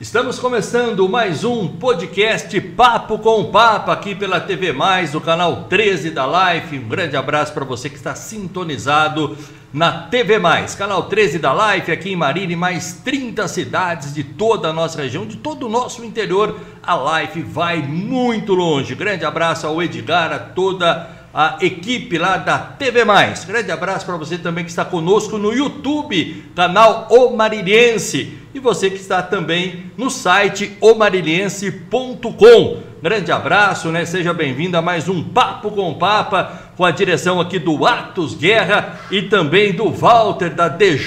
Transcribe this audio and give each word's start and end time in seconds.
Estamos 0.00 0.38
começando 0.38 1.06
mais 1.10 1.44
um 1.44 1.68
podcast 1.68 2.58
Papo 2.58 3.18
com 3.18 3.42
o 3.42 3.50
Papa 3.50 3.92
aqui 3.92 4.14
pela 4.14 4.40
TV 4.40 4.72
Mais, 4.72 5.12
do 5.12 5.20
canal 5.20 5.64
13 5.64 6.10
da 6.10 6.24
Life. 6.26 6.78
Um 6.78 6.88
grande 6.88 7.18
abraço 7.18 7.52
para 7.52 7.66
você 7.66 7.90
que 7.90 7.96
está 7.96 8.14
sintonizado 8.14 9.36
na 9.70 10.04
TV 10.04 10.38
Mais, 10.38 10.74
canal 10.74 11.02
13 11.02 11.38
da 11.38 11.52
Life 11.52 11.92
aqui 11.92 12.12
em 12.12 12.16
Marília 12.16 12.56
mais 12.56 12.94
30 13.04 13.46
cidades 13.46 14.14
de 14.14 14.24
toda 14.24 14.68
a 14.68 14.72
nossa 14.72 15.02
região, 15.02 15.26
de 15.26 15.36
todo 15.36 15.66
o 15.66 15.68
nosso 15.68 16.02
interior. 16.02 16.58
A 16.82 17.20
Life 17.20 17.42
vai 17.42 17.82
muito 17.82 18.54
longe. 18.54 18.94
Grande 18.94 19.26
abraço 19.26 19.66
ao 19.66 19.82
Edgar, 19.82 20.32
a 20.32 20.38
toda 20.38 20.92
a 20.92 21.19
equipe 21.60 22.18
lá 22.18 22.36
da 22.36 22.58
TV 22.58 23.04
Mais. 23.04 23.44
Grande 23.44 23.70
abraço 23.70 24.04
para 24.04 24.16
você 24.16 24.36
também 24.36 24.64
que 24.64 24.70
está 24.70 24.84
conosco 24.84 25.38
no 25.38 25.52
YouTube, 25.52 26.44
canal 26.54 27.06
O 27.10 27.36
Mariliense 27.36 28.38
e 28.52 28.58
você 28.58 28.90
que 28.90 28.96
está 28.96 29.22
também 29.22 29.92
no 29.96 30.10
site 30.10 30.76
omarilhense.com. 30.80 32.90
Grande 33.02 33.32
abraço, 33.32 33.88
né? 33.88 34.04
Seja 34.04 34.34
bem-vindo 34.34 34.76
a 34.76 34.82
mais 34.82 35.08
um 35.08 35.22
Papo 35.22 35.70
com 35.70 35.90
o 35.90 35.94
Papa, 35.94 36.72
com 36.76 36.84
a 36.84 36.90
direção 36.90 37.40
aqui 37.40 37.58
do 37.58 37.86
Atos 37.86 38.34
Guerra 38.34 39.00
e 39.10 39.22
também 39.22 39.72
do 39.72 39.90
Walter 39.90 40.50
da 40.50 40.68
DJ 40.68 41.06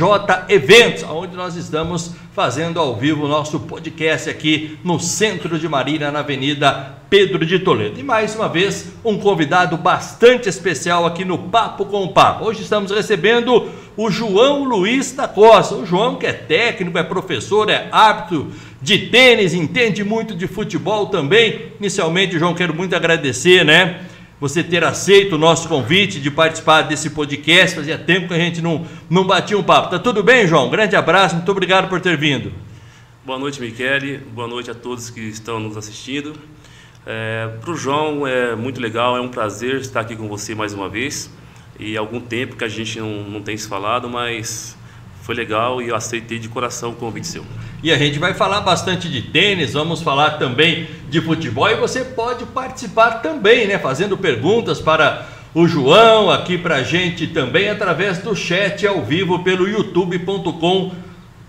Eventos, 0.50 1.04
onde 1.04 1.36
nós 1.36 1.56
estamos 1.56 2.16
fazendo 2.34 2.80
ao 2.80 2.96
vivo 2.96 3.26
o 3.26 3.28
nosso 3.28 3.60
podcast 3.60 4.28
aqui 4.28 4.80
no 4.84 5.00
centro 5.00 5.60
de 5.60 5.70
Marília, 5.70 6.12
na 6.12 6.20
Avenida 6.20 6.98
Pedro 7.08 7.46
de 7.46 7.60
Toledo. 7.60 8.00
E 8.00 8.04
mais 8.04 8.36
uma 8.36 8.50
vez, 8.50 8.92
um 9.06 9.20
convidado 9.20 9.78
bastante 9.78 10.50
especial 10.50 11.06
aqui 11.06 11.24
no 11.24 11.38
Papo 11.38 11.86
com 11.86 12.04
o 12.04 12.12
Papa. 12.12 12.44
Hoje 12.44 12.64
estamos 12.64 12.90
recebendo 12.90 13.70
o 13.96 14.10
João 14.10 14.64
Luiz 14.64 15.12
da 15.12 15.28
Costa. 15.28 15.76
O 15.76 15.86
João, 15.86 16.16
que 16.16 16.26
é 16.26 16.34
técnico, 16.34 16.98
é 16.98 17.04
professor, 17.04 17.70
é 17.70 17.88
árbitro 17.92 18.48
de 18.82 18.98
tênis, 19.10 19.54
entende 19.54 20.04
muito 20.04 20.34
de 20.34 20.48
futebol 20.48 21.06
também. 21.06 21.68
Inicialmente, 21.80 22.40
João, 22.40 22.56
quero 22.56 22.74
muito 22.74 22.96
agradecer, 22.96 23.64
né? 23.64 24.00
Você 24.44 24.62
ter 24.62 24.84
aceito 24.84 25.36
o 25.36 25.38
nosso 25.38 25.70
convite 25.70 26.20
de 26.20 26.30
participar 26.30 26.82
desse 26.82 27.12
podcast. 27.12 27.78
Fazia 27.78 27.98
tempo 27.98 28.28
que 28.28 28.34
a 28.34 28.38
gente 28.38 28.62
não, 28.62 28.86
não 29.10 29.26
batia 29.26 29.58
um 29.58 29.64
papo. 29.64 29.90
Tá 29.90 29.98
tudo 29.98 30.22
bem, 30.22 30.46
João? 30.46 30.70
Grande 30.70 30.98
abraço, 30.98 31.36
muito 31.36 31.50
obrigado 31.50 31.88
por 31.88 32.02
ter 32.02 32.18
vindo. 32.18 32.52
Boa 33.24 33.40
noite, 33.40 33.62
Michele. 33.62 34.18
Boa 34.18 34.46
noite 34.46 34.70
a 34.70 34.76
todos 34.76 35.10
que 35.10 35.22
estão 35.22 35.62
nos 35.62 35.78
assistindo. 35.78 36.34
É, 37.06 37.52
Para 37.62 37.72
o 37.72 37.78
João 37.78 38.28
é 38.28 38.54
muito 38.54 38.82
legal, 38.82 39.16
é 39.16 39.22
um 39.22 39.30
prazer 39.30 39.76
estar 39.80 40.02
aqui 40.02 40.14
com 40.14 40.28
você 40.28 40.54
mais 40.54 40.74
uma 40.74 40.90
vez. 40.90 41.32
E 41.80 41.96
há 41.96 42.02
algum 42.02 42.20
tempo 42.20 42.58
que 42.58 42.66
a 42.66 42.68
gente 42.68 43.00
não, 43.00 43.24
não 43.24 43.42
tem 43.42 43.56
se 43.56 43.70
falado, 43.70 44.10
mas 44.10 44.78
foi 45.24 45.34
legal 45.34 45.82
e 45.82 45.88
eu 45.88 45.96
aceitei 45.96 46.38
de 46.38 46.50
coração 46.50 46.92
o 46.92 46.96
convite 46.96 47.28
seu. 47.28 47.46
E 47.82 47.92
a 47.94 47.98
gente 47.98 48.20
vai 48.20 48.34
falar 48.34 48.60
bastante 48.60 49.10
de 49.10 49.22
tênis, 49.22 49.72
vamos 49.72 50.02
falar 50.02 50.32
também 50.32 50.88
de 51.10 51.22
futebol 51.22 51.70
e 51.70 51.76
você 51.76 52.04
pode 52.04 52.46
participar 52.48 53.22
também, 53.22 53.66
né? 53.66 53.80
Fazendo 53.80 54.18
perguntas 54.18 54.82
para 54.82 55.26
o 55.56 55.66
João 55.66 56.30
aqui 56.30 56.58
para 56.58 56.76
a 56.76 56.84
gente 56.84 57.28
também 57.28 57.70
através 57.70 58.18
do 58.18 58.36
chat 58.36 58.86
ao 58.86 59.02
vivo 59.02 59.44
pelo 59.44 59.66
youtube.com 59.66 60.92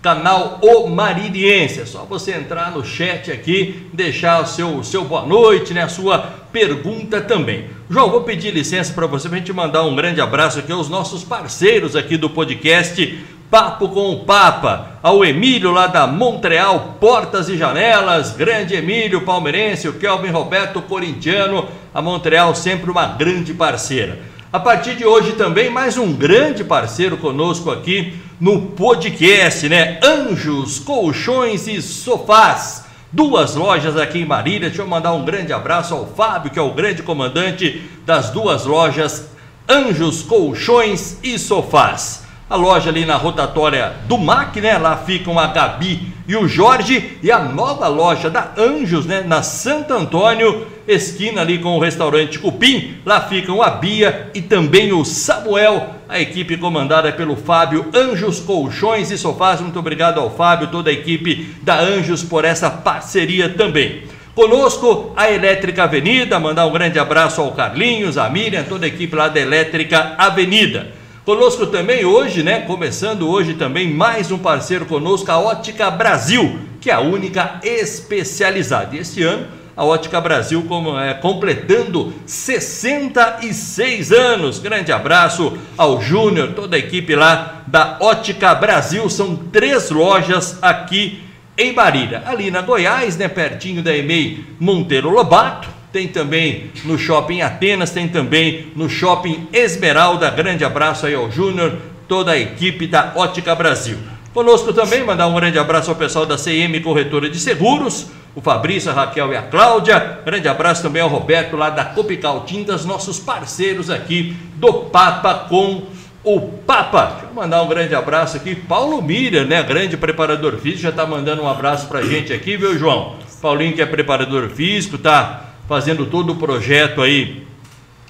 canal 0.05 0.59
O 0.61 0.87
Maririense. 0.87 1.81
É 1.81 1.85
só 1.85 2.05
você 2.07 2.33
entrar 2.33 2.69
no 2.69 2.85
chat 2.85 3.31
aqui, 3.31 3.89
deixar 3.91 4.39
o 4.39 4.45
seu, 4.45 4.83
seu 4.83 5.03
boa 5.03 5.25
noite, 5.25 5.73
né? 5.73 5.81
A 5.81 5.89
sua 5.89 6.19
pergunta 6.51 7.19
também. 7.21 7.65
João, 7.89 8.11
vou 8.11 8.21
pedir 8.21 8.51
licença 8.51 8.93
para 8.93 9.07
você 9.07 9.27
para 9.27 9.37
a 9.37 9.39
gente 9.39 9.51
mandar 9.51 9.81
um 9.81 9.95
grande 9.95 10.21
abraço 10.21 10.59
aqui 10.59 10.71
aos 10.71 10.89
nossos 10.89 11.23
parceiros 11.23 11.95
aqui 11.95 12.17
do 12.17 12.29
podcast 12.29 13.17
Papo 13.49 13.89
com 13.89 14.11
o 14.11 14.25
Papa, 14.25 14.99
ao 15.01 15.25
Emílio 15.25 15.71
lá 15.71 15.87
da 15.87 16.05
Montreal 16.05 16.97
Portas 16.99 17.49
e 17.49 17.57
Janelas, 17.57 18.31
grande 18.31 18.75
Emílio 18.75 19.21
palmeirense, 19.21 19.87
o 19.87 19.93
Kelvin 19.93 20.29
Roberto 20.29 20.83
corintiano, 20.83 21.67
a 21.91 21.99
Montreal 21.99 22.53
sempre 22.53 22.91
uma 22.91 23.07
grande 23.07 23.55
parceira. 23.55 24.19
A 24.53 24.59
partir 24.59 24.95
de 24.95 25.03
hoje 25.03 25.33
também 25.33 25.69
mais 25.69 25.97
um 25.97 26.13
grande 26.13 26.63
parceiro 26.63 27.17
conosco 27.17 27.71
aqui 27.71 28.13
no 28.39 28.61
podcast, 28.67 29.67
né? 29.69 29.99
Anjos, 30.03 30.79
Colchões 30.79 31.67
e 31.67 31.81
Sofás. 31.81 32.85
Duas 33.11 33.55
lojas 33.55 33.97
aqui 33.97 34.19
em 34.19 34.25
Marília. 34.25 34.69
Deixa 34.69 34.81
eu 34.81 34.87
mandar 34.87 35.13
um 35.13 35.23
grande 35.23 35.53
abraço 35.53 35.93
ao 35.93 36.05
Fábio, 36.07 36.51
que 36.51 36.59
é 36.59 36.61
o 36.61 36.73
grande 36.73 37.03
comandante 37.03 37.81
das 38.05 38.29
duas 38.29 38.65
lojas 38.65 39.29
Anjos, 39.67 40.21
Colchões 40.21 41.17
e 41.23 41.39
Sofás 41.39 42.25
a 42.49 42.55
loja 42.55 42.89
ali 42.89 43.05
na 43.05 43.15
rotatória 43.15 43.93
do 44.07 44.17
MAC, 44.17 44.61
né? 44.61 44.77
Lá 44.77 44.97
ficam 44.97 45.39
a 45.39 45.47
Gabi 45.47 46.13
e 46.27 46.35
o 46.35 46.47
Jorge 46.47 47.17
e 47.23 47.31
a 47.31 47.39
nova 47.39 47.87
loja 47.87 48.29
da 48.29 48.51
Anjos, 48.57 49.05
né? 49.05 49.21
Na 49.21 49.41
Santo 49.41 49.93
Antônio, 49.93 50.67
esquina 50.87 51.41
ali 51.41 51.59
com 51.59 51.75
o 51.75 51.79
restaurante 51.79 52.39
Cupim. 52.39 52.95
Lá 53.05 53.21
ficam 53.21 53.61
a 53.61 53.69
Bia 53.69 54.29
e 54.33 54.41
também 54.41 54.93
o 54.93 55.03
Samuel, 55.03 55.95
a 56.07 56.19
equipe 56.19 56.57
comandada 56.57 57.11
pelo 57.11 57.35
Fábio 57.35 57.87
Anjos 57.93 58.39
Colchões 58.39 59.11
e 59.11 59.17
Sofás. 59.17 59.61
Muito 59.61 59.79
obrigado 59.79 60.19
ao 60.19 60.29
Fábio, 60.29 60.67
toda 60.67 60.89
a 60.89 60.93
equipe 60.93 61.55
da 61.61 61.79
Anjos 61.79 62.23
por 62.23 62.45
essa 62.45 62.69
parceria 62.69 63.49
também. 63.49 64.03
Conosco 64.35 65.13
a 65.15 65.31
Elétrica 65.31 65.83
Avenida, 65.83 66.39
mandar 66.39 66.65
um 66.65 66.71
grande 66.71 66.99
abraço 66.99 67.39
ao 67.39 67.53
Carlinhos, 67.53 68.17
a 68.17 68.29
Miriam, 68.29 68.63
toda 68.63 68.85
a 68.85 68.89
equipe 68.89 69.15
lá 69.15 69.29
da 69.29 69.39
Elétrica 69.39 70.13
Avenida. 70.17 70.91
Conosco 71.23 71.65
também 71.67 72.05
hoje, 72.05 72.43
né? 72.43 72.59
Começando 72.59 73.27
hoje 73.27 73.53
também 73.55 73.89
mais 73.89 74.31
um 74.31 74.37
parceiro 74.37 74.85
conosco, 74.85 75.31
a 75.31 75.39
Ótica 75.39 75.89
Brasil, 75.89 76.59
que 76.79 76.91
é 76.91 76.93
a 76.93 76.99
única 76.99 77.59
especializada. 77.63 78.95
E 78.95 78.99
esse 78.99 79.23
ano 79.23 79.47
a 79.75 79.83
Ótica 79.83 80.21
Brasil 80.21 80.63
como, 80.67 80.97
é, 80.99 81.13
completando 81.13 82.13
66 82.25 84.11
anos. 84.11 84.59
Grande 84.59 84.91
abraço 84.91 85.57
ao 85.77 86.01
Júnior, 86.01 86.53
toda 86.53 86.75
a 86.75 86.79
equipe 86.79 87.15
lá 87.15 87.63
da 87.67 87.97
Ótica 87.99 88.55
Brasil. 88.55 89.09
São 89.09 89.35
três 89.35 89.89
lojas 89.89 90.57
aqui 90.61 91.21
em 91.57 91.73
Marília. 91.73 92.23
Ali 92.25 92.49
na 92.51 92.61
Goiás, 92.61 93.17
né, 93.17 93.27
pertinho 93.27 93.83
da 93.83 93.95
EMEI 93.95 94.45
Monteiro 94.59 95.09
Lobato 95.09 95.75
tem 95.95 96.09
também 96.09 96.71
no 96.83 96.97
Shopping 96.97 97.39
Atenas, 97.39 97.89
tem 97.89 98.09
também 98.09 98.67
no 98.75 98.89
Shopping 98.89 99.47
Esmeralda. 99.53 100.29
Grande 100.29 100.65
abraço 100.65 101.05
aí 101.05 101.15
ao 101.15 101.31
Júnior, 101.31 101.77
toda 102.05 102.33
a 102.33 102.37
equipe 102.37 102.85
da 102.85 103.13
Ótica 103.15 103.55
Brasil. 103.55 103.97
Conosco 104.33 104.73
também, 104.73 105.05
mandar 105.05 105.27
um 105.27 105.35
grande 105.35 105.57
abraço 105.57 105.89
ao 105.89 105.95
pessoal 105.95 106.25
da 106.25 106.35
CM 106.35 106.77
Corretora 106.81 107.29
de 107.29 107.39
Seguros, 107.39 108.07
o 108.35 108.41
Fabrício, 108.41 108.91
a 108.91 108.93
Raquel 108.93 109.31
e 109.31 109.37
a 109.37 109.41
Cláudia. 109.41 110.19
Grande 110.25 110.47
abraço 110.47 110.83
também 110.83 111.01
ao 111.01 111.07
Roberto 111.07 111.55
lá 111.55 111.69
da 111.69 111.85
Copical 111.85 112.43
Tintas, 112.45 112.85
nossos 112.85 113.17
parceiros 113.17 113.89
aqui 113.89 114.35
do 114.55 114.73
Papa 114.73 115.45
com 115.47 115.83
o 116.23 116.41
Papa. 116.41 117.05
Deixa 117.05 117.25
eu 117.27 117.33
mandar 117.33 117.61
um 117.61 117.67
grande 117.67 117.95
abraço 117.95 118.35
aqui. 118.35 118.55
Paulo 118.55 119.01
Mira, 119.01 119.45
né? 119.45 119.63
Grande 119.63 119.95
preparador 119.95 120.57
físico, 120.57 120.81
já 120.81 120.89
está 120.89 121.05
mandando 121.05 121.43
um 121.43 121.47
abraço 121.47 121.87
pra 121.87 122.01
gente 122.01 122.33
aqui, 122.33 122.57
viu, 122.57 122.77
João? 122.77 123.15
Paulinho 123.41 123.73
que 123.73 123.81
é 123.81 123.85
preparador 123.85 124.49
físico, 124.49 124.97
tá 124.97 125.51
fazendo 125.67 126.07
todo 126.07 126.33
o 126.33 126.35
projeto 126.35 127.01
aí 127.01 127.45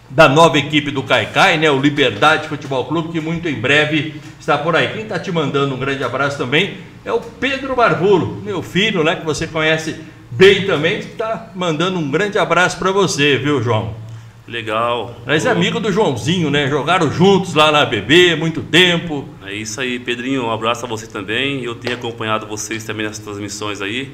da 0.09 0.30
nova 0.30 0.57
equipe 0.57 0.92
do 0.92 1.03
Caicai, 1.03 1.57
né? 1.57 1.69
O 1.69 1.80
Liberdade 1.80 2.47
Futebol 2.47 2.86
Clube, 2.86 3.09
que 3.09 3.19
muito 3.19 3.50
em 3.50 3.56
breve 3.56 4.16
está 4.40 4.57
por 4.57 4.75
aí. 4.75 4.94
Quem 4.94 5.02
está 5.02 5.19
te 5.19 5.31
mandando 5.31 5.75
um 5.75 5.78
grande 5.78 6.03
abraço 6.03 6.38
também 6.38 6.78
é 7.03 7.12
o 7.12 7.19
Pedro 7.19 7.75
Barbulo, 7.75 8.42
meu 8.44 8.62
filho, 8.62 9.03
né? 9.03 9.16
Que 9.16 9.25
você 9.25 9.46
conhece 9.46 10.00
bem 10.35 10.66
também, 10.66 11.00
está 11.00 11.51
mandando 11.56 11.97
um 11.97 12.09
grande 12.09 12.38
abraço 12.38 12.78
para 12.78 12.91
você, 12.91 13.38
viu, 13.38 13.62
João? 13.62 13.96
Legal. 14.47 15.16
Mas 15.25 15.46
é 15.46 15.50
amigo 15.50 15.79
do 15.79 15.91
Joãozinho, 15.91 16.51
né? 16.51 16.68
Jogaram 16.68 17.12
juntos 17.12 17.56
lá 17.56 17.72
na 17.72 17.84
BB, 17.84 18.35
muito 18.35 18.62
tempo. 18.62 19.28
É 19.44 19.53
isso 19.53 19.81
aí, 19.81 19.97
Pedrinho. 19.97 20.45
Um 20.45 20.51
abraço 20.51 20.85
a 20.85 20.88
você 20.88 21.07
também. 21.07 21.63
Eu 21.63 21.74
tenho 21.74 21.95
acompanhado 21.95 22.45
vocês 22.45 22.84
também 22.84 23.07
nas 23.07 23.18
transmissões 23.18 23.81
aí. 23.81 24.12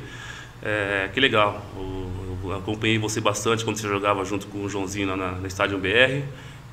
É, 0.64 1.10
que 1.14 1.20
legal. 1.20 1.62
O 1.76 2.02
acompanhei 2.54 2.98
você 2.98 3.22
bastante 3.22 3.64
quando 3.64 3.78
você 3.78 3.88
jogava 3.88 4.24
junto 4.26 4.48
com 4.48 4.64
o 4.64 4.70
Joãozinho 4.70 5.08
lá 5.08 5.16
na, 5.16 5.32
na 5.34 5.48
Estádio 5.48 5.78
BR. 5.78 6.24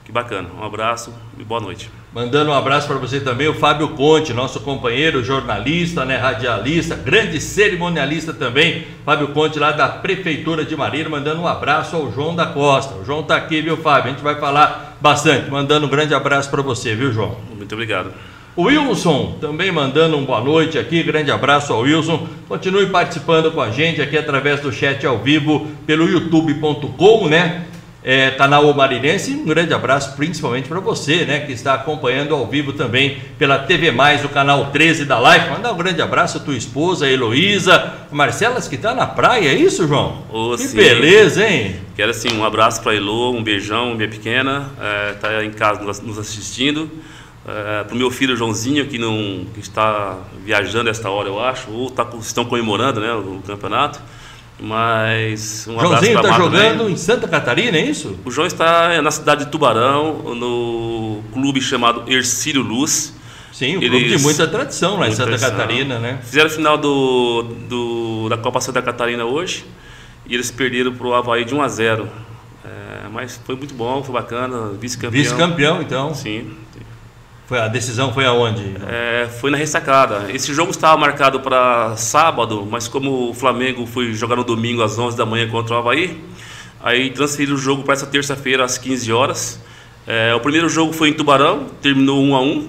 Que 0.08 0.12
bacana. 0.12 0.48
Um 0.58 0.64
abraço 0.64 1.12
e 1.38 1.44
boa 1.44 1.60
noite. 1.60 1.90
Mandando 2.14 2.50
um 2.50 2.54
abraço 2.54 2.88
para 2.88 2.96
você 2.96 3.20
também, 3.20 3.46
o 3.46 3.52
Fábio 3.52 3.90
Conte, 3.90 4.32
nosso 4.32 4.58
companheiro, 4.60 5.22
jornalista, 5.22 6.02
né, 6.02 6.16
radialista, 6.16 6.96
grande 6.96 7.38
cerimonialista 7.38 8.32
também. 8.32 8.86
Fábio 9.04 9.28
Conte, 9.28 9.58
lá 9.58 9.70
da 9.70 9.86
Prefeitura 9.86 10.64
de 10.64 10.74
Marília, 10.74 11.10
mandando 11.10 11.42
um 11.42 11.46
abraço 11.46 11.94
ao 11.94 12.10
João 12.10 12.34
da 12.34 12.46
Costa. 12.46 12.94
O 12.94 13.04
João 13.04 13.20
está 13.20 13.36
aqui, 13.36 13.60
viu, 13.60 13.76
Fábio? 13.76 14.06
A 14.06 14.14
gente 14.14 14.24
vai 14.24 14.36
falar 14.36 14.96
bastante. 14.98 15.50
Mandando 15.50 15.84
um 15.84 15.90
grande 15.90 16.14
abraço 16.14 16.48
para 16.48 16.62
você, 16.62 16.94
viu, 16.94 17.12
João? 17.12 17.36
Muito 17.54 17.74
obrigado. 17.74 18.10
O 18.56 18.62
Wilson 18.62 19.36
também 19.42 19.70
mandando 19.70 20.16
um 20.16 20.24
boa 20.24 20.40
noite 20.40 20.78
aqui, 20.78 21.02
grande 21.02 21.30
abraço 21.30 21.70
ao 21.70 21.80
Wilson. 21.80 22.26
Continue 22.48 22.86
participando 22.86 23.52
com 23.52 23.60
a 23.60 23.70
gente 23.70 24.00
aqui 24.00 24.16
através 24.16 24.60
do 24.60 24.72
chat 24.72 25.06
ao 25.06 25.18
vivo 25.18 25.68
pelo 25.86 26.08
youtube.com, 26.08 27.28
né? 27.28 27.67
É, 28.02 28.30
canal 28.30 28.72
Marinense. 28.74 29.32
Um 29.32 29.44
grande 29.44 29.74
abraço 29.74 30.16
principalmente 30.16 30.68
para 30.68 30.80
você, 30.80 31.24
né, 31.24 31.40
que 31.40 31.52
está 31.52 31.74
acompanhando 31.74 32.34
ao 32.34 32.46
vivo 32.46 32.72
também 32.72 33.18
pela 33.38 33.58
TV 33.58 33.90
Mais, 33.90 34.24
o 34.24 34.28
canal 34.28 34.70
13 34.70 35.04
da 35.04 35.18
Live. 35.18 35.50
Mandar 35.50 35.72
um 35.72 35.76
grande 35.76 36.00
abraço 36.00 36.38
à 36.38 36.40
tua 36.40 36.56
esposa, 36.56 37.06
a 37.06 37.10
Heloísa, 37.10 37.94
Marcelas, 38.10 38.68
que 38.68 38.76
está 38.76 38.94
na 38.94 39.06
praia, 39.06 39.48
é 39.48 39.54
isso, 39.54 39.86
João? 39.86 40.24
Oh, 40.30 40.56
que 40.56 40.68
sim. 40.68 40.76
beleza, 40.76 41.46
hein? 41.46 41.76
Quero 41.96 42.10
assim 42.10 42.32
um 42.32 42.44
abraço 42.44 42.82
para 42.82 42.92
a 42.92 42.96
Elo, 42.96 43.32
um 43.32 43.42
beijão, 43.42 43.94
minha 43.94 44.08
pequena, 44.08 44.70
está 45.14 45.32
é, 45.32 45.44
em 45.44 45.50
casa 45.50 45.82
nos 46.02 46.18
assistindo. 46.18 46.90
É, 47.46 47.84
para 47.84 47.94
o 47.94 47.96
meu 47.96 48.10
filho 48.10 48.36
Joãozinho, 48.36 48.86
que, 48.86 48.98
não, 48.98 49.46
que 49.54 49.60
está 49.60 50.18
viajando 50.44 50.90
esta 50.90 51.08
hora, 51.08 51.28
eu 51.28 51.42
acho, 51.42 51.70
ou 51.70 51.90
tá, 51.90 52.06
estão 52.20 52.44
comemorando 52.44 53.00
né, 53.00 53.10
o 53.12 53.40
campeonato. 53.46 54.00
Mas 54.60 55.66
um 55.68 55.78
Joãozinho 55.78 56.16
está 56.16 56.32
jogando 56.32 56.78
também. 56.78 56.92
em 56.92 56.96
Santa 56.96 57.28
Catarina, 57.28 57.78
é 57.78 57.84
isso? 57.84 58.18
O 58.24 58.30
João 58.30 58.46
está 58.46 59.00
na 59.00 59.10
cidade 59.10 59.44
de 59.44 59.50
Tubarão, 59.50 60.34
no 60.34 61.22
clube 61.32 61.60
chamado 61.60 62.02
Ercílio 62.10 62.62
Luz. 62.62 63.14
Sim, 63.52 63.76
um 63.76 63.82
Eles, 63.82 63.90
clube 63.90 64.16
de 64.16 64.22
muita 64.22 64.46
tradição 64.46 64.92
lá 64.92 64.98
muita 64.98 65.12
em 65.12 65.16
Santa 65.16 65.28
tradição. 65.28 65.50
Catarina, 65.50 65.98
né? 65.98 66.18
Fizeram 66.22 66.48
o 66.48 66.52
final 66.52 66.76
do, 66.76 67.42
do, 67.68 68.28
da 68.28 68.36
Copa 68.36 68.60
Santa 68.60 68.82
Catarina 68.82 69.24
hoje 69.24 69.64
e 70.26 70.34
eles 70.34 70.50
perderam 70.50 70.92
para 70.92 71.06
o 71.06 71.14
Havaí 71.14 71.44
de 71.44 71.54
1 71.54 71.62
a 71.62 71.68
0. 71.68 72.08
É, 72.64 73.08
mas 73.12 73.40
foi 73.44 73.56
muito 73.56 73.74
bom, 73.74 74.02
foi 74.02 74.12
bacana, 74.12 74.72
vice-campeão. 74.78 75.22
Vice-campeão, 75.22 75.82
então? 75.82 76.14
Sim. 76.14 76.50
Foi, 77.48 77.58
a 77.58 77.66
decisão 77.66 78.12
foi 78.12 78.26
aonde? 78.26 78.76
É, 78.86 79.26
foi 79.40 79.50
na 79.50 79.56
ressacada. 79.56 80.26
Esse 80.30 80.52
jogo 80.52 80.70
estava 80.70 80.98
marcado 80.98 81.40
para 81.40 81.96
sábado, 81.96 82.68
mas 82.70 82.86
como 82.88 83.30
o 83.30 83.32
Flamengo 83.32 83.86
foi 83.86 84.12
jogar 84.12 84.36
no 84.36 84.44
domingo 84.44 84.82
às 84.82 84.98
11 84.98 85.16
da 85.16 85.24
manhã 85.24 85.48
contra 85.48 85.74
o 85.74 85.78
Havaí, 85.78 86.22
aí 86.78 87.08
transferiram 87.08 87.56
o 87.56 87.58
jogo 87.58 87.84
para 87.84 87.94
essa 87.94 88.06
terça-feira 88.06 88.66
às 88.66 88.76
15 88.76 89.10
horas. 89.14 89.62
É, 90.06 90.34
o 90.34 90.40
primeiro 90.40 90.68
jogo 90.68 90.92
foi 90.92 91.08
em 91.08 91.14
Tubarão, 91.14 91.68
terminou 91.80 92.22
1 92.22 92.36
a 92.36 92.40
1 92.42 92.68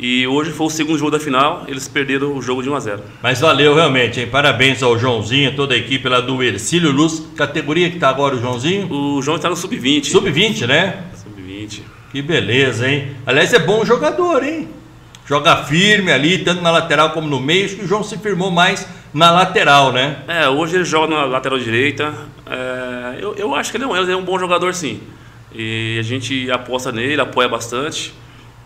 e 0.00 0.26
hoje 0.26 0.50
foi 0.50 0.66
o 0.66 0.70
segundo 0.70 0.98
jogo 0.98 1.12
da 1.12 1.20
final, 1.20 1.62
eles 1.68 1.86
perderam 1.86 2.36
o 2.36 2.42
jogo 2.42 2.60
de 2.60 2.68
1 2.68 2.74
a 2.74 2.80
0 2.80 3.02
Mas 3.22 3.38
valeu 3.38 3.72
realmente, 3.72 4.18
hein? 4.18 4.26
Parabéns 4.26 4.82
ao 4.82 4.98
Joãozinho, 4.98 5.54
toda 5.54 5.74
a 5.74 5.78
equipe 5.78 6.08
lá 6.08 6.20
do 6.20 6.42
Ercílio 6.42 6.90
Luz. 6.90 7.22
Categoria 7.36 7.88
que 7.88 7.94
está 7.94 8.08
agora 8.08 8.34
o 8.34 8.40
Joãozinho? 8.40 8.92
O 8.92 9.22
João 9.22 9.36
está 9.36 9.48
no 9.48 9.54
sub-20. 9.54 10.06
Sub-20, 10.06 10.66
né? 10.66 11.04
Sub-20. 11.14 11.97
Que 12.10 12.22
beleza, 12.22 12.88
hein? 12.88 13.16
Aliás, 13.26 13.52
é 13.52 13.58
bom 13.58 13.84
jogador, 13.84 14.42
hein? 14.42 14.68
Joga 15.26 15.64
firme 15.64 16.10
ali, 16.10 16.38
tanto 16.38 16.62
na 16.62 16.70
lateral 16.70 17.10
como 17.10 17.28
no 17.28 17.38
meio. 17.38 17.66
Acho 17.66 17.76
que 17.76 17.84
o 17.84 17.86
João 17.86 18.02
se 18.02 18.16
firmou 18.16 18.50
mais 18.50 18.88
na 19.12 19.30
lateral, 19.30 19.92
né? 19.92 20.18
É, 20.26 20.48
hoje 20.48 20.76
ele 20.76 20.84
joga 20.84 21.14
na 21.14 21.24
lateral 21.26 21.58
direita. 21.58 22.14
É, 22.46 23.18
eu, 23.20 23.34
eu 23.34 23.54
acho 23.54 23.70
que 23.70 23.76
ele 23.76 23.84
é, 23.84 23.86
um, 23.86 23.94
ele 23.94 24.10
é 24.10 24.16
um 24.16 24.24
bom 24.24 24.38
jogador, 24.38 24.74
sim. 24.74 25.02
E 25.54 25.98
a 25.98 26.02
gente 26.02 26.50
aposta 26.50 26.90
nele, 26.90 27.20
apoia 27.20 27.48
bastante. 27.48 28.14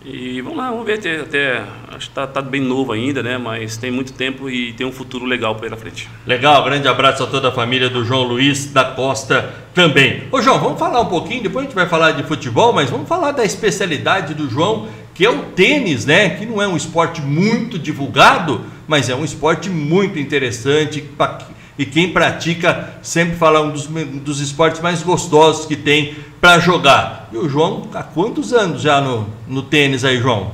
E 0.04 0.40
vamos 0.40 0.58
lá, 0.58 0.70
vamos 0.70 0.84
ver 0.84 0.98
até. 0.98 1.20
até 1.20 1.64
acho 1.92 2.08
que 2.08 2.14
tá, 2.14 2.26
tá, 2.26 2.42
bem 2.42 2.60
novo 2.60 2.92
ainda, 2.92 3.22
né? 3.22 3.38
Mas 3.38 3.76
tem 3.76 3.90
muito 3.90 4.12
tempo 4.12 4.50
e 4.50 4.72
tem 4.72 4.84
um 4.84 4.90
futuro 4.90 5.24
legal 5.24 5.54
pela 5.54 5.76
frente. 5.76 6.08
Legal, 6.26 6.64
grande 6.64 6.88
abraço 6.88 7.22
a 7.22 7.26
toda 7.26 7.48
a 7.48 7.52
família 7.52 7.88
do 7.88 8.04
João 8.04 8.24
Luiz 8.24 8.66
da 8.66 8.84
Costa 8.84 9.54
também. 9.72 10.24
Ô 10.32 10.42
João, 10.42 10.58
vamos 10.58 10.78
falar 10.78 11.00
um 11.00 11.06
pouquinho, 11.06 11.42
depois 11.42 11.64
a 11.64 11.68
gente 11.68 11.74
vai 11.74 11.88
falar 11.88 12.12
de 12.12 12.24
futebol, 12.24 12.72
mas 12.72 12.90
vamos 12.90 13.08
falar 13.08 13.30
da 13.30 13.44
especialidade 13.44 14.34
do 14.34 14.50
João, 14.50 14.88
que 15.14 15.24
é 15.24 15.30
o 15.30 15.44
tênis, 15.44 16.04
né? 16.04 16.30
Que 16.30 16.44
não 16.44 16.60
é 16.60 16.66
um 16.66 16.76
esporte 16.76 17.20
muito 17.20 17.78
divulgado, 17.78 18.62
mas 18.88 19.08
é 19.08 19.14
um 19.14 19.24
esporte 19.24 19.70
muito 19.70 20.18
interessante 20.18 21.08
e 21.78 21.86
quem 21.86 22.12
pratica 22.12 22.94
sempre 23.02 23.36
fala 23.36 23.62
um 23.62 23.70
dos, 23.70 23.86
dos 23.86 24.40
esportes 24.40 24.80
mais 24.80 25.02
gostosos 25.02 25.64
que 25.64 25.76
tem 25.76 26.14
para 26.42 26.58
jogar. 26.58 27.28
E 27.32 27.36
o 27.36 27.48
João, 27.48 27.88
há 27.94 28.02
quantos 28.02 28.52
anos 28.52 28.82
já 28.82 29.00
no, 29.00 29.28
no 29.46 29.62
tênis 29.62 30.04
aí, 30.04 30.18
João? 30.18 30.52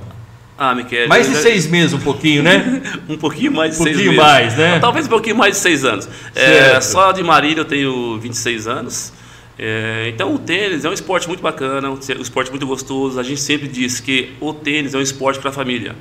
Ah, 0.58 0.74
Miquel. 0.74 1.08
Mais 1.08 1.26
de 1.26 1.34
já... 1.34 1.40
seis 1.40 1.66
meses, 1.66 1.94
um 1.94 2.00
pouquinho, 2.00 2.42
né? 2.42 2.82
um 3.08 3.16
pouquinho 3.16 3.52
mais 3.52 3.74
de 3.74 3.80
um 3.80 3.84
seis 3.84 3.96
meses. 3.96 4.14
Pouquinho 4.14 4.30
mais, 4.30 4.54
né? 4.58 4.78
Talvez 4.80 5.06
um 5.06 5.08
pouquinho 5.08 5.36
mais 5.36 5.54
de 5.54 5.60
seis 5.60 5.86
anos. 5.86 6.06
É, 6.34 6.78
só 6.82 7.10
de 7.10 7.22
Marília 7.22 7.62
eu 7.62 7.64
tenho 7.64 8.18
26 8.18 8.68
anos. 8.68 9.14
É, 9.58 10.10
então 10.12 10.34
o 10.34 10.38
tênis 10.38 10.84
é 10.84 10.90
um 10.90 10.92
esporte 10.92 11.26
muito 11.26 11.42
bacana, 11.42 11.90
um 11.90 11.98
esporte 12.20 12.50
muito 12.50 12.66
gostoso. 12.66 13.18
A 13.18 13.22
gente 13.22 13.40
sempre 13.40 13.66
diz 13.66 13.98
que 13.98 14.34
o 14.40 14.52
tênis 14.52 14.92
é 14.92 14.98
um 14.98 15.02
esporte 15.02 15.40
para 15.40 15.48
a 15.48 15.52
família. 15.54 15.92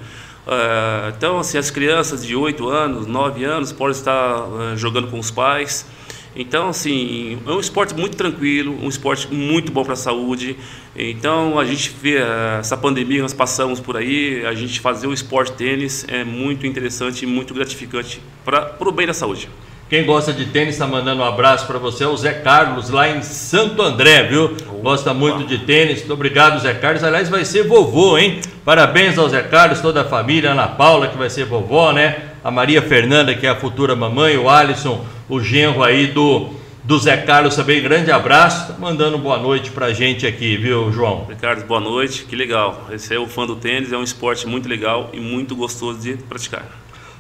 Uh, 0.46 1.14
então, 1.18 1.40
assim, 1.40 1.58
as 1.58 1.72
crianças 1.72 2.26
de 2.26 2.36
8 2.36 2.68
anos, 2.68 3.08
9 3.08 3.46
anos 3.46 3.72
podem 3.72 3.96
estar 3.96 4.42
uh, 4.42 4.76
jogando 4.76 5.08
com 5.08 5.18
os 5.18 5.32
pais. 5.32 5.86
Então, 6.36 6.70
assim, 6.70 7.40
é 7.46 7.52
um 7.52 7.60
esporte 7.60 7.96
muito 7.96 8.16
tranquilo, 8.16 8.78
um 8.82 8.88
esporte 8.88 9.34
muito 9.34 9.72
bom 9.72 9.84
para 9.84 9.94
a 9.94 9.98
saúde. 9.98 10.56
Então, 10.96 11.58
a 11.58 11.66
gente 11.66 11.92
vê 12.02 12.18
uh, 12.18 12.60
essa 12.60 12.78
pandemia 12.78 13.18
que 13.18 13.22
nós 13.22 13.34
passamos 13.34 13.80
por 13.80 13.98
aí, 13.98 14.46
a 14.46 14.54
gente 14.54 14.80
fazer 14.80 15.08
o 15.08 15.14
esporte 15.14 15.54
tênis 15.54 16.06
é 16.08 16.24
muito 16.24 16.68
interessante 16.68 17.24
e 17.24 17.26
muito 17.26 17.54
gratificante 17.54 18.22
para 18.46 18.76
o 18.80 18.92
bem 18.92 19.08
da 19.08 19.14
saúde. 19.14 19.50
Quem 19.90 20.06
gosta 20.06 20.34
de 20.34 20.46
tênis 20.48 20.76
está 20.76 20.86
mandando 20.86 21.22
um 21.22 21.26
abraço 21.26 21.66
para 21.66 21.80
você, 21.80 22.04
é 22.04 22.08
o 22.08 22.18
Zé 22.18 22.34
Carlos, 22.34 22.90
lá 22.90 23.08
em 23.08 23.22
Santo 23.22 23.82
André, 23.82 24.24
viu? 24.24 24.54
Gosta 24.82 25.14
muito 25.14 25.46
de 25.46 25.60
tênis. 25.60 26.00
Muito 26.00 26.12
obrigado, 26.12 26.60
Zé 26.60 26.74
Carlos. 26.74 27.06
Aliás, 27.06 27.30
vai 27.30 27.46
ser 27.46 27.64
vovô, 27.64 28.18
hein? 28.18 28.42
Parabéns 28.66 29.18
ao 29.18 29.30
Zé 29.30 29.42
Carlos, 29.44 29.80
toda 29.80 30.02
a 30.02 30.04
família, 30.04 30.52
Ana 30.52 30.68
Paula, 30.68 31.08
que 31.08 31.18
vai 31.18 31.30
ser 31.30 31.46
vovó, 31.46 31.94
né? 31.94 32.18
A 32.44 32.52
Maria 32.52 32.82
Fernanda, 32.82 33.34
que 33.34 33.48
é 33.48 33.50
a 33.50 33.56
futura 33.56 33.96
mamãe, 33.96 34.36
o 34.38 34.50
Alisson, 34.50 35.06
o 35.30 35.42
genro 35.42 35.84
aí 35.84 36.08
do, 36.08 36.50
do 36.84 36.98
Zé 36.98 37.18
Carlos 37.18 37.56
também. 37.56 37.82
Grande 37.82 38.12
abraço. 38.12 38.72
Tá 38.72 38.80
mandando 38.80 39.18
boa 39.18 39.38
noite 39.38 39.72
pra 39.72 39.92
gente 39.92 40.26
aqui, 40.26 40.56
viu, 40.56 40.92
João? 40.92 41.26
Ricardo, 41.30 41.66
boa 41.66 41.82
noite. 41.82 42.24
Que 42.24 42.36
legal. 42.36 42.88
Esse 42.92 43.14
é 43.14 43.20
o 43.20 43.28
fã 43.28 43.46
do 43.46 43.56
tênis, 43.56 43.92
é 43.92 43.98
um 43.98 44.04
esporte 44.04 44.48
muito 44.48 44.70
legal 44.70 45.10
e 45.14 45.20
muito 45.20 45.56
gostoso 45.56 46.00
de 46.00 46.14
praticar. 46.14 46.66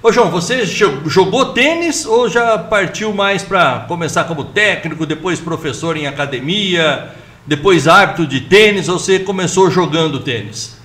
Ô 0.01 0.11
João, 0.11 0.29
você 0.29 0.63
jogou 0.65 1.53
tênis 1.53 2.05
ou 2.05 2.29
já 2.29 2.57
partiu 2.57 3.13
mais 3.13 3.43
para 3.43 3.85
começar 3.87 4.25
como 4.25 4.45
técnico, 4.45 5.05
depois 5.05 5.39
professor 5.39 5.97
em 5.97 6.05
academia, 6.05 7.11
depois 7.47 7.87
árbitro 7.87 8.27
de 8.27 8.41
tênis, 8.41 8.87
ou 8.87 8.99
você 8.99 9.19
começou 9.19 9.71
jogando 9.71 10.19
tênis? 10.19 10.77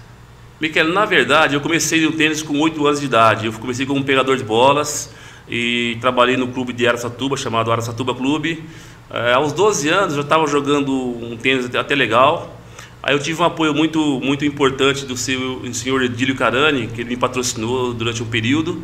Miquel, 0.58 0.88
na 0.88 1.04
verdade, 1.04 1.54
eu 1.54 1.60
comecei 1.60 2.00
no 2.00 2.12
tênis 2.12 2.42
com 2.42 2.58
8 2.58 2.86
anos 2.86 3.00
de 3.00 3.06
idade. 3.06 3.46
Eu 3.46 3.52
comecei 3.52 3.84
como 3.84 4.02
pegador 4.02 4.36
de 4.36 4.44
bolas 4.44 5.12
e 5.48 5.96
trabalhei 6.00 6.36
no 6.36 6.48
clube 6.48 6.72
de 6.72 6.86
Aracatuba, 6.86 7.36
chamado 7.36 7.70
Aracatuba 7.70 8.14
Clube. 8.14 8.62
É, 9.10 9.34
aos 9.34 9.52
12 9.52 9.88
anos 9.88 10.14
eu 10.14 10.22
estava 10.22 10.46
jogando 10.46 10.92
um 10.92 11.36
tênis 11.36 11.74
até 11.74 11.94
legal. 11.94 12.58
Aí 13.02 13.14
eu 13.14 13.18
tive 13.18 13.42
um 13.42 13.44
apoio 13.44 13.74
muito, 13.74 14.20
muito 14.20 14.44
importante 14.44 15.04
do 15.04 15.16
senhor 15.16 16.02
Edílio 16.02 16.36
Carani, 16.36 16.86
que 16.86 17.00
ele 17.00 17.10
me 17.10 17.16
patrocinou 17.16 17.92
durante 17.92 18.22
um 18.22 18.26
período. 18.26 18.80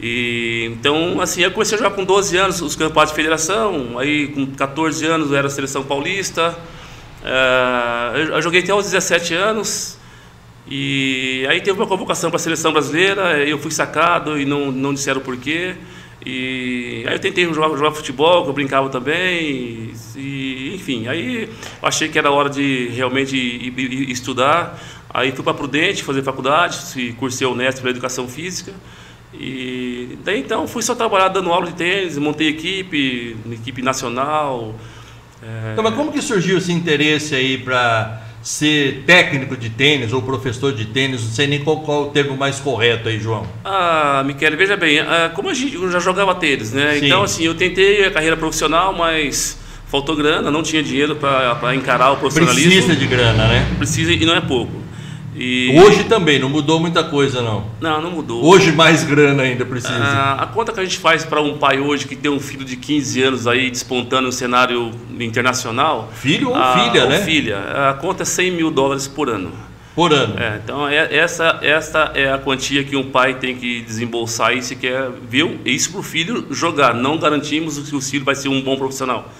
E, 0.00 0.70
então, 0.72 1.20
assim, 1.20 1.42
eu 1.42 1.50
comecei 1.50 1.76
a 1.76 1.82
jogar 1.82 1.94
com 1.94 2.02
12 2.02 2.36
anos 2.38 2.62
os 2.62 2.74
campeonatos 2.74 3.10
de 3.10 3.16
federação, 3.16 3.98
aí 3.98 4.28
com 4.28 4.46
14 4.46 5.04
anos 5.04 5.30
eu 5.30 5.36
era 5.36 5.50
seleção 5.50 5.82
paulista. 5.82 6.56
É, 7.22 8.28
eu 8.34 8.40
joguei 8.40 8.62
até 8.62 8.72
aos 8.72 8.86
17 8.86 9.34
anos, 9.34 9.98
e 10.68 11.46
aí 11.48 11.60
teve 11.60 11.78
uma 11.78 11.86
convocação 11.86 12.30
para 12.30 12.36
a 12.36 12.40
seleção 12.40 12.72
brasileira, 12.72 13.38
eu 13.44 13.58
fui 13.58 13.70
sacado 13.70 14.38
e 14.38 14.44
não, 14.44 14.70
não 14.70 14.94
disseram 14.94 15.20
porquê. 15.20 15.74
E 16.24 17.02
aí 17.06 17.14
eu 17.14 17.18
tentei 17.18 17.44
jogar, 17.52 17.68
jogar 17.76 17.92
futebol, 17.92 18.44
que 18.44 18.50
eu 18.50 18.52
brincava 18.52 18.90
também, 18.90 19.92
e, 20.14 20.72
enfim, 20.74 21.08
aí 21.08 21.44
eu 21.44 21.88
achei 21.88 22.08
que 22.08 22.18
era 22.18 22.30
hora 22.30 22.50
de 22.50 22.88
realmente 22.88 23.36
ir, 23.36 23.78
ir, 23.78 24.10
estudar. 24.10 24.78
Aí 25.12 25.32
fui 25.32 25.42
para 25.42 25.54
Prudente 25.54 26.04
fazer 26.04 26.22
faculdade, 26.22 26.78
cursei 27.14 27.46
honesto 27.46 27.80
para 27.80 27.90
educação 27.90 28.28
física. 28.28 28.72
E 29.32 30.18
daí 30.24 30.40
então 30.40 30.66
fui 30.66 30.82
só 30.82 30.94
trabalhar 30.94 31.28
dando 31.28 31.52
aula 31.52 31.66
de 31.66 31.74
tênis, 31.74 32.18
montei 32.18 32.48
equipe, 32.48 33.36
equipe 33.52 33.80
nacional. 33.80 34.74
É... 35.42 35.72
Então, 35.72 35.82
mas 35.82 35.94
como 35.94 36.12
que 36.12 36.20
surgiu 36.20 36.58
esse 36.58 36.72
interesse 36.72 37.34
aí 37.34 37.56
para 37.56 38.22
ser 38.42 39.02
técnico 39.06 39.56
de 39.56 39.70
tênis 39.70 40.12
ou 40.12 40.22
professor 40.22 40.72
de 40.72 40.86
tênis? 40.86 41.22
Não 41.22 41.30
sei 41.30 41.46
nem 41.46 41.62
qual, 41.62 41.80
qual 41.80 42.02
o 42.04 42.06
termo 42.06 42.36
mais 42.36 42.58
correto 42.58 43.08
aí, 43.08 43.18
João. 43.18 43.46
Ah, 43.64 44.22
Michele, 44.24 44.56
veja 44.56 44.76
bem, 44.76 45.00
ah, 45.00 45.30
como 45.34 45.48
a 45.48 45.54
gente 45.54 45.74
eu 45.74 45.90
já 45.90 45.98
jogava 45.98 46.34
tênis, 46.34 46.72
né? 46.72 46.98
Sim. 46.98 47.06
Então, 47.06 47.22
assim, 47.22 47.44
eu 47.44 47.54
tentei 47.54 48.04
a 48.04 48.10
carreira 48.10 48.36
profissional, 48.36 48.92
mas 48.92 49.58
faltou 49.86 50.14
grana, 50.14 50.50
não 50.50 50.62
tinha 50.62 50.82
dinheiro 50.82 51.16
para 51.16 51.74
encarar 51.74 52.12
o 52.12 52.16
profissionalismo. 52.16 52.70
Precisa 52.70 52.96
de 52.96 53.06
grana, 53.06 53.48
né? 53.48 53.66
Precisa 53.76 54.12
e 54.12 54.24
não 54.24 54.34
é 54.34 54.40
pouco. 54.40 54.79
E... 55.34 55.78
Hoje 55.78 56.04
também, 56.04 56.38
não 56.38 56.48
mudou 56.48 56.80
muita 56.80 57.04
coisa, 57.04 57.40
não. 57.40 57.64
Não, 57.80 58.02
não 58.02 58.10
mudou. 58.10 58.44
Hoje 58.44 58.72
mais 58.72 59.04
grana 59.04 59.44
ainda 59.44 59.64
precisa. 59.64 59.94
Ah, 59.94 60.42
a 60.42 60.46
conta 60.46 60.72
que 60.72 60.80
a 60.80 60.84
gente 60.84 60.98
faz 60.98 61.24
para 61.24 61.40
um 61.40 61.56
pai 61.56 61.78
hoje 61.78 62.06
que 62.06 62.16
tem 62.16 62.30
um 62.30 62.40
filho 62.40 62.64
de 62.64 62.76
15 62.76 63.22
anos 63.22 63.46
aí 63.46 63.70
despontando 63.70 64.22
no 64.22 64.32
cenário 64.32 64.90
internacional. 65.18 66.10
Filho 66.14 66.48
ou 66.48 66.56
a, 66.56 66.78
filha, 66.78 67.04
ou 67.04 67.10
né? 67.10 67.20
filha. 67.20 67.58
A 67.90 67.94
conta 67.94 68.22
é 68.22 68.26
100 68.26 68.50
mil 68.50 68.70
dólares 68.70 69.06
por 69.06 69.28
ano. 69.28 69.52
Por 69.94 70.12
ano. 70.12 70.38
É, 70.38 70.60
então, 70.62 70.88
é, 70.88 71.16
essa, 71.16 71.58
essa 71.62 72.12
é 72.14 72.32
a 72.32 72.38
quantia 72.38 72.82
que 72.82 72.96
um 72.96 73.10
pai 73.10 73.34
tem 73.34 73.56
que 73.56 73.82
desembolsar 73.82 74.48
aí 74.48 74.62
se 74.62 74.74
quer 74.74 75.10
ver 75.28 75.60
isso 75.64 75.90
para 75.92 76.00
o 76.00 76.02
filho 76.02 76.46
jogar. 76.50 76.94
Não 76.94 77.18
garantimos 77.18 77.78
que 77.78 77.94
o 77.94 78.00
filho 78.00 78.24
vai 78.24 78.34
ser 78.34 78.48
um 78.48 78.60
bom 78.60 78.76
profissional. 78.76 79.30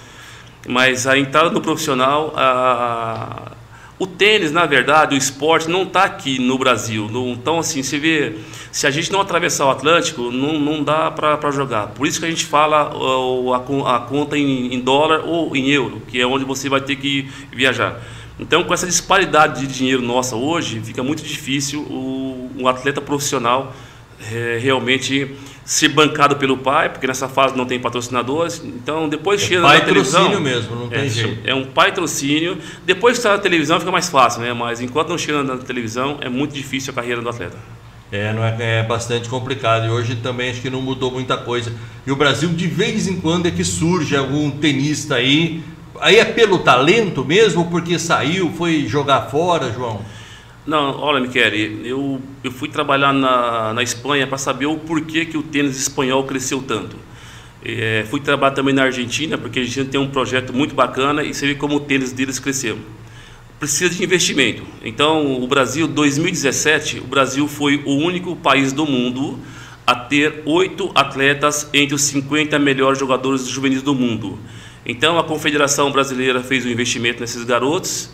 Mas 0.68 1.06
a 1.06 1.18
entrada 1.18 1.50
no 1.50 1.60
profissional, 1.60 2.32
a, 2.36 3.52
o 4.00 4.06
tênis, 4.06 4.50
na 4.50 4.64
verdade, 4.64 5.14
o 5.14 5.18
esporte 5.18 5.68
não 5.68 5.82
está 5.82 6.04
aqui 6.04 6.38
no 6.38 6.56
Brasil. 6.56 7.06
então, 7.30 7.58
assim, 7.58 7.82
você 7.82 7.98
vê, 7.98 8.34
se 8.72 8.86
a 8.86 8.90
gente 8.90 9.12
não 9.12 9.20
atravessar 9.20 9.66
o 9.66 9.70
Atlântico, 9.70 10.30
não, 10.30 10.58
não 10.58 10.82
dá 10.82 11.10
para 11.10 11.50
jogar. 11.50 11.88
Por 11.88 12.06
isso 12.06 12.18
que 12.18 12.24
a 12.24 12.30
gente 12.30 12.46
fala 12.46 12.90
a, 12.90 13.96
a 13.96 14.00
conta 14.00 14.38
em, 14.38 14.72
em, 14.72 14.80
dólar 14.80 15.20
ou 15.26 15.54
em 15.54 15.68
euro, 15.68 16.00
que 16.08 16.18
é 16.18 16.26
onde 16.26 16.46
você 16.46 16.66
vai 16.66 16.80
ter 16.80 16.96
que 16.96 17.30
viajar. 17.52 18.00
Então, 18.38 18.64
com 18.64 18.72
essa 18.72 18.86
disparidade 18.86 19.60
de 19.60 19.66
dinheiro 19.66 20.00
nossa 20.00 20.34
hoje, 20.34 20.80
fica 20.80 21.02
muito 21.02 21.22
difícil 21.22 21.82
o, 21.82 22.50
um 22.56 22.66
atleta 22.66 23.02
profissional 23.02 23.76
é, 24.32 24.58
realmente 24.62 25.30
ser 25.70 25.86
bancado 25.86 26.34
pelo 26.34 26.58
pai, 26.58 26.88
porque 26.88 27.06
nessa 27.06 27.28
fase 27.28 27.56
não 27.56 27.64
tem 27.64 27.78
patrocinadores. 27.78 28.60
Então, 28.64 29.08
depois 29.08 29.40
é 29.40 29.46
chega 29.46 29.60
na 29.60 29.80
televisão. 29.80 30.40
mesmo, 30.40 30.74
não 30.74 30.88
tem 30.88 31.02
é, 31.02 31.08
jeito. 31.08 31.48
É 31.48 31.54
um 31.54 31.64
patrocínio. 31.64 32.58
Depois 32.84 33.12
que 33.12 33.18
está 33.20 33.36
na 33.36 33.38
televisão 33.38 33.78
fica 33.78 33.92
mais 33.92 34.08
fácil, 34.08 34.42
né? 34.42 34.52
Mas 34.52 34.80
enquanto 34.80 35.10
não 35.10 35.16
chega 35.16 35.44
na 35.44 35.56
televisão, 35.58 36.18
é 36.20 36.28
muito 36.28 36.52
difícil 36.52 36.90
a 36.90 36.94
carreira 36.94 37.22
do 37.22 37.28
atleta. 37.28 37.56
É, 38.10 38.32
não 38.32 38.44
é, 38.44 38.56
é 38.58 38.82
bastante 38.82 39.28
complicado. 39.28 39.86
E 39.86 39.90
hoje 39.90 40.16
também 40.16 40.50
acho 40.50 40.60
que 40.60 40.68
não 40.68 40.82
mudou 40.82 41.12
muita 41.12 41.36
coisa. 41.36 41.72
E 42.04 42.10
o 42.10 42.16
Brasil, 42.16 42.48
de 42.48 42.66
vez 42.66 43.06
em 43.06 43.20
quando, 43.20 43.46
é 43.46 43.52
que 43.52 43.62
surge 43.62 44.16
algum 44.16 44.50
tenista 44.50 45.14
aí. 45.14 45.62
Aí 46.00 46.18
é 46.18 46.24
pelo 46.24 46.58
talento 46.58 47.24
mesmo, 47.24 47.70
porque 47.70 47.96
saiu, 47.96 48.50
foi 48.58 48.88
jogar 48.88 49.30
fora, 49.30 49.70
João? 49.72 50.00
Não, 50.66 51.00
olha, 51.00 51.20
Michele, 51.20 51.80
eu, 51.84 52.20
eu 52.44 52.52
fui 52.52 52.68
trabalhar 52.68 53.14
na, 53.14 53.72
na 53.72 53.82
Espanha 53.82 54.26
para 54.26 54.36
saber 54.36 54.66
o 54.66 54.76
porquê 54.76 55.24
que 55.24 55.38
o 55.38 55.42
tênis 55.42 55.78
espanhol 55.78 56.24
cresceu 56.24 56.62
tanto. 56.62 56.96
É, 57.64 58.04
fui 58.10 58.20
trabalhar 58.20 58.54
também 58.54 58.74
na 58.74 58.84
Argentina, 58.84 59.38
porque 59.38 59.60
a 59.60 59.64
gente 59.64 59.86
tem 59.86 60.00
um 60.00 60.08
projeto 60.08 60.52
muito 60.52 60.74
bacana 60.74 61.22
e 61.22 61.32
você 61.32 61.46
vê 61.46 61.54
como 61.54 61.76
o 61.76 61.80
tênis 61.80 62.12
deles 62.12 62.38
cresceu. 62.38 62.78
Precisa 63.58 63.94
de 63.94 64.02
investimento. 64.02 64.62
Então, 64.84 65.42
o 65.42 65.46
Brasil, 65.46 65.86
2017, 65.86 67.00
o 67.00 67.04
Brasil 67.04 67.48
foi 67.48 67.82
o 67.84 67.94
único 67.96 68.36
país 68.36 68.72
do 68.72 68.86
mundo 68.86 69.38
a 69.86 69.94
ter 69.94 70.42
oito 70.44 70.90
atletas 70.94 71.68
entre 71.72 71.94
os 71.94 72.02
50 72.02 72.58
melhores 72.58 72.98
jogadores 72.98 73.46
juvenis 73.46 73.82
do 73.82 73.94
mundo. 73.94 74.38
Então, 74.84 75.18
a 75.18 75.24
Confederação 75.24 75.90
Brasileira 75.90 76.42
fez 76.42 76.64
um 76.64 76.68
investimento 76.68 77.20
nesses 77.20 77.44
garotos 77.44 78.10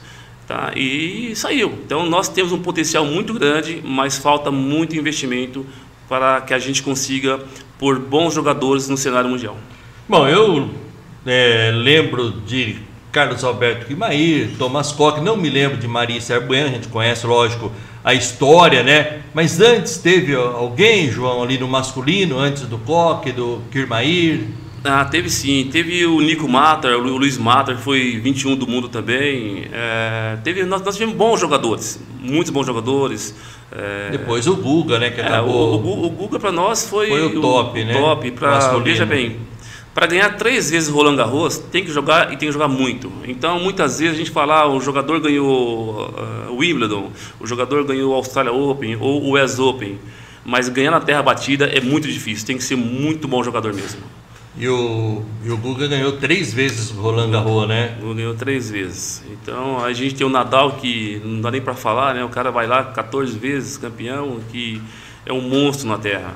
Tá? 0.46 0.72
E 0.76 1.34
saiu. 1.34 1.76
Então 1.84 2.06
nós 2.06 2.28
temos 2.28 2.52
um 2.52 2.60
potencial 2.60 3.04
muito 3.04 3.34
grande, 3.34 3.82
mas 3.84 4.16
falta 4.16 4.50
muito 4.50 4.96
investimento 4.96 5.66
para 6.08 6.40
que 6.40 6.54
a 6.54 6.58
gente 6.58 6.82
consiga 6.82 7.40
pôr 7.78 7.98
bons 7.98 8.34
jogadores 8.34 8.88
no 8.88 8.96
cenário 8.96 9.28
mundial. 9.28 9.56
Bom, 10.08 10.28
eu 10.28 10.70
é, 11.26 11.72
lembro 11.74 12.30
de 12.30 12.76
Carlos 13.10 13.42
Alberto 13.42 13.88
Guimair, 13.88 14.50
Thomas 14.56 14.92
Koch, 14.92 15.20
não 15.20 15.36
me 15.36 15.50
lembro 15.50 15.78
de 15.78 15.88
Maria 15.88 16.20
Serbuena, 16.20 16.68
a 16.68 16.72
gente 16.72 16.88
conhece, 16.88 17.26
lógico, 17.26 17.72
a 18.04 18.14
história, 18.14 18.82
né? 18.84 19.22
Mas 19.34 19.60
antes 19.60 19.96
teve 19.96 20.34
alguém, 20.34 21.10
João, 21.10 21.42
ali 21.42 21.58
no 21.58 21.66
masculino, 21.66 22.38
antes 22.38 22.62
do 22.62 22.78
Koch, 22.78 23.32
do 23.32 23.62
Kirmair? 23.72 24.44
Ah, 24.86 25.04
teve 25.04 25.28
sim. 25.28 25.68
Teve 25.70 26.06
o 26.06 26.20
Nico 26.20 26.48
Matar, 26.48 26.94
o 26.94 27.00
Luiz 27.00 27.36
Matar, 27.36 27.76
foi 27.76 28.18
21 28.18 28.56
do 28.56 28.66
mundo 28.66 28.88
também. 28.88 29.66
É, 29.72 30.38
teve, 30.44 30.64
nós, 30.64 30.82
nós, 30.82 30.94
tivemos 30.94 31.16
bons 31.16 31.40
jogadores, 31.40 32.00
muitos 32.20 32.50
bons 32.50 32.66
jogadores. 32.66 33.34
É, 33.72 34.10
Depois 34.10 34.46
o 34.46 34.56
Guga, 34.56 34.98
né? 34.98 35.10
Que 35.10 35.20
é, 35.20 35.26
acabou... 35.26 35.82
o, 35.82 36.06
o, 36.06 36.10
Guga 36.10 36.38
para 36.38 36.52
nós 36.52 36.88
foi, 36.88 37.08
foi 37.08 37.24
o 37.26 37.40
top, 37.40 37.80
o, 37.80 37.84
né? 37.84 37.92
top. 37.92 38.30
Pra, 38.30 38.78
veja 38.78 39.04
bem, 39.04 39.38
para 39.96 40.06
ganhar 40.06 40.36
três 40.36 40.70
vezes 40.70 40.88
Roland 40.88 41.16
Garros, 41.16 41.58
tem 41.58 41.82
que 41.82 41.90
jogar 41.90 42.32
e 42.32 42.36
tem 42.36 42.48
que 42.48 42.52
jogar 42.52 42.68
muito. 42.68 43.10
Então, 43.26 43.58
muitas 43.58 43.98
vezes 43.98 44.14
a 44.14 44.18
gente 44.18 44.30
fala, 44.30 44.60
ah, 44.60 44.68
o 44.68 44.78
jogador 44.78 45.18
ganhou 45.20 46.10
uh, 46.50 46.54
Wimbledon, 46.54 47.10
o 47.40 47.46
jogador 47.46 47.82
ganhou 47.84 48.12
o 48.12 48.14
Australia 48.14 48.52
Open 48.52 48.96
ou 49.00 49.22
o 49.22 49.42
US 49.42 49.58
Open. 49.58 49.98
Mas 50.44 50.68
ganhar 50.68 50.92
na 50.92 51.00
terra 51.00 51.22
batida 51.22 51.64
é 51.64 51.80
muito 51.80 52.06
difícil, 52.06 52.46
tem 52.46 52.56
que 52.56 52.62
ser 52.62 52.76
muito 52.76 53.26
bom 53.26 53.42
jogador 53.42 53.74
mesmo. 53.74 54.00
E 54.58 54.66
o, 54.68 55.22
e 55.44 55.50
o 55.50 55.56
Guga 55.58 55.86
ganhou 55.86 56.12
três 56.12 56.54
vezes 56.54 56.90
o 56.90 56.94
Roland 56.94 57.30
Garros, 57.30 57.68
né? 57.68 57.98
Ganhou 58.00 58.34
três 58.34 58.70
vezes. 58.70 59.22
Então 59.30 59.84
a 59.84 59.92
gente 59.92 60.14
tem 60.14 60.26
o 60.26 60.30
Nadal 60.30 60.72
que 60.72 61.20
não 61.22 61.42
dá 61.42 61.50
nem 61.50 61.60
para 61.60 61.74
falar, 61.74 62.14
né? 62.14 62.24
O 62.24 62.30
cara 62.30 62.50
vai 62.50 62.66
lá 62.66 62.82
14 62.84 63.38
vezes 63.38 63.76
campeão, 63.76 64.40
que 64.50 64.80
é 65.26 65.32
um 65.32 65.42
monstro 65.42 65.86
na 65.86 65.98
Terra. 65.98 66.34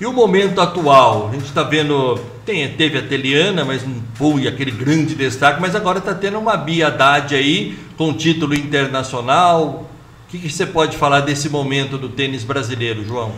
E 0.00 0.06
o 0.06 0.12
momento 0.12 0.60
atual? 0.60 1.28
A 1.28 1.32
gente 1.32 1.46
está 1.46 1.64
vendo, 1.64 2.14
tem, 2.46 2.68
teve 2.74 2.98
a 2.98 3.02
Teliana, 3.02 3.64
mas 3.64 3.84
não 3.84 3.96
foi 4.14 4.46
aquele 4.46 4.70
grande 4.70 5.16
destaque, 5.16 5.60
mas 5.60 5.74
agora 5.74 5.98
está 5.98 6.14
tendo 6.14 6.38
uma 6.38 6.56
Bia 6.56 6.86
Haddad 6.86 7.34
aí 7.34 7.76
com 7.96 8.14
título 8.14 8.54
internacional. 8.54 9.90
O 10.28 10.30
que, 10.30 10.38
que 10.38 10.48
você 10.48 10.64
pode 10.64 10.96
falar 10.96 11.22
desse 11.22 11.48
momento 11.48 11.98
do 11.98 12.08
tênis 12.08 12.44
brasileiro, 12.44 13.04
João? 13.04 13.32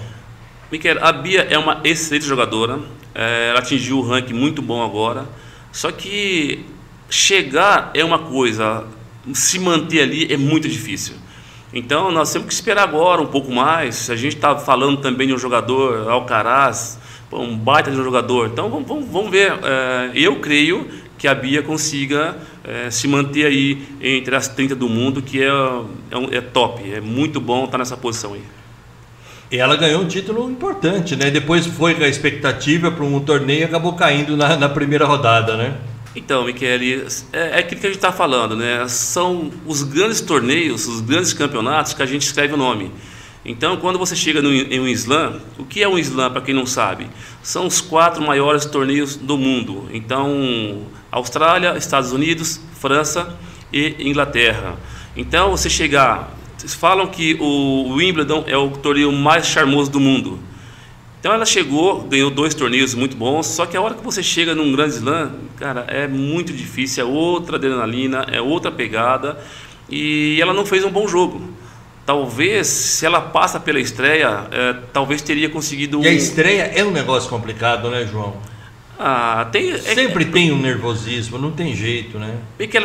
Miquel, 0.71 0.99
a 1.05 1.13
Bia 1.13 1.43
é 1.51 1.59
uma 1.59 1.81
excelente 1.83 2.25
jogadora, 2.25 2.79
é, 3.15 3.49
ela 3.51 3.59
atingiu 3.59 3.99
o 3.99 4.03
ranking 4.03 4.35
muito 4.35 4.63
bom 4.63 4.85
agora, 4.85 5.27
só 5.73 5.91
que 5.91 6.65
chegar 7.09 7.91
é 7.93 8.05
uma 8.05 8.21
coisa, 8.21 8.85
se 9.35 9.59
manter 9.59 10.03
ali 10.03 10.33
é 10.33 10.37
muito 10.37 10.69
difícil. 10.69 11.15
Então 11.73 12.11
nós 12.11 12.33
temos 12.33 12.49
que 12.49 12.55
esperar 12.55 12.85
agora 12.85 13.21
um 13.21 13.27
pouco 13.27 13.53
mais. 13.53 14.11
A 14.11 14.17
gente 14.17 14.37
está 14.37 14.57
falando 14.57 14.99
também 14.99 15.29
de 15.29 15.35
um 15.35 15.39
jogador, 15.39 16.09
Alcaraz, 16.09 16.99
um 17.33 17.57
baita 17.57 17.91
de 17.91 18.01
um 18.01 18.05
jogador. 18.05 18.49
Então 18.49 18.69
vamos, 18.69 18.89
vamos, 18.89 19.09
vamos 19.09 19.31
ver. 19.31 19.53
É, 19.63 20.11
eu 20.15 20.41
creio 20.41 20.89
que 21.17 21.29
a 21.29 21.35
Bia 21.35 21.63
consiga 21.63 22.37
é, 22.65 22.91
se 22.91 23.07
manter 23.07 23.47
aí 23.47 23.87
entre 24.01 24.35
as 24.35 24.49
30 24.49 24.75
do 24.75 24.89
mundo, 24.89 25.21
que 25.21 25.43
é, 25.43 25.49
é, 25.49 26.37
é 26.39 26.41
top. 26.41 26.93
É 26.93 27.01
muito 27.01 27.41
bom 27.41 27.65
estar 27.65 27.79
nessa 27.79 27.97
posição 27.97 28.35
aí. 28.35 28.60
E 29.51 29.59
ela 29.59 29.77
ganhou 29.77 30.03
um 30.03 30.07
título 30.07 30.49
importante, 30.49 31.17
né? 31.17 31.29
Depois 31.29 31.67
foi 31.67 31.95
com 31.97 32.05
a 32.05 32.09
expectativa 32.09 32.91
para 32.91 33.05
um 33.05 33.19
torneio 33.19 33.63
e 33.63 33.65
acabou 33.65 33.95
caindo 33.95 34.37
na, 34.37 34.57
na, 34.57 34.69
primeira 34.69 35.05
rodada, 35.05 35.57
né? 35.57 35.77
Então, 36.15 36.45
Michele, 36.45 37.05
é, 37.33 37.57
é 37.57 37.59
aquilo 37.59 37.81
que 37.81 37.87
a 37.87 37.91
gente 37.91 37.99
está 37.99 38.13
falando, 38.13 38.55
né? 38.55 38.87
São 38.87 39.51
os 39.67 39.83
grandes 39.83 40.21
torneios, 40.21 40.87
os 40.87 41.01
grandes 41.01 41.33
campeonatos 41.33 41.95
que 41.95 42.03
a 42.03 42.07
gente 42.07 42.23
escreve 42.23 42.55
o 42.55 42.57
nome. 42.57 42.93
Então, 43.45 43.77
quando 43.79 43.99
você 43.99 44.15
chega 44.15 44.41
no, 44.41 44.53
em 44.53 44.79
um 44.79 44.87
slam, 44.87 45.41
o 45.59 45.65
que 45.65 45.83
é 45.83 45.89
um 45.89 45.99
slam 45.99 46.31
para 46.31 46.43
quem 46.43 46.55
não 46.55 46.67
sabe? 46.67 47.09
São 47.43 47.67
os 47.67 47.81
quatro 47.81 48.23
maiores 48.23 48.65
torneios 48.67 49.17
do 49.17 49.37
mundo. 49.37 49.89
Então, 49.93 50.87
Austrália, 51.11 51.77
Estados 51.77 52.13
Unidos, 52.13 52.61
França 52.79 53.37
e 53.73 53.97
Inglaterra. 53.99 54.77
Então, 55.17 55.51
você 55.51 55.69
chegar 55.69 56.37
falam 56.69 57.07
que 57.07 57.37
o 57.41 57.95
Wimbledon 57.95 58.45
é 58.47 58.57
o 58.57 58.71
torneio 58.71 59.13
mais 59.13 59.47
charmoso 59.47 59.91
do 59.91 60.01
mundo. 60.01 60.39
Então 61.21 61.33
ela 61.33 61.45
chegou, 61.45 62.01
ganhou 62.03 62.31
dois 62.31 62.55
torneios 62.55 62.95
muito 62.95 63.15
bons, 63.15 63.47
só 63.47 63.67
que 63.67 63.77
a 63.77 63.81
hora 63.81 63.95
que 63.95 64.03
você 64.03 64.23
chega 64.23 64.55
num 64.55 64.73
grande 64.73 64.95
slam, 64.95 65.33
cara, 65.57 65.85
é 65.87 66.09
muito 66.09 66.51
difícil, 66.51 67.05
é 67.05 67.07
outra 67.07 67.57
adrenalina, 67.57 68.27
é 68.33 68.41
outra 68.41 68.73
pegada, 68.73 69.39
e 69.89 70.39
ela 70.41 70.55
não 70.55 70.65
fez 70.65 70.83
um 70.83 70.91
bom 70.91 71.07
jogo. 71.07 71.43
Talvez, 72.07 72.67
se 72.67 73.05
ela 73.05 73.21
passa 73.21 73.61
pela 73.61 73.79
estreia, 73.79 74.47
é, 74.51 74.75
talvez 74.93 75.21
teria 75.21 75.51
conseguido. 75.51 76.03
E 76.03 76.09
a 76.09 76.13
estreia 76.13 76.63
é 76.75 76.83
um 76.83 76.91
negócio 76.91 77.29
complicado, 77.29 77.91
né, 77.91 78.09
João? 78.11 78.37
Ah, 79.03 79.49
tem, 79.51 79.71
é 79.71 79.79
Sempre 79.79 80.25
é, 80.25 80.27
tem 80.29 80.53
um 80.53 80.61
nervosismo, 80.61 81.39
não 81.39 81.51
tem 81.51 81.75
jeito, 81.75 82.19
né? 82.19 82.37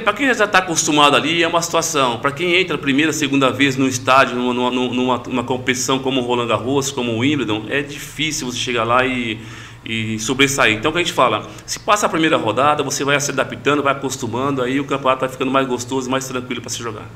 Para 0.01 0.13
quem 0.13 0.33
já 0.33 0.45
está 0.45 0.59
acostumado 0.59 1.13
ali, 1.13 1.43
é 1.43 1.47
uma 1.47 1.61
situação. 1.61 2.19
Para 2.19 2.31
quem 2.31 2.55
entra 2.55 2.77
a 2.77 2.79
primeira, 2.79 3.11
segunda 3.11 3.51
vez 3.51 3.75
no 3.75 3.85
estádio, 3.85 4.37
numa, 4.37 4.53
numa, 4.53 4.71
numa, 4.71 5.17
numa 5.17 5.43
competição 5.43 5.99
como 5.99 6.21
o 6.21 6.23
Roland 6.23 6.47
Garros, 6.47 6.89
como 6.89 7.11
o 7.11 7.17
Wimbledon, 7.17 7.65
é 7.67 7.81
difícil 7.81 8.49
você 8.49 8.57
chegar 8.57 8.85
lá 8.85 9.05
e, 9.05 9.37
e 9.83 10.17
sobressair. 10.17 10.77
Então, 10.77 10.89
o 10.89 10.93
que 10.93 11.01
a 11.01 11.03
gente 11.03 11.11
fala? 11.11 11.49
Se 11.65 11.79
passa 11.79 12.05
a 12.05 12.09
primeira 12.09 12.37
rodada, 12.37 12.81
você 12.81 13.03
vai 13.03 13.19
se 13.19 13.31
adaptando, 13.31 13.83
vai 13.83 13.91
acostumando, 13.91 14.61
aí 14.61 14.79
o 14.79 14.85
campeonato 14.85 15.19
vai 15.19 15.29
ficando 15.29 15.51
mais 15.51 15.67
gostoso, 15.67 16.09
mais 16.09 16.25
tranquilo 16.25 16.61
para 16.61 16.69
se 16.69 16.81
jogar. 16.81 17.09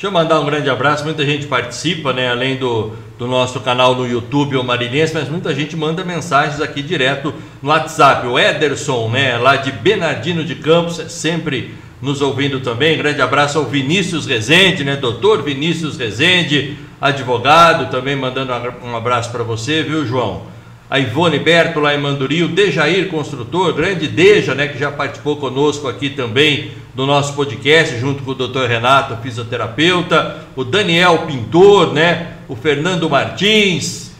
Deixa 0.00 0.08
eu 0.08 0.18
mandar 0.18 0.40
um 0.40 0.46
grande 0.46 0.70
abraço, 0.70 1.04
muita 1.04 1.26
gente 1.26 1.46
participa, 1.46 2.10
né? 2.10 2.30
Além 2.30 2.56
do, 2.56 2.92
do 3.18 3.26
nosso 3.26 3.60
canal 3.60 3.94
no 3.94 4.08
YouTube, 4.08 4.56
o 4.56 4.64
Marinense, 4.64 5.12
mas 5.12 5.28
muita 5.28 5.54
gente 5.54 5.76
manda 5.76 6.02
mensagens 6.02 6.58
aqui 6.58 6.80
direto 6.80 7.34
no 7.60 7.68
WhatsApp. 7.68 8.26
O 8.26 8.38
Ederson, 8.38 9.10
né? 9.10 9.36
Lá 9.36 9.56
de 9.56 9.70
Bernardino 9.70 10.42
de 10.42 10.54
Campos, 10.54 10.98
é 10.98 11.06
sempre 11.06 11.74
nos 12.00 12.22
ouvindo 12.22 12.60
também. 12.60 12.96
Grande 12.96 13.20
abraço 13.20 13.58
ao 13.58 13.66
Vinícius 13.66 14.24
Rezende, 14.24 14.84
né? 14.84 14.96
Doutor 14.96 15.42
Vinícius 15.42 15.98
Rezende, 15.98 16.78
advogado, 16.98 17.90
também 17.90 18.16
mandando 18.16 18.54
um 18.82 18.96
abraço 18.96 19.30
para 19.30 19.44
você, 19.44 19.82
viu, 19.82 20.06
João? 20.06 20.44
A 20.90 20.98
Ivone 20.98 21.38
Berto 21.38 21.78
lá 21.78 21.94
em 21.94 22.00
Manduri, 22.00 22.42
o 22.42 22.48
Dejair 22.48 23.08
Construtor, 23.08 23.72
grande 23.72 24.08
Deja, 24.08 24.56
né? 24.56 24.66
Que 24.66 24.76
já 24.76 24.90
participou 24.90 25.36
conosco 25.36 25.86
aqui 25.86 26.10
também 26.10 26.72
do 26.92 27.06
nosso 27.06 27.34
podcast, 27.34 27.96
junto 28.00 28.24
com 28.24 28.32
o 28.32 28.34
Dr. 28.34 28.66
Renato, 28.66 29.16
fisioterapeuta, 29.22 30.38
o 30.56 30.64
Daniel 30.64 31.18
Pintor, 31.28 31.92
né? 31.92 32.32
O 32.48 32.56
Fernando 32.56 33.08
Martins. 33.08 34.10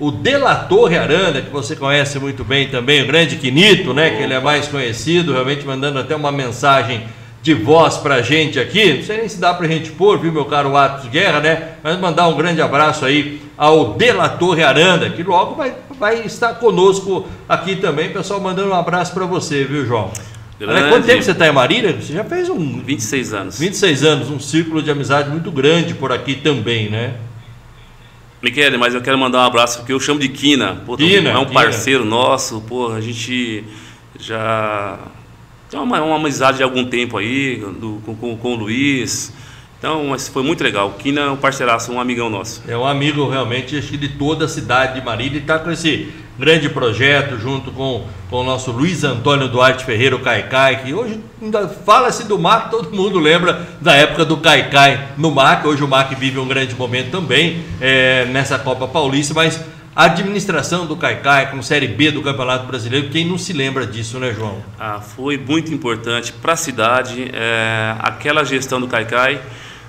o 0.00 0.10
Delatorre 0.10 0.96
Aranda, 0.96 1.42
que 1.42 1.50
você 1.50 1.76
conhece 1.76 2.18
muito 2.18 2.42
bem 2.42 2.68
também, 2.68 3.02
o 3.02 3.06
grande 3.06 3.36
Quinito, 3.36 3.92
né? 3.92 4.10
Que 4.10 4.22
ele 4.22 4.32
é 4.32 4.40
mais 4.40 4.66
conhecido, 4.66 5.32
realmente 5.32 5.64
mandando 5.66 5.98
até 5.98 6.16
uma 6.16 6.32
mensagem 6.32 7.04
de 7.42 7.54
voz 7.54 7.96
pra 7.96 8.22
gente 8.22 8.58
aqui. 8.58 8.94
Não 8.94 9.02
sei 9.02 9.18
nem 9.18 9.28
se 9.28 9.40
dá 9.40 9.54
pra 9.54 9.66
gente 9.66 9.90
pôr, 9.92 10.18
viu, 10.18 10.32
meu 10.32 10.44
caro 10.44 10.76
Atos 10.76 11.08
Guerra, 11.08 11.40
né? 11.40 11.68
Mas 11.82 11.98
mandar 11.98 12.28
um 12.28 12.36
grande 12.36 12.60
abraço 12.60 13.04
aí 13.04 13.40
ao 13.56 13.94
Delatorre 13.94 14.62
Aranda, 14.62 15.10
que 15.10 15.22
logo 15.22 15.54
vai, 15.54 15.74
vai 15.98 16.20
estar 16.22 16.54
conosco 16.54 17.26
aqui 17.48 17.76
também. 17.76 18.10
Pessoal, 18.10 18.40
mandando 18.40 18.70
um 18.70 18.74
abraço 18.74 19.12
para 19.14 19.24
você, 19.24 19.64
viu, 19.64 19.86
João? 19.86 20.10
Grande. 20.58 20.90
Quanto 20.90 21.06
tempo 21.06 21.22
você 21.22 21.30
está 21.30 21.48
em 21.48 21.52
Marília? 21.52 21.94
Você 21.94 22.12
já 22.12 22.22
fez 22.22 22.50
um. 22.50 22.82
26 22.82 23.32
anos. 23.32 23.58
26 23.58 24.04
anos, 24.04 24.30
um 24.30 24.38
círculo 24.38 24.82
de 24.82 24.90
amizade 24.90 25.30
muito 25.30 25.50
grande 25.50 25.94
por 25.94 26.12
aqui 26.12 26.34
também, 26.34 26.90
né? 26.90 27.14
Michele, 28.42 28.76
mas 28.76 28.94
eu 28.94 29.00
quero 29.00 29.18
mandar 29.18 29.38
um 29.38 29.46
abraço 29.46 29.78
porque 29.78 29.92
eu 29.92 30.00
chamo 30.00 30.20
de 30.20 30.28
Quina. 30.28 30.82
Pô, 30.84 30.96
Quina 30.96 31.30
é 31.30 31.38
um 31.38 31.46
Quina. 31.46 31.60
parceiro 31.60 32.04
nosso, 32.04 32.60
pô, 32.62 32.92
a 32.92 33.00
gente 33.00 33.64
já 34.18 34.98
tem 35.70 35.78
uma, 35.78 36.02
uma 36.02 36.16
amizade 36.16 36.56
de 36.56 36.62
algum 36.62 36.84
tempo 36.84 37.16
aí 37.16 37.56
do, 37.78 38.02
com, 38.04 38.36
com, 38.36 38.54
o 38.54 38.56
Luiz. 38.56 39.32
Então, 39.78 40.14
foi 40.18 40.42
muito 40.42 40.62
legal. 40.62 40.88
O 40.88 40.92
Quina 40.94 41.20
é 41.22 41.30
um 41.30 41.36
parceiraço, 41.36 41.92
um 41.92 42.00
amigão 42.00 42.28
nosso. 42.28 42.62
É 42.66 42.76
um 42.76 42.84
amigo 42.84 43.28
realmente 43.28 43.78
acho 43.78 43.88
que 43.88 43.96
de 43.96 44.08
toda 44.08 44.44
a 44.44 44.48
cidade 44.48 44.98
de 44.98 45.06
Marília 45.06 45.38
e 45.38 45.40
está 45.40 45.58
com 45.58 45.70
esse 45.70 46.12
grande 46.38 46.68
projeto 46.68 47.38
junto 47.38 47.70
com, 47.70 48.04
com 48.28 48.36
o 48.36 48.44
nosso 48.44 48.72
Luiz 48.72 49.04
Antônio 49.04 49.46
Duarte 49.46 49.84
Ferreira, 49.84 50.16
o 50.16 50.20
Caicai, 50.20 50.82
que 50.82 50.92
hoje 50.92 51.20
ainda 51.40 51.68
fala-se 51.68 52.24
do 52.24 52.38
MAC, 52.38 52.70
todo 52.72 52.94
mundo 52.94 53.18
lembra 53.18 53.68
da 53.80 53.94
época 53.94 54.24
do 54.24 54.38
Caicai 54.38 55.08
no 55.16 55.30
MAC. 55.30 55.66
Hoje 55.66 55.84
o 55.84 55.88
MAC 55.88 56.14
vive 56.16 56.38
um 56.38 56.48
grande 56.48 56.74
momento 56.74 57.10
também 57.10 57.62
é, 57.80 58.24
nessa 58.26 58.58
Copa 58.58 58.88
Paulista, 58.88 59.34
mas 59.34 59.60
a 59.94 60.04
administração 60.04 60.86
do 60.86 60.96
Caicai 60.96 61.50
com 61.50 61.60
Série 61.62 61.88
B 61.88 62.12
do 62.12 62.22
Campeonato 62.22 62.64
Brasileiro, 62.64 63.08
quem 63.10 63.26
não 63.26 63.36
se 63.36 63.52
lembra 63.52 63.84
disso, 63.84 64.20
né, 64.20 64.32
João? 64.32 64.62
Ah, 64.78 65.00
foi 65.00 65.36
muito 65.36 65.74
importante 65.74 66.32
para 66.32 66.52
a 66.52 66.56
cidade, 66.56 67.28
é, 67.32 67.96
aquela 67.98 68.44
gestão 68.44 68.80
do 68.80 68.86
Caicai. 68.86 69.40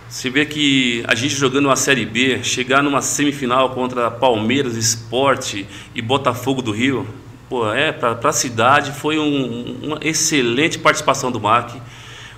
Você 0.10 0.30
vê 0.30 0.46
que 0.46 1.04
a 1.08 1.14
gente 1.14 1.36
jogando 1.36 1.66
uma 1.66 1.76
Série 1.76 2.06
B, 2.06 2.44
chegar 2.44 2.82
numa 2.82 3.02
semifinal 3.02 3.70
contra 3.70 4.10
Palmeiras, 4.10 4.76
Esporte 4.76 5.68
e 5.94 6.02
Botafogo 6.02 6.64
do 6.64 6.72
Rio, 6.72 7.08
pô, 7.48 7.72
é, 7.72 7.92
para 7.92 8.18
a 8.24 8.34
cidade 8.34 8.92
foi 8.92 9.20
um, 9.20 9.78
uma 9.84 10.00
excelente 10.02 10.80
participação 10.80 11.32
do 11.32 11.40
MAC, 11.40 11.80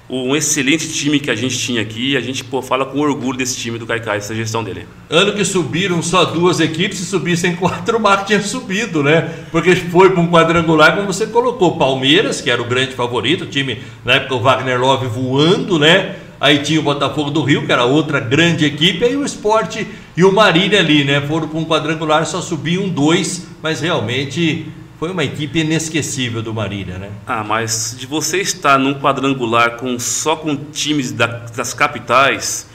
um 0.10 0.36
excelente 0.36 0.92
time 0.92 1.20
que 1.20 1.32
a 1.32 1.36
gente 1.36 1.58
tinha 1.58 1.82
aqui. 1.82 2.18
A 2.18 2.22
gente 2.22 2.44
pô, 2.44 2.62
fala 2.62 2.86
com 2.86 3.00
orgulho 3.00 3.38
desse 3.38 3.58
time 3.58 3.78
do 3.78 3.86
Caicai, 3.86 4.18
essa 4.18 4.36
gestão 4.36 4.64
dele. 4.64 4.86
Ano 5.10 5.34
que 5.34 5.46
subiram 5.46 6.02
só 6.02 6.26
duas 6.26 6.60
equipes, 6.60 6.98
se 6.98 7.06
subissem 7.06 7.56
quatro, 7.58 7.98
o 7.98 8.02
MAC 8.02 8.28
tinha 8.28 8.42
subido, 8.42 9.02
né? 9.02 9.30
Porque 9.52 9.76
foi 9.76 10.10
para 10.10 10.22
um 10.22 10.30
quadrangular, 10.30 10.96
como 10.96 11.08
você 11.08 11.28
colocou, 11.28 11.78
Palmeiras, 11.78 12.42
que 12.42 12.50
era 12.50 12.62
o 12.62 12.66
grande 12.66 12.94
favorito, 12.94 13.46
o 13.46 13.48
time, 13.48 13.80
na 14.04 14.16
época 14.16 14.36
o 14.36 14.40
Wagner 14.40 14.80
Love 14.80 15.08
voando, 15.08 15.80
né? 15.80 16.18
Aí 16.40 16.60
tinha 16.60 16.80
o 16.80 16.84
Botafogo 16.84 17.30
do 17.32 17.42
Rio, 17.42 17.66
que 17.66 17.72
era 17.72 17.86
outra 17.86 18.20
grande 18.20 18.66
equipe, 18.66 19.06
aí 19.06 19.16
o 19.16 19.24
Esporte 19.24 19.88
e 20.18 20.26
o 20.26 20.32
Marília 20.32 20.80
ali, 20.80 21.06
né? 21.06 21.22
Foram 21.22 21.48
para 21.48 21.58
um 21.58 21.64
quadrangular, 21.64 22.26
só 22.26 22.42
subiam 22.42 22.90
dois, 22.90 23.48
mas 23.62 23.80
realmente 23.80 24.68
foi 25.04 25.12
uma 25.12 25.26
equipe 25.26 25.60
inesquecível 25.60 26.42
do 26.42 26.54
Marília, 26.54 26.98
né? 26.98 27.10
Ah, 27.28 27.44
mas 27.44 27.94
de 28.00 28.08
você 28.08 28.38
estar 28.38 28.80
num 28.80 28.94
quadrangular 28.94 29.72
com 29.72 30.00
só 30.00 30.34
com 30.34 30.56
times 30.56 31.12
da, 31.12 31.28
das 31.28 31.74
capitais 31.74 32.70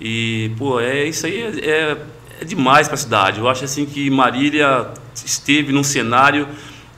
e 0.00 0.50
pô, 0.56 0.80
é 0.80 1.04
isso 1.04 1.26
aí 1.26 1.42
é, 1.42 1.60
é, 1.60 1.96
é 2.40 2.44
demais 2.46 2.88
para 2.88 2.94
a 2.94 2.96
cidade. 2.96 3.38
Eu 3.38 3.46
acho 3.50 3.66
assim 3.66 3.84
que 3.84 4.08
Marília 4.08 4.86
esteve 5.14 5.74
num 5.74 5.84
cenário 5.84 6.48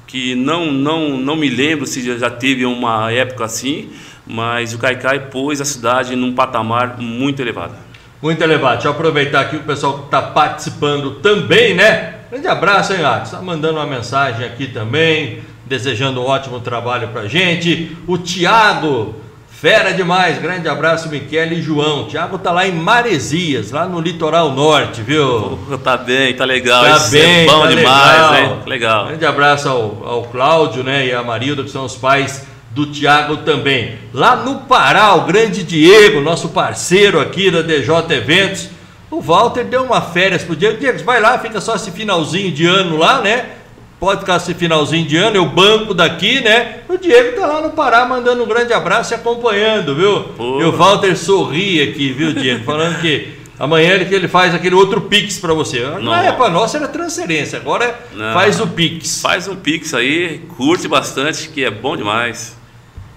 que 0.06 0.36
não 0.36 0.70
não 0.70 1.18
não 1.18 1.34
me 1.34 1.50
lembro 1.50 1.84
se 1.84 2.00
já 2.16 2.30
teve 2.30 2.64
uma 2.64 3.10
época 3.10 3.44
assim 3.44 3.90
mas 4.24 4.72
o 4.72 4.78
Caicai 4.78 5.18
pôs 5.30 5.60
a 5.60 5.64
cidade 5.64 6.14
num 6.14 6.32
patamar 6.32 6.96
muito 7.00 7.42
elevado. 7.42 7.74
Muito 8.22 8.40
elevado. 8.40 8.74
Deixa 8.74 8.86
eu 8.86 8.92
aproveitar 8.92 9.40
aqui 9.40 9.56
o 9.56 9.64
pessoal 9.64 9.98
que 9.98 10.04
está 10.04 10.22
participando 10.22 11.16
também, 11.16 11.74
né? 11.74 12.15
Grande 12.30 12.48
abraço, 12.48 12.92
hein, 12.92 13.04
Atos? 13.04 13.32
Está 13.32 13.42
mandando 13.42 13.78
uma 13.78 13.86
mensagem 13.86 14.44
aqui 14.44 14.66
também, 14.66 15.40
desejando 15.64 16.20
um 16.20 16.26
ótimo 16.26 16.60
trabalho 16.60 17.08
para 17.08 17.28
gente. 17.28 17.96
O 18.06 18.18
Tiago, 18.18 19.14
fera 19.60 19.92
demais. 19.92 20.38
Grande 20.38 20.68
abraço, 20.68 21.08
Miquel 21.08 21.52
e 21.52 21.62
João. 21.62 22.02
O 22.02 22.06
Tiago 22.08 22.38
tá 22.38 22.50
lá 22.52 22.66
em 22.66 22.72
Maresias, 22.72 23.70
lá 23.70 23.86
no 23.86 24.00
litoral 24.00 24.52
norte, 24.52 25.02
viu? 25.02 25.58
tá 25.82 25.96
bem, 25.96 26.34
tá 26.34 26.44
legal. 26.44 26.84
Tá 26.84 26.96
Isso 26.96 27.10
bem, 27.10 27.44
é 27.44 27.46
bom 27.46 27.62
tá 27.62 27.66
demais, 27.68 28.30
legal. 28.30 28.34
hein? 28.36 28.58
Legal. 28.66 29.06
Grande 29.06 29.24
abraço 29.26 29.68
ao, 29.68 30.02
ao 30.04 30.22
Cláudio, 30.24 30.82
né, 30.84 31.06
e 31.06 31.12
a 31.12 31.22
Marilda, 31.22 31.62
que 31.62 31.70
são 31.70 31.84
os 31.84 31.96
pais 31.96 32.46
do 32.70 32.86
Tiago 32.86 33.38
também. 33.38 33.96
Lá 34.12 34.36
no 34.36 34.56
Pará, 34.60 35.14
o 35.14 35.22
grande 35.22 35.62
Diego, 35.62 36.20
nosso 36.20 36.50
parceiro 36.50 37.18
aqui 37.18 37.50
da 37.50 37.62
DJ 37.62 37.94
Eventos, 38.10 38.68
o 39.10 39.20
Walter 39.20 39.64
deu 39.64 39.84
uma 39.84 40.00
férias 40.00 40.42
pro 40.42 40.56
Diego. 40.56 40.78
Diego, 40.78 41.02
vai 41.04 41.20
lá, 41.20 41.38
fica 41.38 41.60
só 41.60 41.76
esse 41.76 41.90
finalzinho 41.90 42.50
de 42.50 42.66
ano 42.66 42.96
lá, 42.96 43.20
né? 43.20 43.50
Pode 43.98 44.20
ficar 44.20 44.36
esse 44.36 44.52
finalzinho 44.52 45.06
de 45.06 45.16
ano, 45.16 45.36
eu 45.36 45.46
banco 45.46 45.94
daqui, 45.94 46.40
né? 46.42 46.80
O 46.88 46.98
Diego 46.98 47.40
tá 47.40 47.46
lá 47.46 47.62
no 47.62 47.70
Pará 47.70 48.04
mandando 48.04 48.42
um 48.42 48.46
grande 48.46 48.72
abraço 48.72 49.14
e 49.14 49.14
acompanhando, 49.14 49.94
viu? 49.94 50.20
Porra. 50.36 50.62
E 50.62 50.64
o 50.66 50.72
Walter 50.72 51.16
sorri 51.16 51.80
aqui, 51.80 52.12
viu, 52.12 52.32
Diego? 52.34 52.62
Falando 52.64 53.00
que 53.00 53.32
amanhã 53.58 53.94
ele, 53.94 54.04
que 54.04 54.14
ele 54.14 54.28
faz 54.28 54.54
aquele 54.54 54.74
outro 54.74 55.00
Pix 55.02 55.38
para 55.38 55.54
você. 55.54 55.80
Não, 55.80 56.02
Não 56.02 56.14
é 56.14 56.30
para 56.32 56.50
nós, 56.50 56.74
era 56.74 56.88
transferência. 56.88 57.58
Agora 57.58 57.98
Não. 58.12 58.34
faz 58.34 58.60
o 58.60 58.66
Pix. 58.66 59.22
Faz 59.22 59.48
um 59.48 59.56
Pix 59.56 59.94
aí, 59.94 60.42
curte 60.58 60.86
bastante, 60.86 61.48
que 61.48 61.64
é 61.64 61.70
bom 61.70 61.96
demais. 61.96 62.54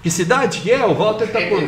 Que 0.02 0.10
cidade 0.10 0.60
que 0.60 0.70
é? 0.70 0.82
O 0.86 0.94
Walter 0.94 1.24
está 1.26 1.42
por 1.42 1.62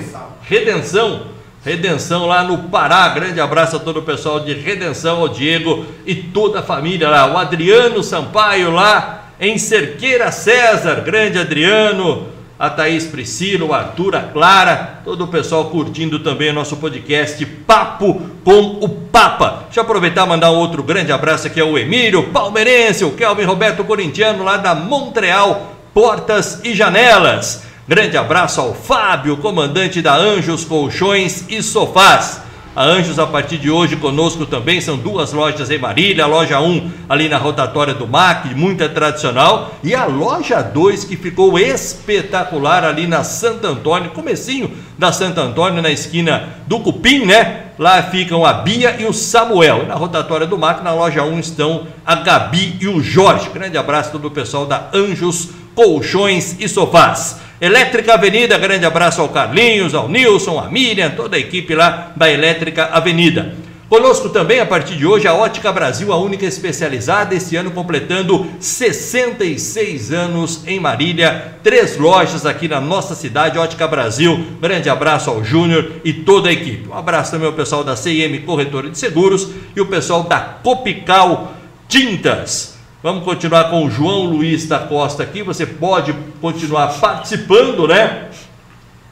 Redenção. 0.49 1.32
Redenção 1.65 2.27
lá 2.27 2.43
no 2.43 2.59
Pará. 2.65 3.09
Grande 3.11 3.41
abraço 3.41 3.77
a 3.77 3.79
todo 3.79 4.01
o 4.01 4.03
pessoal 4.03 4.41
de 4.41 4.53
Redenção, 4.53 5.21
ao 5.21 5.29
Diego 5.29 5.87
e 6.05 6.15
toda 6.15 6.59
a 6.59 6.63
família 6.63 7.09
lá. 7.09 7.33
O 7.33 7.39
Adriano 7.39 8.03
Sampaio 8.03 8.73
lá 8.73 9.29
em 9.41 9.57
Cerqueira 9.59 10.33
César. 10.33 11.03
Grande 11.03 11.39
Adriano. 11.39 12.27
A 12.59 12.71
Thaís 12.71 13.07
Priscila, 13.07 13.65
o 13.65 13.75
Arthur, 13.75 14.15
a 14.15 14.21
Clara, 14.21 15.01
todo 15.05 15.25
o 15.25 15.27
pessoal 15.27 15.65
curtindo 15.65 16.21
também 16.21 16.51
o 16.51 16.53
nosso 16.53 16.77
podcast 16.77 17.45
Papo 17.45 18.23
com 18.45 18.79
o 18.81 18.89
Papa. 18.89 19.65
Deixa 19.65 19.81
eu 19.81 19.83
aproveitar 19.83 20.25
e 20.25 20.29
mandar 20.29 20.53
um 20.53 20.59
outro 20.59 20.81
grande 20.81 21.11
abraço 21.11 21.49
aqui 21.49 21.61
ao 21.61 21.77
Emílio 21.77 22.29
Palmeirense, 22.29 23.05
o 23.05 23.11
Kelvin 23.13 23.43
Roberto 23.43 23.83
Corintiano 23.83 24.45
lá 24.45 24.59
da 24.59 24.77
Montreal 24.77 25.73
Portas 25.93 26.61
e 26.63 26.73
Janelas. 26.73 27.72
Grande 27.87 28.17
abraço 28.17 28.61
ao 28.61 28.75
Fábio, 28.75 29.37
comandante 29.39 30.01
da 30.01 30.15
Anjos 30.15 30.65
Colchões 30.65 31.45
e 31.49 31.61
Sofás. 31.65 32.41
A 32.77 32.85
Anjos, 32.85 33.19
a 33.19 33.27
partir 33.27 33.59
de 33.59 33.73
hoje, 33.73 33.97
conosco 33.97 34.47
também, 34.47 34.81
são 34.81 34.97
duas 34.97 35.33
lojas 35.33 35.69
em 35.69 35.79
Marília, 35.79 36.23
a 36.23 36.29
loja 36.29 36.61
1 36.61 36.91
ali 37.09 37.29
na 37.29 37.39
rotatória 37.39 37.93
do 37.93 38.07
MAC, 38.07 38.55
muita 38.55 38.89
tradicional, 38.89 39.75
e 39.83 39.97
a 39.97 40.07
loja 40.07 40.63
2 40.63 41.05
que 41.05 41.17
ficou 41.17 41.59
espetacular 41.59 42.85
ali 42.85 43.09
na 43.09 43.25
Santo 43.25 43.67
Antônio, 43.67 44.13
comecinho 44.13 44.71
da 44.97 45.11
Santo 45.11 45.41
Antônio, 45.41 45.83
na 45.83 45.91
esquina 45.91 46.51
do 46.69 46.79
Cupim, 46.79 47.27
né? 47.27 47.65
Lá 47.79 48.01
ficam 48.05 48.47
a 48.47 48.53
Bia 48.53 48.97
e 49.01 49.07
o 49.07 49.13
Samuel. 49.13 49.87
Na 49.87 49.97
rotatória 49.97 50.47
do 50.47 50.57
MAC, 50.57 50.85
na 50.85 50.95
loja 50.95 51.25
1, 51.25 51.41
estão 51.41 51.89
a 52.07 52.15
Gabi 52.15 52.77
e 52.81 52.87
o 52.87 53.03
Jorge. 53.03 53.51
Grande 53.51 53.77
abraço 53.77 54.11
a 54.11 54.13
todo 54.13 54.29
o 54.29 54.31
pessoal 54.31 54.67
da 54.67 54.89
Anjos 54.95 55.49
Colchões 55.75 56.57
e 56.59 56.69
Sofás. 56.69 57.41
Elétrica 57.61 58.15
Avenida, 58.15 58.59
grande 58.59 58.85
abraço 58.85 59.21
ao 59.21 59.29
Carlinhos, 59.29 59.95
ao 59.95 60.09
Nilson, 60.09 60.59
a 60.59 60.69
Miriam, 60.69 61.11
toda 61.11 61.37
a 61.37 61.39
equipe 61.39 61.75
lá 61.75 62.13
da 62.17 62.29
Elétrica 62.31 62.87
Avenida. 62.87 63.55
Conosco 63.93 64.31
também, 64.31 64.59
a 64.59 64.65
partir 64.65 64.97
de 64.97 65.07
hoje, 65.07 65.29
a 65.29 65.35
Ótica 65.35 65.71
Brasil, 65.71 66.15
a 66.15 66.17
única 66.17 66.47
especializada, 66.47 67.35
este 67.35 67.57
ano 67.57 67.71
completando 67.73 68.47
66 68.59 70.11
anos 70.11 70.63
em 70.67 70.81
Marília. 70.81 71.57
Três 71.63 71.99
lojas 71.99 72.47
aqui 72.47 72.67
na 72.67 72.81
nossa 72.81 73.15
cidade, 73.15 73.59
Ótica 73.59 73.87
Brasil. 73.87 74.47
Grande 74.63 74.89
abraço 74.89 75.29
ao 75.29 75.45
Júnior 75.45 75.93
e 76.03 76.11
toda 76.11 76.49
a 76.49 76.53
equipe. 76.53 76.89
Um 76.89 76.97
abraço 76.97 77.33
também 77.33 77.47
ao 77.47 77.53
pessoal 77.53 77.85
da 77.85 77.95
CIM 77.95 78.41
Corretora 78.47 78.89
de 78.89 78.99
Seguros 78.99 79.51
e 79.77 79.81
o 79.83 79.87
pessoal 79.87 80.23
da 80.23 80.41
Copical 80.41 81.53
Tintas. 81.87 82.72
Vamos 83.03 83.25
continuar 83.25 83.65
com 83.65 83.85
o 83.85 83.91
João 83.91 84.27
Luiz 84.27 84.69
da 84.69 84.79
Costa 84.79 85.25
aqui. 85.25 85.43
Você 85.43 85.67
pode 85.67 86.15
continuar 86.41 86.87
participando, 87.01 87.89
né? 87.89 88.29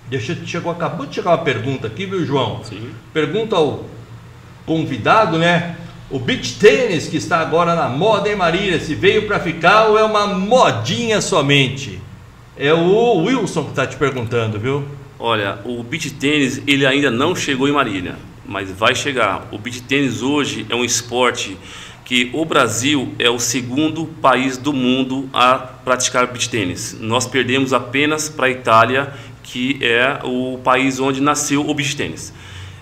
Deixa, 0.08 0.38
chegou, 0.46 0.70
acabou 0.70 1.06
de 1.06 1.16
chegar 1.16 1.30
uma 1.30 1.38
pergunta 1.38 1.88
aqui, 1.88 2.06
viu, 2.06 2.24
João? 2.24 2.62
Sim. 2.62 2.90
Pergunta 3.12 3.56
ao 3.56 3.84
convidado, 4.64 5.38
né? 5.38 5.74
O 6.08 6.20
beach 6.20 6.56
tênis 6.60 7.08
que 7.08 7.16
está 7.16 7.40
agora 7.40 7.74
na 7.74 7.88
moda 7.88 8.28
em 8.28 8.36
Marília, 8.36 8.78
se 8.78 8.94
veio 8.94 9.26
para 9.26 9.40
ficar 9.40 9.86
ou 9.86 9.98
é 9.98 10.04
uma 10.04 10.28
modinha 10.28 11.20
somente? 11.20 12.00
É 12.56 12.72
o 12.72 13.24
Wilson 13.24 13.64
que 13.64 13.70
está 13.70 13.88
te 13.88 13.96
perguntando, 13.96 14.56
viu? 14.56 14.84
Olha, 15.18 15.58
o 15.64 15.82
beach 15.82 16.12
tênis 16.12 16.62
ele 16.64 16.86
ainda 16.86 17.10
não 17.10 17.34
chegou 17.34 17.68
em 17.68 17.72
Marília, 17.72 18.14
mas 18.46 18.70
vai 18.70 18.94
chegar. 18.94 19.48
O 19.50 19.58
beach 19.58 19.82
tênis 19.82 20.22
hoje 20.22 20.64
é 20.68 20.76
um 20.76 20.84
esporte 20.84 21.56
que 22.10 22.28
o 22.32 22.44
Brasil 22.44 23.14
é 23.20 23.30
o 23.30 23.38
segundo 23.38 24.04
país 24.04 24.56
do 24.56 24.72
mundo 24.72 25.30
a 25.32 25.54
praticar 25.54 26.26
beach 26.26 26.50
tênis. 26.50 26.96
Nós 26.98 27.24
perdemos 27.24 27.72
apenas 27.72 28.28
para 28.28 28.46
a 28.48 28.50
Itália, 28.50 29.12
que 29.44 29.78
é 29.80 30.18
o 30.24 30.58
país 30.58 30.98
onde 30.98 31.20
nasceu 31.20 31.64
o 31.64 31.72
beach 31.72 31.94
tênis. 31.94 32.34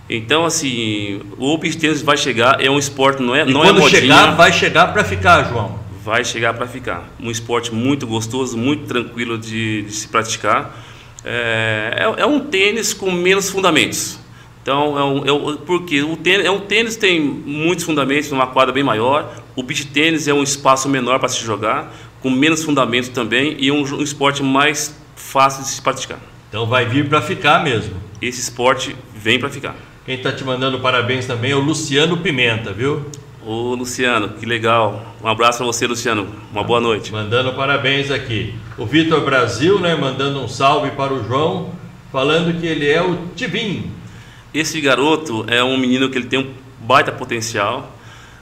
Então, 0.09 0.47
assim, 0.47 1.21
o 1.37 1.59
beach 1.59 1.77
tênis 1.77 2.01
vai 2.01 2.17
chegar, 2.17 2.65
é 2.65 2.71
um 2.71 2.79
esporte, 2.79 3.23
não 3.23 3.37
é, 3.37 3.43
e 3.47 3.53
não 3.53 3.61
quando 3.61 3.77
é 3.77 3.81
modinha. 3.81 4.01
chegar, 4.01 4.35
vai 4.35 4.51
chegar 4.51 4.93
para 4.95 5.05
ficar, 5.05 5.51
João. 5.51 5.79
Vai 6.03 6.25
chegar 6.25 6.55
para 6.55 6.67
ficar. 6.67 7.07
Um 7.21 7.31
esporte 7.31 7.75
muito 7.75 8.07
gostoso, 8.07 8.57
muito 8.57 8.87
tranquilo 8.87 9.37
de, 9.37 9.83
de 9.83 9.93
se 9.93 10.09
praticar. 10.09 10.75
É, 11.23 12.15
é, 12.17 12.23
é 12.23 12.25
um 12.25 12.41
tênis 12.41 12.95
com 12.95 13.11
menos 13.11 13.51
fundamentos. 13.51 14.19
Então, 14.69 14.99
é 14.99 15.03
um, 15.03 15.27
é 15.27 15.33
um, 15.33 15.57
porque 15.57 16.03
o 16.03 16.15
tênis, 16.15 16.45
é 16.45 16.51
um 16.51 16.61
tênis 16.61 16.95
tem 16.95 17.19
muitos 17.19 17.87
fundamentos, 17.87 18.31
numa 18.31 18.47
quadra 18.47 18.71
bem 18.71 18.83
maior. 18.83 19.43
O 19.57 19.63
beach 19.63 19.87
tênis 19.87 20.29
é 20.29 20.35
um 20.35 20.43
espaço 20.43 20.91
menor 20.91 21.19
para 21.19 21.31
se 21.31 21.43
jogar, 21.43 21.91
com 22.21 22.29
menos 22.29 22.63
fundamentos 22.63 23.09
também 23.09 23.57
e 23.59 23.73
um, 23.73 23.81
um 23.81 24.03
esporte 24.03 24.43
mais 24.43 24.95
fácil 25.17 25.63
de 25.63 25.71
se 25.71 25.81
praticar. 25.81 26.19
Então 26.51 26.67
vai 26.67 26.85
vir 26.85 27.09
para 27.09 27.23
ficar 27.23 27.65
mesmo. 27.65 27.95
Esse 28.21 28.43
esporte 28.43 28.95
vem 29.15 29.39
para 29.39 29.49
ficar. 29.49 29.75
Quem 30.05 30.17
está 30.17 30.33
te 30.33 30.45
mandando 30.45 30.79
parabéns 30.81 31.25
também 31.25 31.53
é 31.53 31.57
o 31.57 31.61
Luciano 31.61 32.19
Pimenta, 32.19 32.71
viu? 32.71 33.07
Ô 33.47 33.75
Luciano, 33.75 34.29
que 34.39 34.45
legal. 34.45 35.17
Um 35.25 35.29
abraço 35.29 35.57
para 35.57 35.67
você, 35.67 35.87
Luciano. 35.87 36.29
Uma 36.53 36.63
boa 36.63 36.79
noite. 36.79 37.11
Mandando 37.11 37.55
parabéns 37.55 38.11
aqui. 38.11 38.53
O 38.77 38.85
Vitor 38.85 39.23
Brasil, 39.23 39.79
né, 39.79 39.95
mandando 39.95 40.39
um 40.39 40.47
salve 40.47 40.91
para 40.91 41.15
o 41.15 41.27
João, 41.27 41.71
falando 42.13 42.61
que 42.61 42.67
ele 42.67 42.87
é 42.87 43.01
o 43.01 43.17
Tivim. 43.35 43.97
Esse 44.53 44.81
garoto 44.81 45.45
é 45.49 45.63
um 45.63 45.77
menino 45.77 46.09
que 46.09 46.19
ele 46.19 46.27
tem 46.27 46.39
um 46.39 46.51
baita 46.81 47.13
potencial. 47.13 47.95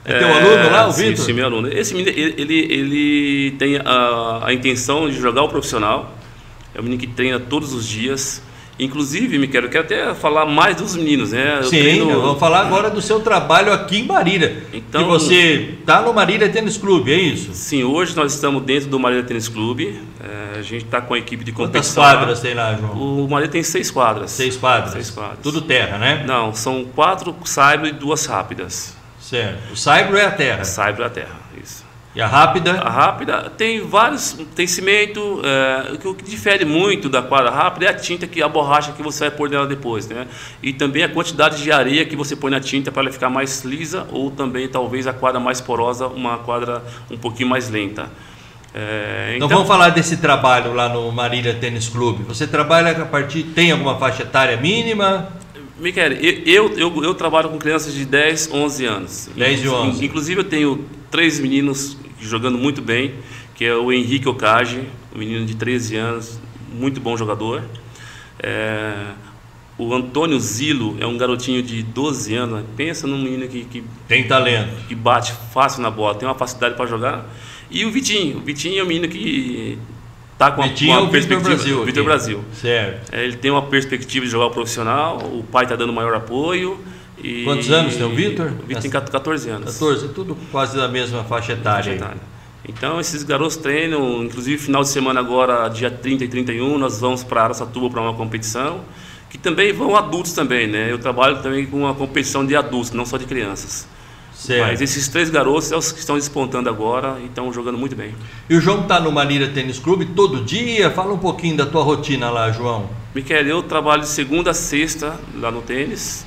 É 0.05 0.19
teu 0.19 0.33
aluno 0.33 0.71
lá, 0.71 0.87
o 0.87 0.93
sim, 0.93 1.09
Vitor? 1.11 1.25
Sim, 1.25 1.33
meu 1.33 1.47
aluno. 1.47 1.69
Esse 1.69 1.95
menino, 1.95 2.17
ele, 2.17 2.59
ele, 2.73 3.51
tem 3.59 3.77
a, 3.79 4.43
a 4.45 4.53
intenção 4.53 5.11
de 5.11 5.19
jogar 5.19 5.43
o 5.43 5.49
profissional. 5.49 6.17
É 6.75 6.81
um 6.81 6.85
menino 6.85 7.01
que 7.01 7.09
treina 7.09 7.41
todos 7.41 7.73
os 7.73 7.87
dias. 7.89 8.41
Inclusive, 8.79 9.39
me 9.39 9.49
quero, 9.49 9.71
quero 9.71 9.85
até 9.85 10.15
falar 10.15 10.45
mais 10.45 10.77
dos 10.77 10.95
meninos, 10.97 11.33
né? 11.33 11.61
Eu 11.61 11.65
Sim, 11.65 11.79
treino- 11.81 12.21
vamos 12.21 12.39
falar 12.39 12.61
agora 12.61 12.91
do 12.91 13.01
seu 13.01 13.21
trabalho 13.21 13.73
aqui 13.73 14.01
em 14.01 14.05
Marília. 14.07 14.65
Então- 14.71 15.03
que 15.03 15.09
você 15.09 15.75
tá 15.87 16.03
no 16.03 16.13
Marília 16.13 16.47
Tênis 16.51 16.77
Clube, 16.77 17.11
é 17.11 17.17
isso? 17.19 17.55
Sim, 17.55 17.85
hoje 17.85 18.15
nós 18.15 18.35
estamos 18.35 18.63
dentro 18.65 18.91
do 18.91 18.99
Marília 19.01 19.25
Tênis 19.25 19.49
Clube. 19.49 19.99
É, 20.23 20.59
a 20.59 20.63
gente 20.63 20.85
está 20.85 21.01
com 21.01 21.15
a 21.15 21.19
equipe 21.19 21.43
de 21.43 21.53
Quantas 21.53 21.87
competição. 21.89 22.03
lá. 22.03 22.17
quadras 22.19 22.41
tem 22.41 22.53
lá, 22.53 22.75
João? 22.75 23.25
O 23.25 23.29
Marília 23.31 23.51
tem 23.51 23.63
seis 23.63 23.91
quadras. 23.91 24.31
Seis 24.31 24.57
quadras. 24.59 24.93
Seis 24.93 25.09
quadras. 25.11 25.39
Tudo 25.43 25.63
terra, 25.63 25.97
né? 25.97 26.25
Não, 26.27 26.53
são 26.53 26.85
quatro 26.85 27.35
saibro 27.47 27.87
e 27.87 27.93
duas 27.93 28.27
rápidas. 28.27 28.95
Certo. 29.19 29.73
O 29.73 29.77
saibro 29.77 30.19
é 30.19 30.27
a 30.27 30.31
terra. 30.31 30.65
Saibro 30.65 31.03
é 31.03 31.07
a 31.07 31.11
terra, 31.11 31.35
isso. 31.63 31.86
E 32.17 32.21
a 32.23 32.27
rápida? 32.27 32.81
A 32.81 32.89
rápida 32.89 33.53
tem 33.59 33.81
vários, 33.83 34.39
tem 34.55 34.67
cimento, 34.67 35.43
é, 35.45 35.93
o 36.09 36.15
que- 36.15 36.25
difere 36.25 36.65
muito 36.65 37.11
da 37.11 37.21
quadra 37.21 37.51
rápida 37.51 37.85
é 37.85 37.89
a 37.91 37.95
tinta, 37.95 38.27
que 38.27 38.43
a 38.43 38.49
borracha 38.49 38.93
que 38.93 39.03
você 39.03 39.29
vai 39.29 39.31
pôr 39.37 39.51
nela 39.51 39.67
depois, 39.67 40.09
né? 40.09 40.27
E 40.63 40.73
também 40.73 41.03
a 41.05 41.11
quantidade 41.11 41.63
de 41.63 41.71
areia 41.71 42.07
que 42.07 42.17
você 42.17 42.35
põe 42.35 42.51
na 42.51 42.59
tinta 42.59 42.91
para 42.91 43.03
ela 43.03 43.13
ficar 43.13 43.29
mais 43.29 43.63
lisa 43.67 44.07
ou 44.11 44.31
também 44.31 44.67
talvez 44.67 45.07
a 45.07 45.13
quadra 45.13 45.39
mais 45.39 45.61
porosa, 45.61 46.07
uma 46.07 46.39
quadra 46.39 46.83
um 47.11 47.19
pouquinho 47.19 47.51
mais 47.51 47.69
lenta. 47.69 48.09
É, 48.75 49.35
Então, 49.37 49.49
vamos 49.49 49.69
falar 49.69 49.91
desse 49.91 50.17
trabalho 50.17 50.73
lá 50.73 50.89
no 50.89 51.13
Marília 51.13 51.53
Tênis 51.53 51.87
Clube. 51.87 52.23
Você 52.25 52.47
trabalha 52.47 52.93
a 52.93 53.05
partir. 53.05 53.43
Tem 53.43 53.73
alguma 53.73 53.99
faixa 53.99 54.23
etária 54.23 54.57
mínima? 54.57 55.29
Miquel, 55.79 56.13
eu, 56.13 56.43
eu, 56.47 56.79
eu, 56.79 57.05
eu 57.05 57.15
trabalho 57.15 57.51
com 57.51 57.59
crianças 57.59 57.93
de 57.93 58.07
10, 58.07 58.49
11 58.51 58.87
anos. 58.87 59.29
10 59.37 59.63
e 59.65 59.69
11. 59.69 60.03
Inclusive 60.05 60.41
eu 60.41 60.45
tenho 60.45 60.85
três 61.11 61.39
meninos 61.39 61.97
jogando 62.21 62.59
muito 62.59 62.83
bem, 62.83 63.15
que 63.55 63.65
é 63.65 63.75
o 63.75 63.93
Henrique 63.93 64.29
Okage, 64.29 64.83
um 65.15 65.19
menino 65.19 65.47
de 65.47 65.55
13 65.55 65.97
anos, 65.97 66.41
muito 66.73 67.01
bom 67.01 67.17
jogador. 67.17 67.63
É, 68.39 68.95
o 69.79 69.95
Antônio 69.95 70.39
Zilo 70.41 70.97
é 71.01 71.07
um 71.07 71.19
garotinho 71.19 71.63
de 71.63 71.83
12 71.83 72.35
anos. 72.35 72.65
Pensa 72.77 73.07
num 73.07 73.19
menino 73.19 73.47
que, 73.47 73.65
que, 73.65 73.85
Tem 74.09 74.27
talento. 74.27 74.87
que 74.89 74.95
bate 74.95 75.33
fácil 75.53 75.83
na 75.83 75.91
bola, 75.91 76.15
tem 76.15 76.27
uma 76.27 76.35
facilidade 76.35 76.75
para 76.77 76.87
jogar. 76.87 77.27
E 77.71 77.85
o 77.85 77.91
Vitinho. 77.91 78.39
O 78.39 78.41
Vitinho 78.41 78.81
é 78.81 78.83
um 78.83 78.87
menino 78.87 79.09
que 79.09 79.79
está 80.33 80.51
com 80.51 80.63
uma, 80.63 80.69
Vitinho 80.69 80.93
é 80.93 80.99
uma 80.99 81.03
o 81.03 81.11
Vitor 81.11 81.13
perspectiva. 81.13 81.57
Brasil. 81.57 81.85
Vitor. 81.85 82.05
Brasil. 82.05 82.45
Certo. 82.55 83.15
É, 83.15 83.25
ele 83.25 83.37
tem 83.37 83.51
uma 83.51 83.63
perspectiva 83.63 84.25
de 84.25 84.31
jogar 84.31 84.47
o 84.47 84.51
profissional, 84.51 85.19
o 85.19 85.43
pai 85.43 85.65
está 85.65 85.77
dando 85.77 85.93
maior 85.93 86.15
apoio. 86.15 86.79
E 87.23 87.45
Quantos 87.45 87.71
anos 87.71 87.97
tem 87.97 88.05
o 88.05 88.15
Vitor? 88.15 88.53
O 88.63 88.67
Vitor 88.67 88.83
tem 88.83 88.91
14 88.91 89.49
anos. 89.49 89.73
14, 89.73 90.09
tudo 90.09 90.37
quase 90.53 90.77
da 90.77 90.89
mesma 90.89 91.25
faixa 91.25 91.53
etária. 91.53 91.93
Faixa 91.93 91.97
etária. 91.97 92.37
Então, 92.69 92.99
esses 93.01 93.23
garotos 93.23 93.57
treinam, 93.57 94.25
inclusive 94.25 94.59
final 94.59 94.83
de 94.83 94.89
semana 94.89 95.21
agora, 95.21 95.69
dia 95.69 95.91
30 95.91 96.25
e 96.25 96.29
31, 96.29 96.79
nós 96.79 97.01
vamos 97.01 97.23
para 97.23 97.45
Aracatuba 97.45 97.89
para 97.89 98.01
uma 98.01 98.15
competição, 98.15 98.81
que 99.31 99.39
também 99.39 99.73
vão 99.73 99.97
adultos 99.97 100.33
também, 100.33 100.67
né? 100.67 100.91
Eu 100.91 100.99
trabalho 100.99 101.41
também 101.43 101.65
com 101.65 101.79
uma 101.79 101.95
competição 101.95 102.45
de 102.45 102.57
adultos, 102.57 102.91
não 102.91 103.07
só 103.07 103.17
de 103.17 103.25
crianças. 103.25 103.87
Certo. 104.35 104.67
Mas 104.67 104.83
esses 104.83 105.09
três 105.09 105.31
garotos 105.31 105.65
são 105.65 105.79
os 105.79 105.91
que 105.91 105.99
estão 105.99 106.17
despontando 106.17 106.69
agora 106.69 107.17
e 107.23 107.27
estão 107.27 107.51
jogando 107.53 107.79
muito 107.79 107.97
bem. 107.97 108.15
E 108.51 108.57
o 108.57 108.61
João 108.61 108.83
tá 108.83 109.01
no 109.01 109.11
Marília 109.11 109.49
Tênis 109.49 109.79
Clube 109.79 110.07
todo 110.07 110.45
dia? 110.45 110.91
Fala 110.91 111.15
um 111.15 111.19
pouquinho 111.19 111.57
da 111.57 111.65
tua 111.65 111.83
rotina 111.83 112.31
lá, 112.31 112.51
João. 112.51 112.91
Miquel, 113.15 113.47
eu 113.47 113.63
trabalho 113.63 114.03
de 114.03 114.09
segunda 114.09 114.51
a 114.51 114.55
sexta 114.55 115.19
lá 115.37 115.51
no 115.51 115.63
tênis. 115.63 116.27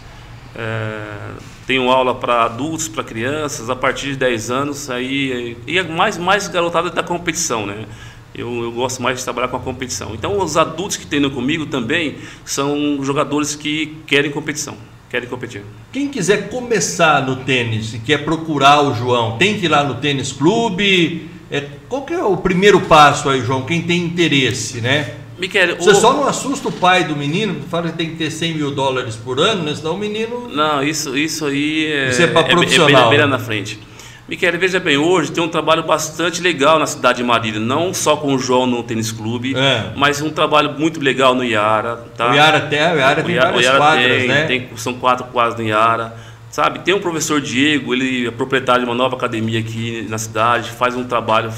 É, 0.56 1.32
tenho 1.68 1.90
aula 1.90 2.16
para 2.16 2.46
adultos, 2.46 2.88
para 2.88 3.04
crianças, 3.04 3.70
a 3.70 3.76
partir 3.76 4.08
de 4.08 4.16
10 4.18 4.52
anos. 4.52 4.90
Aí, 4.90 5.58
e 5.68 5.82
mais, 5.84 6.18
mais 6.18 6.48
garotada 6.48 6.90
da 6.90 7.04
competição, 7.04 7.66
né? 7.66 7.86
Eu, 8.34 8.64
eu 8.64 8.72
gosto 8.72 9.02
mais 9.02 9.20
de 9.20 9.24
trabalhar 9.24 9.48
com 9.48 9.58
a 9.58 9.60
competição. 9.60 10.14
Então, 10.14 10.40
os 10.40 10.56
adultos 10.56 10.98
que 10.98 11.06
treinam 11.06 11.30
comigo 11.30 11.66
também 11.66 12.18
são 12.46 13.04
jogadores 13.04 13.56
que 13.56 13.98
querem 14.06 14.32
competição, 14.32 14.78
querem 15.10 15.28
competir. 15.28 15.64
Quem 15.92 16.08
quiser 16.08 16.50
começar 16.50 17.26
no 17.26 17.38
tênis 17.38 17.94
e 17.94 18.00
quer 18.00 18.24
procurar 18.24 18.82
o 18.82 18.94
João, 18.94 19.38
tem 19.38 19.60
que 19.60 19.66
ir 19.66 19.70
lá 19.70 19.84
no 19.84 19.96
tênis 19.96 20.32
clube. 20.32 21.28
É, 21.52 21.68
qual 21.88 22.04
que 22.04 22.14
é 22.14 22.24
o 22.24 22.38
primeiro 22.38 22.82
passo 22.82 23.30
aí, 23.30 23.42
João? 23.42 23.64
Quem 23.64 23.82
tem 23.82 24.04
interesse, 24.04 24.80
né? 24.80 25.16
Miquel, 25.40 25.78
Você 25.78 25.92
o- 25.92 25.96
só 25.96 26.14
não 26.14 26.28
assusta 26.28 26.68
o 26.68 26.72
pai 26.72 27.06
do 27.06 27.16
menino, 27.16 27.62
fala 27.70 27.90
que 27.90 27.98
tem 27.98 28.10
que 28.10 28.16
ter 28.18 28.30
100 28.30 28.56
mil 28.56 28.72
dólares 28.72 29.16
por 29.16 29.40
ano, 29.40 29.64
né? 29.64 29.74
Senão 29.74 29.94
o 29.96 29.98
menino. 29.98 30.50
Não, 30.50 30.84
isso, 30.84 31.18
isso 31.18 31.46
aí 31.46 31.86
é, 31.88 32.10
Isso 32.10 32.22
é 32.22 32.28
pra 32.28 32.44
bem- 32.44 32.56
profissional. 32.56 32.90
É, 32.90 33.02
bem, 33.04 33.10
bem 33.12 33.20
lá 33.20 33.28
na 33.28 33.40
frente. 33.40 33.80
Miquel, 34.28 34.60
veja 34.60 34.80
bem, 34.80 34.96
hoje 34.98 35.32
tem 35.32 35.44
um 35.44 35.48
trabalho 35.48 35.82
bastante 35.84 36.40
legal 36.42 36.78
na 36.78 36.86
cidade 36.86 37.18
de 37.18 37.24
Marília, 37.24 37.60
não 37.60 37.94
só 37.96 38.16
com 38.16 38.36
o 38.36 38.38
João 38.38 38.68
no 38.68 38.84
tênis 38.84 39.12
clube, 39.12 39.56
É. 39.58 39.92
mas 39.96 40.22
um 40.22 40.30
trabalho 40.30 40.76
muito 40.78 41.00
legal 41.02 41.34
no 41.34 41.44
Iara. 41.44 41.96
Tá? 42.16 42.30
O 42.32 42.36
Yara 42.36 42.60
tem, 42.62 42.80
o 42.80 42.98
Yara 42.98 43.22
O 43.22 43.24
tem 43.24 43.36
Iara- 43.36 43.50
o 43.50 43.52
várias 43.54 43.66
Iara 43.66 43.78
quadras, 43.80 44.18
tem, 44.20 44.28
né? 44.28 44.44
tem- 44.44 44.70
são 44.76 44.94
quatro 44.94 45.26
quadras 45.28 45.58
no 45.60 45.66
Iara. 45.66 46.16
Sabe, 46.52 46.80
tem 46.80 46.94
um 46.94 47.00
professor 47.00 47.40
Diego, 47.42 47.94
ele 47.94 48.28
é 48.28 48.32
proprietário 48.32 48.84
de 48.84 48.90
uma 48.90 48.96
nova 48.96 49.16
academia 49.16 49.60
aqui 49.60 50.06
na 50.10 50.18
cidade, 50.18 50.70
faz 50.72 50.96
um 50.96 51.04
trabalho 51.06 51.52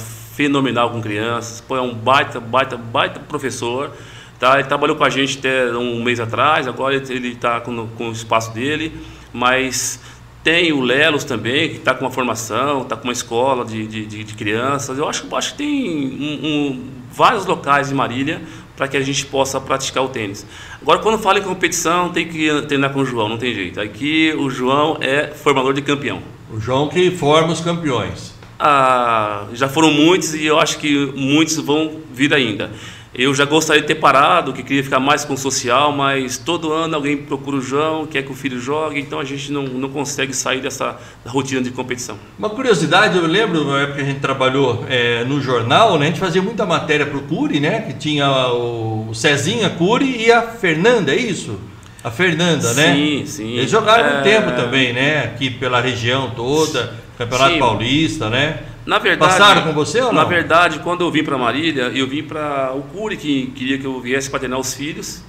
fenomenal 0.46 0.90
com 0.90 1.00
crianças, 1.02 1.64
é 1.70 1.74
um 1.82 1.94
baita, 1.94 2.40
baita, 2.40 2.76
baita 2.78 3.20
professor. 3.20 3.92
Tá? 4.40 4.56
Ele 4.58 4.68
trabalhou 4.68 4.96
com 4.96 5.04
a 5.04 5.10
gente 5.10 5.38
até 5.38 5.72
um 5.78 6.02
mês 6.02 6.20
atrás, 6.20 6.68
agora 6.68 6.96
ele 6.96 7.28
está 7.34 7.62
com, 7.62 7.88
com 7.90 8.10
o 8.10 8.12
espaço 8.12 8.52
dele, 8.52 8.92
mas 9.32 10.00
tem 10.44 10.72
o 10.74 10.82
Lelos 10.82 11.24
também, 11.24 11.70
que 11.70 11.76
está 11.76 11.94
com 11.94 12.04
uma 12.06 12.10
formação, 12.12 12.82
está 12.82 12.96
com 12.96 13.04
uma 13.04 13.14
escola 13.14 13.64
de, 13.64 13.86
de, 13.86 14.24
de- 14.24 14.34
crianças. 14.34 14.98
Eu 14.98 15.08
acho, 15.08 15.28
acho 15.36 15.52
que 15.52 15.58
tem 15.60 15.88
um- 15.88 16.48
um- 16.48 16.90
vários 17.12 17.46
locais 17.46 17.92
em 17.92 17.94
Marília 17.94 18.42
para 18.76 18.88
que 18.88 18.98
a 18.98 19.02
gente 19.02 19.28
possa 19.28 19.62
praticar 19.62 20.04
o 20.04 20.10
tênis. 20.10 20.44
Agora, 20.82 20.98
quando 20.98 21.20
fala 21.20 21.38
em 21.38 21.44
competição, 21.44 22.10
tem 22.10 22.28
que 22.28 22.50
treinar 22.64 22.92
com 22.92 23.02
o 23.02 23.06
João, 23.06 23.30
não 23.30 23.38
tem 23.38 23.54
jeito. 23.54 23.80
Aqui 23.80 24.34
o 24.36 24.50
João 24.50 24.98
é 25.02 25.28
formador 25.28 25.74
de 25.74 25.84
campeão. 25.84 26.20
O 26.52 26.60
João 26.60 26.90
que 26.90 27.12
forma 27.12 27.54
os 27.54 27.62
campeões. 27.62 28.34
Ah, 28.64 29.46
já 29.54 29.68
foram 29.68 29.92
muitos 29.92 30.36
e 30.36 30.46
eu 30.46 30.60
acho 30.60 30.78
que 30.78 31.12
muitos 31.16 31.58
vão 31.58 32.00
vir 32.14 32.32
ainda. 32.32 32.70
Eu 33.14 33.34
já 33.36 33.44
gostaria 33.44 33.82
de 33.82 33.88
ter 33.88 33.96
parado, 33.96 34.54
que 34.54 34.64
queria 34.64 34.84
ficar 34.84 35.00
mais 35.00 35.26
com 35.26 35.34
o 35.34 35.38
social, 35.38 35.92
mas 35.92 36.38
todo 36.38 36.72
ano 36.72 36.96
alguém 36.96 37.18
procura 37.18 37.58
o 37.58 37.62
João, 37.62 38.06
quer 38.06 38.22
que 38.22 38.32
o 38.32 38.36
filho 38.36 38.58
jogue, 38.58 39.00
então 39.02 39.20
a 39.20 39.26
gente 39.26 39.52
não, 39.52 39.64
não 39.64 39.90
consegue 39.90 40.34
sair 40.34 40.62
dessa 40.62 40.98
rotina 41.26 41.62
de 41.62 41.72
competição. 41.72 42.18
Uma 42.40 42.50
curiosidade, 42.52 43.18
eu 43.18 43.26
lembro 43.28 43.66
na 43.66 43.80
época 43.82 43.96
que 43.96 44.02
a 44.02 44.06
gente 44.06 44.20
trabalhou 44.22 44.86
é, 44.88 45.26
no 45.26 45.42
jornal, 45.42 45.98
né? 46.00 46.06
A 46.06 46.10
gente 46.10 46.22
fazia 46.22 46.42
muita 46.42 46.66
matéria 46.66 47.06
pro 47.06 47.20
Cury, 47.24 47.60
né? 47.60 47.82
Que 47.82 47.94
tinha 47.96 48.30
o, 48.54 49.10
o 49.10 49.14
Cezinha 49.16 49.70
Cury 49.72 50.28
e 50.28 50.32
a 50.32 50.44
Fernanda, 50.44 51.12
é 51.12 51.18
isso? 51.18 51.60
A 52.04 52.10
Fernanda, 52.10 52.74
né? 52.76 52.94
Sim, 52.96 53.24
sim. 53.26 53.58
Eles 53.58 53.70
jogaram 53.70 54.04
um 54.06 54.20
É, 54.20 54.22
tempo 54.22 54.52
também, 54.54 54.94
né? 54.94 55.26
Aqui 55.26 55.50
pela 55.50 55.82
região 55.82 56.32
toda, 56.34 56.94
Campeonato 57.26 57.54
Sim. 57.54 57.60
Paulista, 57.60 58.30
né? 58.30 58.64
Na 58.86 58.98
verdade, 58.98 59.32
Passaram 59.32 59.62
com 59.62 59.74
você 59.74 60.00
ou 60.02 60.08
não? 60.08 60.14
Na 60.14 60.24
verdade, 60.24 60.80
quando 60.80 61.02
eu 61.02 61.12
vim 61.12 61.24
para 61.24 61.38
Marília, 61.38 61.92
eu 61.94 62.08
vim 62.08 62.24
para 62.24 62.74
o 62.74 62.82
Cury 62.82 63.16
que 63.16 63.48
queria 63.56 63.78
que 63.78 63.86
eu 63.86 64.00
viesse 64.00 64.30
para 64.30 64.40
treinar 64.40 64.60
os 64.60 64.74
filhos. 64.74 65.24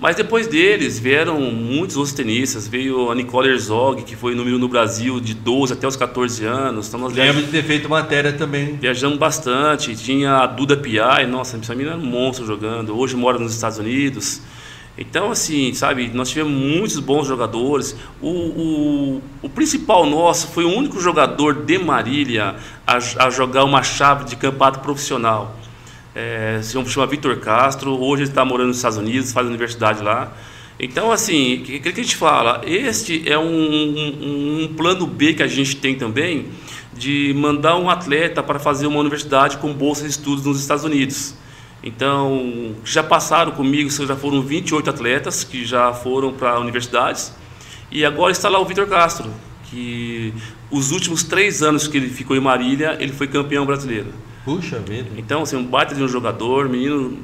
Mas 0.00 0.14
depois 0.14 0.46
deles 0.46 0.98
vieram 0.98 1.40
muitos 1.40 1.96
outros 1.96 2.14
tenistas. 2.14 2.68
Veio 2.68 3.10
a 3.10 3.14
Nicole 3.14 3.48
Herzog, 3.48 4.02
que 4.02 4.14
foi 4.14 4.34
número 4.34 4.56
no 4.58 4.68
Brasil 4.68 5.18
de 5.18 5.34
12 5.34 5.72
até 5.72 5.88
os 5.88 5.96
14 5.96 6.44
anos. 6.44 6.86
Então 6.86 7.00
nós 7.00 7.12
Lembro 7.12 7.42
de 7.42 7.48
ter 7.48 7.64
feito 7.64 7.88
matéria 7.88 8.32
também. 8.32 8.76
Viajamos 8.76 9.18
bastante. 9.18 9.96
Tinha 9.96 10.36
a 10.36 10.46
Duda 10.46 10.76
Piai, 10.76 11.26
nossa, 11.26 11.56
essa 11.56 11.74
menina 11.74 11.96
era 11.96 12.00
um 12.00 12.06
monstro 12.06 12.46
jogando. 12.46 12.96
Hoje 12.96 13.16
mora 13.16 13.38
nos 13.38 13.52
Estados 13.52 13.78
Unidos. 13.78 14.40
Então, 14.98 15.30
assim, 15.30 15.72
sabe, 15.74 16.10
nós 16.12 16.30
tivemos 16.30 16.52
muitos 16.52 16.98
bons 16.98 17.28
jogadores. 17.28 17.94
O, 18.20 18.28
o, 18.28 19.22
o 19.42 19.48
principal 19.48 20.04
nosso 20.04 20.48
foi 20.48 20.64
o 20.64 20.76
único 20.76 21.00
jogador 21.00 21.64
de 21.64 21.78
Marília 21.78 22.56
a, 22.84 22.96
a 22.96 23.30
jogar 23.30 23.62
uma 23.62 23.82
chave 23.84 24.24
de 24.24 24.34
campeonato 24.34 24.80
profissional. 24.80 25.56
É, 26.16 26.58
se 26.62 26.72
chama 26.86 27.06
Vitor 27.06 27.36
Castro, 27.38 27.92
hoje 27.92 28.24
ele 28.24 28.30
está 28.30 28.44
morando 28.44 28.68
nos 28.68 28.78
Estados 28.78 28.98
Unidos, 28.98 29.30
faz 29.30 29.46
universidade 29.46 30.02
lá. 30.02 30.32
Então, 30.80 31.12
assim, 31.12 31.58
o 31.58 31.62
que, 31.62 31.78
que, 31.78 31.88
a 31.88 32.02
gente 32.02 32.16
fala? 32.16 32.60
Este 32.64 33.22
é 33.30 33.38
um, 33.38 33.44
um, 33.44 34.62
um 34.64 34.74
plano 34.76 35.06
B 35.06 35.34
que 35.34 35.44
a 35.44 35.46
gente 35.46 35.76
tem 35.76 35.94
também 35.94 36.46
de 36.92 37.32
mandar 37.36 37.76
um 37.76 37.88
atleta 37.88 38.42
para 38.42 38.58
fazer 38.58 38.88
uma 38.88 38.98
universidade 38.98 39.58
com 39.58 39.72
bolsa 39.72 40.02
de 40.02 40.10
estudos 40.10 40.44
nos 40.44 40.60
Estados 40.60 40.82
Unidos. 40.82 41.34
Então, 41.82 42.74
já 42.84 43.02
passaram 43.02 43.52
comigo, 43.52 43.88
já 43.90 44.16
foram 44.16 44.42
28 44.42 44.90
atletas 44.90 45.44
que 45.44 45.64
já 45.64 45.92
foram 45.92 46.32
para 46.32 46.58
universidades. 46.58 47.32
E 47.90 48.04
agora 48.04 48.32
está 48.32 48.48
lá 48.48 48.58
o 48.58 48.64
Vitor 48.64 48.86
Castro, 48.86 49.30
que 49.64 50.34
os 50.70 50.90
últimos 50.90 51.22
três 51.22 51.62
anos 51.62 51.86
que 51.86 51.96
ele 51.96 52.08
ficou 52.08 52.36
em 52.36 52.40
Marília, 52.40 52.96
ele 53.00 53.12
foi 53.12 53.26
campeão 53.26 53.64
brasileiro. 53.64 54.12
Puxa 54.44 54.78
vida. 54.78 55.08
Então, 55.16 55.42
assim, 55.42 55.56
um 55.56 55.64
baita 55.64 55.94
de 55.94 56.02
um 56.02 56.08
jogador, 56.08 56.68
menino 56.68 57.18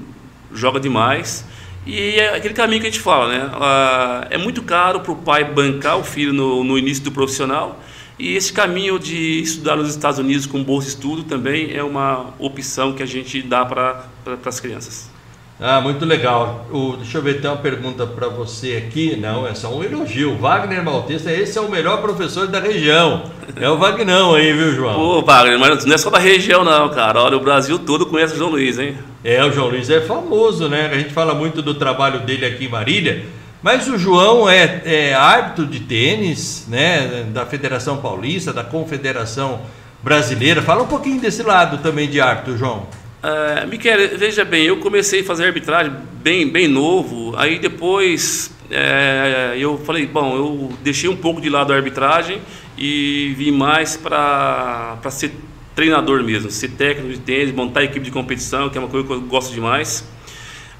joga 0.52 0.78
demais. 0.78 1.44
E 1.86 2.18
é 2.18 2.36
aquele 2.36 2.54
caminho 2.54 2.80
que 2.80 2.86
a 2.86 2.90
gente 2.90 3.02
fala, 3.02 3.28
né? 3.28 3.50
Ah, 3.54 4.26
é 4.30 4.38
muito 4.38 4.62
caro 4.62 5.00
para 5.00 5.12
o 5.12 5.16
pai 5.16 5.44
bancar 5.44 5.98
o 5.98 6.04
filho 6.04 6.32
no, 6.32 6.64
no 6.64 6.78
início 6.78 7.04
do 7.04 7.12
profissional 7.12 7.80
e 8.18 8.36
esse 8.36 8.52
caminho 8.52 8.98
de 8.98 9.40
estudar 9.40 9.76
nos 9.76 9.90
Estados 9.90 10.18
Unidos 10.18 10.46
com 10.46 10.62
bolsa 10.62 10.86
de 10.86 10.94
estudo 10.94 11.24
também 11.24 11.74
é 11.74 11.82
uma 11.82 12.34
opção 12.38 12.92
que 12.92 13.02
a 13.02 13.06
gente 13.06 13.42
dá 13.42 13.64
para 13.64 14.06
as 14.44 14.60
crianças. 14.60 15.12
Ah, 15.60 15.80
muito 15.80 16.04
legal. 16.04 16.66
O, 16.72 16.96
deixa 16.96 17.18
eu 17.18 17.22
ver, 17.22 17.40
tem 17.40 17.48
uma 17.48 17.56
pergunta 17.56 18.04
para 18.06 18.28
você 18.28 18.82
aqui. 18.84 19.16
Não, 19.16 19.46
é 19.46 19.54
só 19.54 19.72
um 19.74 19.84
elogio. 19.84 20.36
Wagner 20.36 20.84
Maltesta, 20.84 21.32
esse 21.32 21.56
é 21.56 21.60
o 21.60 21.70
melhor 21.70 22.00
professor 22.02 22.48
da 22.48 22.58
região. 22.58 23.30
É 23.56 23.68
o 23.70 23.78
Wagnão 23.78 24.34
aí, 24.34 24.52
viu, 24.52 24.72
João? 24.74 24.94
Pô, 24.94 25.22
Wagner, 25.22 25.58
mas 25.58 25.84
não 25.84 25.94
é 25.94 25.98
só 25.98 26.10
da 26.10 26.18
região, 26.18 26.64
não, 26.64 26.88
cara. 26.88 27.22
Olha, 27.22 27.36
o 27.36 27.40
Brasil 27.40 27.78
todo 27.78 28.06
conhece 28.06 28.34
o 28.34 28.36
João 28.36 28.50
Luiz, 28.50 28.78
hein? 28.78 28.96
É, 29.22 29.44
o 29.44 29.52
João 29.52 29.68
Luiz 29.68 29.88
é 29.90 30.00
famoso, 30.00 30.68
né? 30.68 30.90
A 30.92 30.98
gente 30.98 31.14
fala 31.14 31.34
muito 31.34 31.62
do 31.62 31.74
trabalho 31.74 32.20
dele 32.20 32.44
aqui 32.44 32.64
em 32.64 32.68
Marília. 32.68 33.24
Mas 33.64 33.88
o 33.88 33.96
João 33.96 34.46
é, 34.46 34.82
é 34.84 35.14
árbitro 35.14 35.64
de 35.64 35.80
tênis, 35.80 36.66
né, 36.68 37.26
da 37.32 37.46
Federação 37.46 37.96
Paulista, 37.96 38.52
da 38.52 38.62
Confederação 38.62 39.62
Brasileira. 40.02 40.60
Fala 40.60 40.82
um 40.82 40.86
pouquinho 40.86 41.18
desse 41.18 41.42
lado 41.42 41.78
também 41.78 42.06
de 42.06 42.20
árbitro, 42.20 42.58
João. 42.58 42.86
Uh, 43.22 43.66
Miquel, 43.66 44.18
veja 44.18 44.44
bem, 44.44 44.66
eu 44.66 44.80
comecei 44.80 45.22
a 45.22 45.24
fazer 45.24 45.46
arbitragem 45.46 45.94
bem, 46.22 46.46
bem 46.46 46.68
novo, 46.68 47.34
aí 47.38 47.58
depois 47.58 48.50
é, 48.70 49.54
eu 49.56 49.78
falei, 49.78 50.04
bom, 50.04 50.36
eu 50.36 50.72
deixei 50.82 51.08
um 51.08 51.16
pouco 51.16 51.40
de 51.40 51.48
lado 51.48 51.72
a 51.72 51.76
arbitragem 51.76 52.42
e 52.76 53.34
vim 53.38 53.50
mais 53.50 53.96
para 53.96 54.98
ser 55.08 55.32
treinador 55.74 56.22
mesmo, 56.22 56.50
ser 56.50 56.68
técnico 56.72 57.14
de 57.14 57.20
tênis, 57.20 57.54
montar 57.54 57.82
equipe 57.82 58.04
de 58.04 58.10
competição, 58.10 58.68
que 58.68 58.76
é 58.76 58.80
uma 58.82 58.90
coisa 58.90 59.06
que 59.06 59.12
eu 59.14 59.22
gosto 59.22 59.54
demais. 59.54 60.06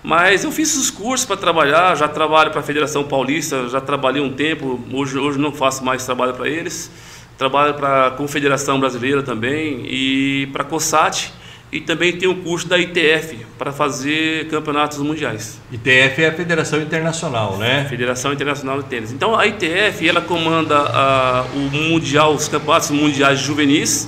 Mas 0.05 0.45
eu 0.45 0.53
fiz 0.53 0.77
os 0.77 0.91
cursos 0.91 1.25
para 1.25 1.35
trabalhar, 1.35 1.97
já 1.97 2.07
trabalho 2.07 2.51
para 2.51 2.61
a 2.61 2.63
Federação 2.63 3.05
Paulista, 3.05 3.71
já 3.71 3.81
trabalhei 3.81 4.21
um 4.21 4.31
tempo, 4.31 4.79
hoje, 4.93 5.17
hoje 5.17 5.39
não 5.39 5.51
faço 5.51 5.83
mais 5.83 6.05
trabalho 6.05 6.35
para 6.35 6.47
eles. 6.47 6.91
Trabalho 7.39 7.73
para 7.73 8.09
a 8.09 8.11
Confederação 8.11 8.79
Brasileira 8.79 9.23
também 9.23 9.83
e 9.87 10.47
para 10.53 10.63
a 10.63 10.67
COSAT. 10.67 11.33
E 11.73 11.81
também 11.81 12.13
tenho 12.19 12.33
um 12.33 12.43
curso 12.43 12.69
da 12.69 12.79
ITF 12.79 13.47
para 13.59 13.73
fazer 13.73 14.47
campeonatos 14.49 14.99
mundiais. 14.99 15.59
ITF 15.73 16.23
é 16.23 16.29
a 16.29 16.33
Federação 16.35 16.83
Internacional, 16.83 17.57
né? 17.57 17.87
Federação 17.89 18.31
Internacional 18.31 18.83
de 18.83 18.89
Tênis. 18.89 19.11
Então 19.11 19.37
a 19.37 19.47
ITF 19.47 20.07
ela 20.07 20.21
comanda 20.21 20.79
a, 20.79 21.47
o 21.55 21.59
mundial, 21.73 22.35
os 22.35 22.47
campeonatos 22.47 22.91
mundiais 22.91 23.41
juvenis 23.41 24.07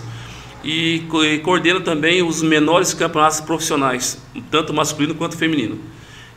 e, 0.67 1.05
coordena 1.45 1.81
também 1.81 2.25
os 2.25 2.43
menores 2.43 2.93
campeonatos 2.93 3.41
profissionais, 3.41 4.21
tanto 4.51 4.75
masculino 4.75 5.15
quanto 5.15 5.37
feminino. 5.37 5.79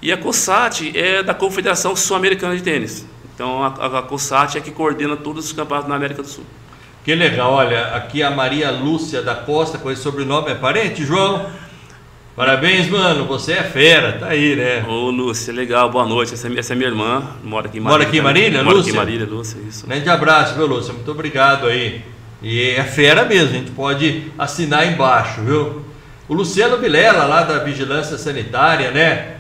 E 0.01 0.11
a 0.11 0.17
COSAT 0.17 0.95
é 0.95 1.23
da 1.23 1.33
Confederação 1.33 1.95
Sul-Americana 1.95 2.55
de 2.55 2.61
Tênis. 2.61 3.07
Então 3.33 3.63
a, 3.63 3.99
a 3.99 4.01
COSAT 4.03 4.57
é 4.57 4.61
que 4.61 4.69
coordena 4.69 5.17
todos 5.17 5.45
os 5.45 5.51
campeonatos 5.51 5.89
na 5.89 5.95
América 5.95 6.21
do 6.21 6.27
Sul. 6.27 6.43
Que 7.03 7.15
legal, 7.15 7.53
olha, 7.53 7.95
aqui 7.95 8.21
a 8.21 8.29
Maria 8.29 8.69
Lúcia 8.69 9.23
da 9.23 9.33
Costa, 9.33 9.79
com 9.79 9.89
esse 9.89 10.03
sobrenome, 10.03 10.51
é 10.51 10.55
parente, 10.55 11.03
João? 11.03 11.49
Parabéns, 12.35 12.87
mano, 12.87 13.25
você 13.25 13.53
é 13.53 13.63
fera, 13.63 14.13
tá 14.13 14.27
aí, 14.27 14.55
né? 14.55 14.85
Ô, 14.87 15.09
Lúcia, 15.09 15.51
legal, 15.51 15.89
boa 15.89 16.05
noite. 16.05 16.35
Essa, 16.35 16.47
é, 16.47 16.59
essa 16.59 16.73
é 16.73 16.75
minha 16.75 16.87
irmã, 16.87 17.23
mora 17.43 17.67
aqui 17.67 17.79
em 17.79 17.81
Marília. 17.81 17.97
Mora 17.97 18.03
aqui 18.07 18.17
em 18.19 18.21
Marília, 18.21 18.61
Lúcia? 18.61 18.63
Mora 18.63 18.79
aqui 18.79 18.89
em 18.91 18.93
Marília, 18.93 19.25
Lúcia, 19.25 19.57
isso. 19.67 19.87
Grande 19.87 20.07
abraço, 20.07 20.55
viu, 20.55 20.67
Lúcia? 20.67 20.93
Muito 20.93 21.09
obrigado 21.09 21.65
aí. 21.65 22.03
E 22.41 22.71
é 22.71 22.83
fera 22.83 23.25
mesmo, 23.25 23.49
a 23.49 23.59
gente 23.59 23.71
pode 23.71 24.31
assinar 24.37 24.87
embaixo, 24.87 25.41
viu? 25.41 25.81
O 26.27 26.33
Luciano 26.33 26.77
Vilela, 26.77 27.25
lá 27.25 27.43
da 27.43 27.59
Vigilância 27.59 28.17
Sanitária, 28.17 28.91
né? 28.91 29.37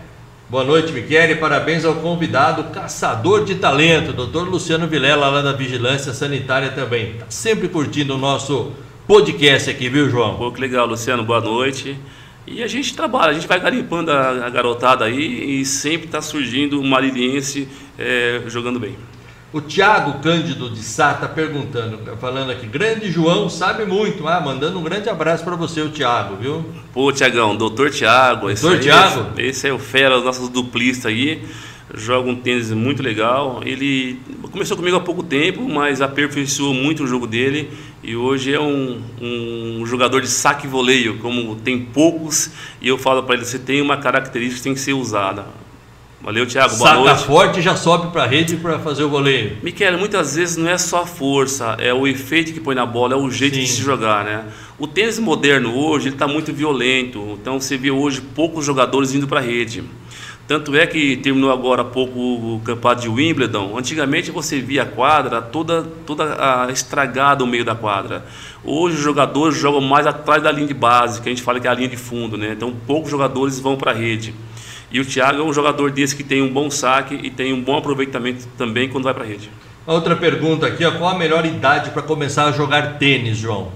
Boa 0.49 0.63
noite, 0.63 0.91
Michele. 0.91 1.35
Parabéns 1.35 1.85
ao 1.85 1.93
convidado, 1.95 2.63
caçador 2.73 3.45
de 3.45 3.55
talento, 3.55 4.11
doutor 4.11 4.49
Luciano 4.49 4.87
Vilela, 4.87 5.29
lá 5.29 5.41
da 5.41 5.53
Vigilância 5.53 6.11
Sanitária 6.11 6.71
também. 6.71 7.13
Tá 7.13 7.27
sempre 7.29 7.67
curtindo 7.67 8.15
o 8.15 8.17
nosso 8.17 8.71
podcast 9.07 9.69
aqui, 9.69 9.87
viu, 9.87 10.09
João? 10.09 10.35
Pô, 10.37 10.51
que 10.51 10.59
legal, 10.59 10.87
Luciano. 10.87 11.23
Boa 11.23 11.39
noite. 11.39 11.95
E 12.47 12.63
a 12.63 12.67
gente 12.67 12.95
trabalha, 12.95 13.29
a 13.29 13.33
gente 13.33 13.47
vai 13.47 13.59
garimpando 13.59 14.11
a, 14.11 14.49
garotada 14.49 15.05
aí 15.05 15.61
e 15.61 15.65
sempre 15.65 16.07
está 16.07 16.19
surgindo 16.19 16.81
um 16.81 16.87
mariliense 16.87 17.67
é, 17.97 18.41
jogando 18.47 18.79
bem. 18.79 18.97
O 19.51 19.59
Tiago 19.59 20.19
Cândido 20.19 20.69
de 20.69 20.83
Sá 20.83 21.13
está 21.13 21.27
perguntando, 21.27 21.99
falando 22.17 22.51
aqui, 22.51 22.67
grande 22.67 23.11
João 23.11 23.49
sabe 23.49 23.83
muito, 23.83 24.27
ah, 24.27 24.39
mandando 24.39 24.77
um 24.77 24.83
grande 24.83 25.09
abraço 25.09 25.43
para 25.43 25.55
você, 25.55 25.81
o 25.81 25.89
Tiago, 25.89 26.35
viu? 26.35 26.63
Pô, 26.93 27.11
Tiagão, 27.11 27.55
doutor 27.55 27.89
Tiago. 27.89 28.45
Doutor 28.45 28.79
Tiago? 28.79 29.31
Esse 29.39 29.67
é 29.67 29.73
o 29.73 29.79
fera, 29.79 30.19
os 30.19 30.23
nossos 30.23 30.49
duplistas 30.49 31.07
aí, 31.07 31.43
joga 31.95 32.29
um 32.29 32.35
tênis 32.35 32.69
muito 32.69 33.01
legal. 33.01 33.61
Ele 33.65 34.19
começou 34.51 34.77
comigo 34.77 34.97
há 34.97 34.99
pouco 34.99 35.23
tempo, 35.23 35.67
mas 35.67 35.99
aperfeiçoou 35.99 36.75
muito 36.75 37.03
o 37.03 37.07
jogo 37.07 37.25
dele 37.25 37.71
e 38.03 38.15
hoje 38.15 38.53
é 38.53 38.61
um, 38.61 39.01
um 39.19 39.83
jogador 39.83 40.21
de 40.21 40.27
saque 40.27 40.67
e 40.67 40.69
voleio, 40.69 41.17
como 41.17 41.55
tem 41.55 41.79
poucos, 41.85 42.51
e 42.79 42.87
eu 42.87 42.99
falo 42.99 43.23
para 43.23 43.33
ele, 43.33 43.45
você 43.45 43.57
tem 43.57 43.81
uma 43.81 43.97
característica 43.97 44.57
que 44.57 44.63
tem 44.63 44.73
que 44.75 44.79
ser 44.79 44.93
usada 44.93 45.47
Valeu, 46.21 46.45
Thiago. 46.45 46.75
Boa 46.75 46.89
Saca 46.89 46.99
noite. 46.99 47.23
forte 47.23 47.59
e 47.59 47.61
já 47.61 47.77
sobe 47.77 48.11
para 48.11 48.23
a 48.23 48.27
rede 48.27 48.57
para 48.57 48.77
fazer 48.79 49.03
o 49.03 49.09
goleiro. 49.09 49.55
Miquel, 49.63 49.97
muitas 49.97 50.35
vezes 50.35 50.57
não 50.57 50.69
é 50.69 50.77
só 50.77 51.03
a 51.03 51.05
força, 51.05 51.77
é 51.79 51.93
o 51.93 52.05
efeito 52.05 52.51
que 52.51 52.59
põe 52.59 52.75
na 52.75 52.85
bola, 52.85 53.13
é 53.13 53.17
o 53.17 53.31
jeito 53.31 53.55
Sim. 53.55 53.61
de 53.61 53.67
se 53.67 53.81
jogar, 53.81 54.25
né? 54.25 54.43
O 54.77 54.85
tênis 54.85 55.17
moderno 55.17 55.73
hoje 55.73 56.09
está 56.09 56.27
muito 56.27 56.51
violento, 56.51 57.37
então 57.41 57.59
você 57.59 57.77
vê 57.77 57.89
hoje 57.89 58.19
poucos 58.19 58.65
jogadores 58.65 59.13
indo 59.13 59.27
para 59.27 59.39
a 59.39 59.43
rede. 59.43 59.81
Tanto 60.45 60.75
é 60.75 60.85
que 60.85 61.15
terminou 61.15 61.51
agora 61.51 61.83
há 61.83 61.85
pouco 61.85 62.19
o 62.19 62.61
campeonato 62.65 63.03
de 63.03 63.07
Wimbledon. 63.07 63.77
Antigamente 63.77 64.31
você 64.31 64.59
via 64.59 64.81
a 64.81 64.85
quadra 64.85 65.41
toda, 65.41 65.83
toda 66.05 66.67
estragada 66.71 67.45
no 67.45 67.51
meio 67.51 67.63
da 67.63 67.75
quadra. 67.75 68.25
Hoje 68.63 68.95
os 68.97 69.01
jogadores 69.01 69.57
jogam 69.57 69.79
mais 69.79 70.05
atrás 70.07 70.43
da 70.43 70.51
linha 70.51 70.67
de 70.67 70.73
base, 70.73 71.21
que 71.21 71.29
a 71.29 71.31
gente 71.31 71.43
fala 71.43 71.59
que 71.59 71.67
é 71.67 71.69
a 71.69 71.73
linha 71.73 71.87
de 71.87 71.97
fundo, 71.97 72.35
né? 72.35 72.53
Então 72.57 72.73
poucos 72.85 73.09
jogadores 73.11 73.59
vão 73.59 73.77
para 73.77 73.91
a 73.91 73.93
rede. 73.93 74.33
E 74.91 74.99
o 74.99 75.05
Thiago 75.05 75.41
é 75.41 75.43
um 75.43 75.53
jogador 75.53 75.91
desse 75.91 76.15
que 76.15 76.23
tem 76.23 76.41
um 76.41 76.51
bom 76.51 76.69
saque 76.69 77.19
e 77.21 77.29
tem 77.29 77.53
um 77.53 77.61
bom 77.61 77.77
aproveitamento 77.77 78.47
também 78.57 78.89
quando 78.89 79.03
vai 79.03 79.13
para 79.13 79.23
a 79.23 79.27
rede. 79.27 79.49
Outra 79.85 80.15
pergunta 80.15 80.67
aqui, 80.67 80.85
ó, 80.85 80.91
qual 80.91 81.15
a 81.15 81.17
melhor 81.17 81.45
idade 81.45 81.91
para 81.91 82.01
começar 82.01 82.45
a 82.45 82.51
jogar 82.51 82.97
tênis, 82.97 83.37
João? 83.37 83.71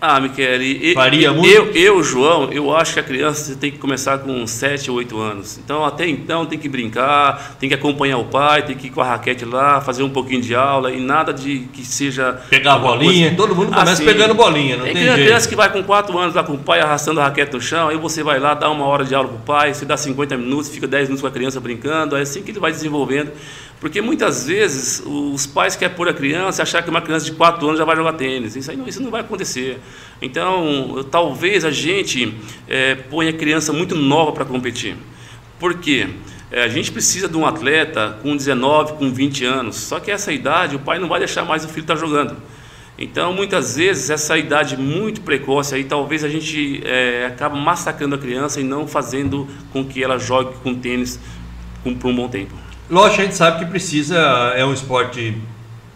Ah, 0.00 0.20
Michele, 0.20 0.92
Faria 0.92 1.32
muito? 1.32 1.48
Eu, 1.48 1.72
eu, 1.72 2.02
João, 2.02 2.52
eu 2.52 2.74
acho 2.76 2.92
que 2.92 3.00
a 3.00 3.02
criança 3.02 3.56
tem 3.56 3.70
que 3.70 3.78
começar 3.78 4.18
com 4.18 4.46
7 4.46 4.90
ou 4.90 4.98
8 4.98 5.18
anos. 5.18 5.58
Então, 5.58 5.84
até 5.84 6.06
então, 6.06 6.44
tem 6.44 6.58
que 6.58 6.68
brincar, 6.68 7.56
tem 7.58 7.66
que 7.66 7.74
acompanhar 7.74 8.18
o 8.18 8.24
pai, 8.24 8.62
tem 8.62 8.76
que 8.76 8.88
ir 8.88 8.90
com 8.90 9.00
a 9.00 9.04
raquete 9.04 9.46
lá, 9.46 9.80
fazer 9.80 10.02
um 10.02 10.10
pouquinho 10.10 10.42
de 10.42 10.54
aula 10.54 10.92
e 10.92 11.00
nada 11.00 11.32
de 11.32 11.60
que 11.72 11.84
seja. 11.84 12.38
Pegar 12.50 12.74
a 12.74 12.78
bolinha, 12.78 13.28
coisa... 13.28 13.36
todo 13.36 13.54
mundo 13.54 13.70
começa 13.70 13.92
assim, 13.92 14.04
pegando 14.04 14.34
bolinha, 14.34 14.76
não 14.76 14.84
tem, 14.84 14.94
tem 14.94 15.04
jeito. 15.04 15.16
criança 15.16 15.48
que 15.48 15.56
vai 15.56 15.72
com 15.72 15.82
4 15.82 16.18
anos 16.18 16.34
lá 16.34 16.44
com 16.44 16.52
o 16.52 16.58
pai 16.58 16.80
arrastando 16.80 17.20
a 17.20 17.24
raquete 17.24 17.54
no 17.54 17.60
chão, 17.60 17.88
aí 17.88 17.96
você 17.96 18.22
vai 18.22 18.38
lá, 18.38 18.52
dá 18.52 18.70
uma 18.70 18.84
hora 18.84 19.04
de 19.04 19.14
aula 19.14 19.28
com 19.28 19.36
o 19.36 19.40
pai, 19.40 19.72
você 19.72 19.86
dá 19.86 19.96
50 19.96 20.36
minutos, 20.36 20.68
fica 20.68 20.86
10 20.86 21.04
minutos 21.04 21.22
com 21.22 21.28
a 21.28 21.30
criança 21.30 21.58
brincando, 21.58 22.16
é 22.16 22.20
assim 22.20 22.42
que 22.42 22.50
ele 22.50 22.60
vai 22.60 22.70
desenvolvendo. 22.70 23.32
Porque 23.80 24.00
muitas 24.00 24.46
vezes 24.46 25.02
os 25.04 25.46
pais 25.46 25.76
querem 25.76 25.94
pôr 25.94 26.08
a 26.08 26.14
criança 26.14 26.60
e 26.60 26.62
achar 26.62 26.82
que 26.82 26.88
uma 26.88 27.02
criança 27.02 27.26
de 27.26 27.32
4 27.32 27.64
anos 27.66 27.78
já 27.78 27.84
vai 27.84 27.94
jogar 27.94 28.14
tênis. 28.14 28.56
Isso, 28.56 28.70
aí 28.70 28.76
não, 28.76 28.88
isso 28.88 29.02
não 29.02 29.10
vai 29.10 29.20
acontecer. 29.20 29.78
Então, 30.20 31.06
talvez 31.10 31.64
a 31.64 31.70
gente 31.70 32.34
é, 32.66 32.94
ponha 32.94 33.30
a 33.30 33.34
criança 33.34 33.72
muito 33.72 33.94
nova 33.94 34.32
para 34.32 34.44
competir. 34.44 34.96
Por 35.58 35.74
quê? 35.74 36.08
É, 36.50 36.62
a 36.62 36.68
gente 36.68 36.90
precisa 36.90 37.28
de 37.28 37.36
um 37.36 37.44
atleta 37.44 38.18
com 38.22 38.34
19, 38.34 38.94
com 38.94 39.12
20 39.12 39.44
anos. 39.44 39.76
Só 39.76 40.00
que 40.00 40.10
essa 40.10 40.32
idade, 40.32 40.76
o 40.76 40.78
pai 40.78 40.98
não 40.98 41.08
vai 41.08 41.18
deixar 41.18 41.44
mais 41.44 41.64
o 41.64 41.68
filho 41.68 41.82
estar 41.82 41.94
tá 41.94 42.00
jogando. 42.00 42.36
Então, 42.98 43.34
muitas 43.34 43.76
vezes, 43.76 44.08
essa 44.08 44.38
idade 44.38 44.74
muito 44.74 45.20
precoce 45.20 45.74
aí, 45.74 45.84
talvez 45.84 46.24
a 46.24 46.30
gente 46.30 46.80
é, 46.82 47.30
massacrando 47.52 48.14
a 48.14 48.18
criança 48.18 48.58
e 48.58 48.64
não 48.64 48.86
fazendo 48.86 49.46
com 49.70 49.84
que 49.84 50.02
ela 50.02 50.18
jogue 50.18 50.54
com 50.62 50.74
tênis 50.74 51.20
por 52.00 52.08
um 52.08 52.16
bom 52.16 52.26
tempo. 52.26 52.65
Lógico, 52.88 53.22
a 53.22 53.24
gente 53.24 53.36
sabe 53.36 53.64
que 53.64 53.70
precisa, 53.70 54.16
é 54.56 54.64
um 54.64 54.72
esporte 54.72 55.36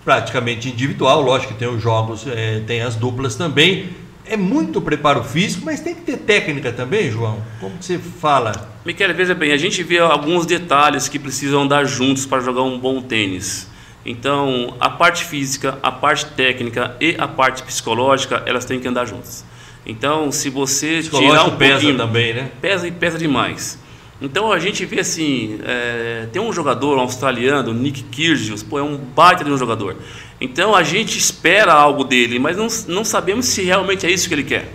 praticamente 0.05 0.69
individual, 0.69 1.23
lógico 1.23 1.53
que 1.53 1.59
tem 1.59 1.69
os 1.69 1.81
jogos, 1.81 2.27
é, 2.27 2.61
tem 2.67 2.83
as 2.83 2.97
duplas 2.97 3.37
também. 3.37 3.91
É 4.27 4.37
muito 4.37 4.81
preparo 4.81 5.23
físico, 5.25 5.65
mas 5.65 5.81
tem 5.81 5.95
que 5.95 6.03
ter 6.03 6.19
técnica 6.19 6.73
também, 6.73 7.11
João. 7.11 7.43
Como 7.61 7.75
você 7.81 7.99
fala? 7.99 8.71
Miquel, 8.85 9.15
veja 9.15 9.35
bem, 9.35 9.53
a 9.53 9.57
gente 9.57 9.83
vê 9.83 9.99
alguns 9.99 10.47
detalhes 10.47 11.09
que 11.09 11.19
precisam 11.19 11.63
andar 11.63 11.85
juntos 11.85 12.27
para 12.27 12.41
jogar 12.41 12.63
um 12.63 12.79
bom 12.79 13.03
tênis. 13.03 13.69
Então, 14.05 14.77
a 14.81 14.89
parte 14.89 15.25
física, 15.25 15.79
a 15.83 15.93
parte 15.93 16.27
técnica 16.27 16.97
e 17.01 17.15
a 17.19 17.29
parte 17.29 17.63
psicológica, 17.63 18.43
elas 18.47 18.65
têm 18.65 18.81
que 18.81 18.89
andar 18.89 19.05
juntas. 19.05 19.45
Então, 19.85 20.31
se 20.33 20.49
você 20.49 21.03
tirar 21.03 21.45
um 21.45 21.57
pesa 21.57 21.93
também, 21.95 22.33
né? 22.33 22.51
Pesa 22.61 22.87
e 22.87 22.91
pesa 22.91 23.19
demais. 23.19 23.79
Então 24.21 24.53
a 24.53 24.59
gente 24.59 24.85
vê 24.85 25.01
assim, 25.01 25.59
é, 25.65 26.29
tem 26.31 26.43
um 26.43 26.53
jogador 26.53 26.99
australiano, 26.99 27.73
Nick 27.73 28.03
Kyrgios, 28.03 28.63
pô, 28.63 28.79
é 28.79 28.83
um 28.83 28.97
baita 28.97 29.43
de 29.43 29.51
um 29.51 29.57
jogador. 29.57 29.97
Então 30.41 30.75
a 30.75 30.83
gente 30.83 31.19
espera 31.19 31.73
algo 31.73 32.05
dele, 32.05 32.39
mas 32.39 32.57
não, 32.57 32.69
não 32.95 33.05
sabemos 33.05 33.47
se 33.47 33.63
realmente 33.63 34.07
é 34.07 34.11
isso 34.11 34.29
que 34.29 34.35
ele 34.35 34.45
quer. 34.45 34.71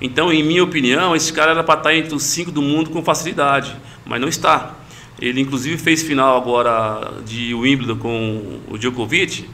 Então, 0.00 0.32
em 0.32 0.42
minha 0.42 0.64
opinião, 0.64 1.14
esse 1.14 1.32
cara 1.32 1.52
era 1.52 1.62
para 1.62 1.78
estar 1.78 1.94
entre 1.94 2.14
os 2.14 2.24
cinco 2.24 2.50
do 2.50 2.60
mundo 2.60 2.90
com 2.90 3.02
facilidade, 3.02 3.74
mas 4.04 4.20
não 4.20 4.28
está. 4.28 4.74
Ele 5.20 5.40
inclusive 5.40 5.78
fez 5.78 6.02
final 6.02 6.36
agora 6.36 7.12
de 7.24 7.54
Wimbledon 7.54 7.96
com 7.96 8.58
o 8.68 8.76
Djokovic. 8.76 9.48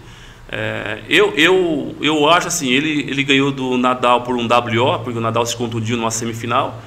É, 0.51 1.01
eu, 1.07 1.35
eu, 1.37 1.94
eu 2.01 2.29
acho 2.29 2.48
assim, 2.48 2.70
ele, 2.70 3.03
ele 3.03 3.22
ganhou 3.22 3.53
do 3.53 3.77
Nadal 3.77 4.22
por 4.22 4.35
um 4.35 4.44
WO, 4.44 5.01
porque 5.05 5.18
o 5.18 5.20
Nadal 5.20 5.44
se 5.44 5.55
contundiu 5.55 5.98
numa 5.98 6.11
semifinal. 6.11 6.83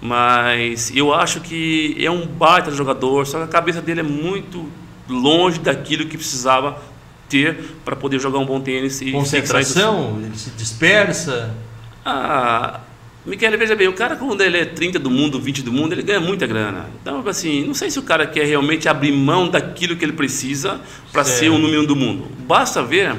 Mas 0.00 0.92
eu 0.94 1.12
acho 1.12 1.40
que 1.40 1.96
é 1.98 2.10
um 2.10 2.26
baita 2.26 2.70
jogador, 2.70 3.26
só 3.26 3.38
que 3.38 3.44
a 3.44 3.48
cabeça 3.48 3.80
dele 3.80 4.00
é 4.00 4.02
muito 4.02 4.66
longe 5.08 5.58
daquilo 5.58 6.06
que 6.06 6.16
precisava 6.16 6.80
ter 7.28 7.58
para 7.84 7.96
poder 7.96 8.20
jogar 8.20 8.38
um 8.38 8.46
bom 8.46 8.60
tênis 8.60 9.00
e 9.00 9.10
concentração, 9.12 10.20
ele 10.22 10.36
se 10.36 10.50
dispersa. 10.50 11.54
Ah, 12.04 12.80
Michele, 13.24 13.56
veja 13.56 13.74
bem, 13.74 13.88
o 13.88 13.92
cara 13.92 14.14
quando 14.14 14.40
ele 14.40 14.58
é 14.58 14.64
30 14.64 15.00
do 15.00 15.10
mundo, 15.10 15.40
20 15.40 15.62
do 15.62 15.72
mundo, 15.72 15.92
ele 15.92 16.02
ganha 16.02 16.20
muita 16.20 16.46
grana. 16.46 16.86
Então, 17.02 17.26
assim, 17.26 17.66
não 17.66 17.74
sei 17.74 17.90
se 17.90 17.98
o 17.98 18.02
cara 18.02 18.24
quer 18.24 18.46
realmente 18.46 18.88
abrir 18.88 19.10
mão 19.10 19.48
daquilo 19.48 19.96
que 19.96 20.04
ele 20.04 20.12
precisa 20.12 20.80
para 21.12 21.24
ser 21.24 21.48
o 21.48 21.58
número 21.58 21.82
um 21.82 21.84
do 21.84 21.96
mundo. 21.96 22.28
Basta 22.46 22.84
ver 22.84 23.16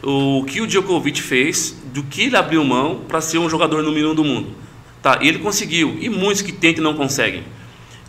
o 0.00 0.44
que 0.44 0.60
o 0.60 0.66
Djokovic 0.66 1.20
fez, 1.20 1.76
do 1.92 2.04
que 2.04 2.22
ele 2.24 2.36
abriu 2.36 2.62
mão 2.64 3.00
para 3.08 3.20
ser 3.20 3.38
um 3.38 3.50
jogador 3.50 3.82
número 3.82 4.12
um 4.12 4.14
do 4.14 4.22
mundo. 4.22 4.50
Tá, 5.02 5.18
ele 5.22 5.38
conseguiu, 5.38 5.96
e 6.00 6.08
muitos 6.08 6.42
que 6.42 6.52
tentam 6.52 6.82
não 6.82 6.94
conseguem. 6.94 7.44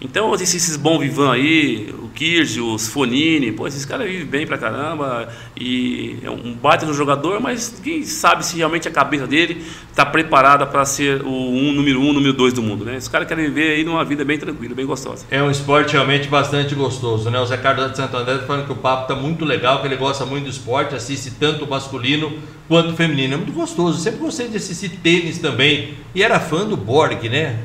Então, 0.02 0.34
esses, 0.34 0.56
esses 0.56 0.78
bom 0.78 0.98
vivan 0.98 1.34
aí, 1.34 1.94
o 2.02 2.08
Kirsch, 2.10 2.58
os 2.58 2.88
Fonini, 2.88 3.52
pô, 3.52 3.68
esses 3.68 3.84
caras 3.84 4.08
vivem 4.08 4.26
bem 4.26 4.48
pra 4.48 4.58
caramba 4.58 5.28
e 5.60 6.18
é 6.24 6.30
um 6.30 6.54
baita 6.54 6.86
no 6.86 6.94
jogador, 6.94 7.42
mas 7.42 7.82
quem 7.84 8.04
sabe 8.04 8.46
se 8.46 8.56
realmente 8.56 8.88
a 8.88 8.92
cabeça 8.92 9.28
dele 9.28 9.62
está 9.90 10.06
preparada 10.06 10.66
para 10.66 10.86
ser 10.86 11.22
o 11.22 11.30
um, 11.30 11.74
número 11.74 12.00
um, 12.00 12.14
número 12.14 12.32
dois 12.32 12.54
do 12.54 12.62
mundo, 12.62 12.86
né? 12.86 12.96
Os 12.96 13.10
caras 13.10 13.28
querem 13.28 13.46
viver 13.46 13.72
aí 13.74 13.84
numa 13.84 14.06
vida 14.06 14.24
bem 14.24 14.38
tranquila, 14.38 14.74
bem 14.74 14.86
gostosa. 14.86 15.26
É 15.30 15.44
um 15.44 15.52
esporte 15.52 15.94
realmente 15.94 16.30
bastante 16.30 16.74
gostoso, 16.74 17.30
né? 17.30 17.38
O 17.40 17.46
Zé 17.46 17.58
Carlos 17.58 17.92
de 17.92 17.98
Santo 17.98 18.16
André 18.16 18.38
tá 18.38 18.46
falando 18.46 18.66
que 18.66 18.72
o 18.72 18.78
papo 18.78 19.08
tá 19.08 19.16
muito 19.16 19.44
legal, 19.44 19.82
que 19.82 19.88
ele 19.88 19.98
gosta 19.98 20.26
muito 20.26 20.46
do 20.46 20.50
esporte, 20.50 20.96
assiste 20.96 21.32
tanto 21.32 21.66
o 21.66 21.70
masculino 21.70 22.32
quanto 22.70 22.92
o 22.92 22.96
feminino. 22.96 23.34
É 23.34 23.38
muito 23.38 23.52
gostoso. 23.52 24.00
Sempre 24.00 24.20
gostei 24.20 24.48
de 24.48 24.56
assistir 24.56 24.90
tênis 24.90 25.40
também. 25.40 25.96
E 26.16 26.24
era 26.24 26.40
fã 26.40 26.66
do 26.66 26.78
Borg, 26.78 27.28
né? 27.30 27.60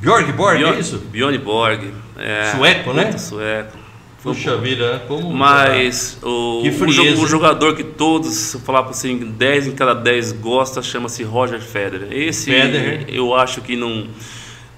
Bjorg 0.00 0.32
Borg, 0.32 0.62
é 0.62 0.78
isso? 0.78 0.98
Bjorn 0.98 1.38
Borg. 1.38 1.92
É, 2.18 2.52
sueco, 2.56 2.92
né? 2.92 3.16
Sueco. 3.16 3.86
Puxa 4.22 4.56
vida, 4.56 4.94
né? 4.94 5.00
como. 5.06 5.32
Mas 5.32 6.18
o, 6.20 6.62
o, 6.62 7.22
o, 7.22 7.26
jogador 7.28 7.76
que 7.76 7.84
todos, 7.84 8.34
se 8.34 8.56
eu 8.56 8.60
falar 8.60 8.80
assim, 8.88 9.16
10 9.18 9.68
em 9.68 9.72
cada 9.72 9.94
10 9.94 10.32
gosta, 10.32 10.82
chama-se 10.82 11.22
Roger 11.22 11.60
Federer. 11.60 12.08
Esse 12.10 12.50
Federer. 12.50 13.04
eu 13.08 13.34
acho 13.34 13.60
que 13.60 13.76
não. 13.76 14.08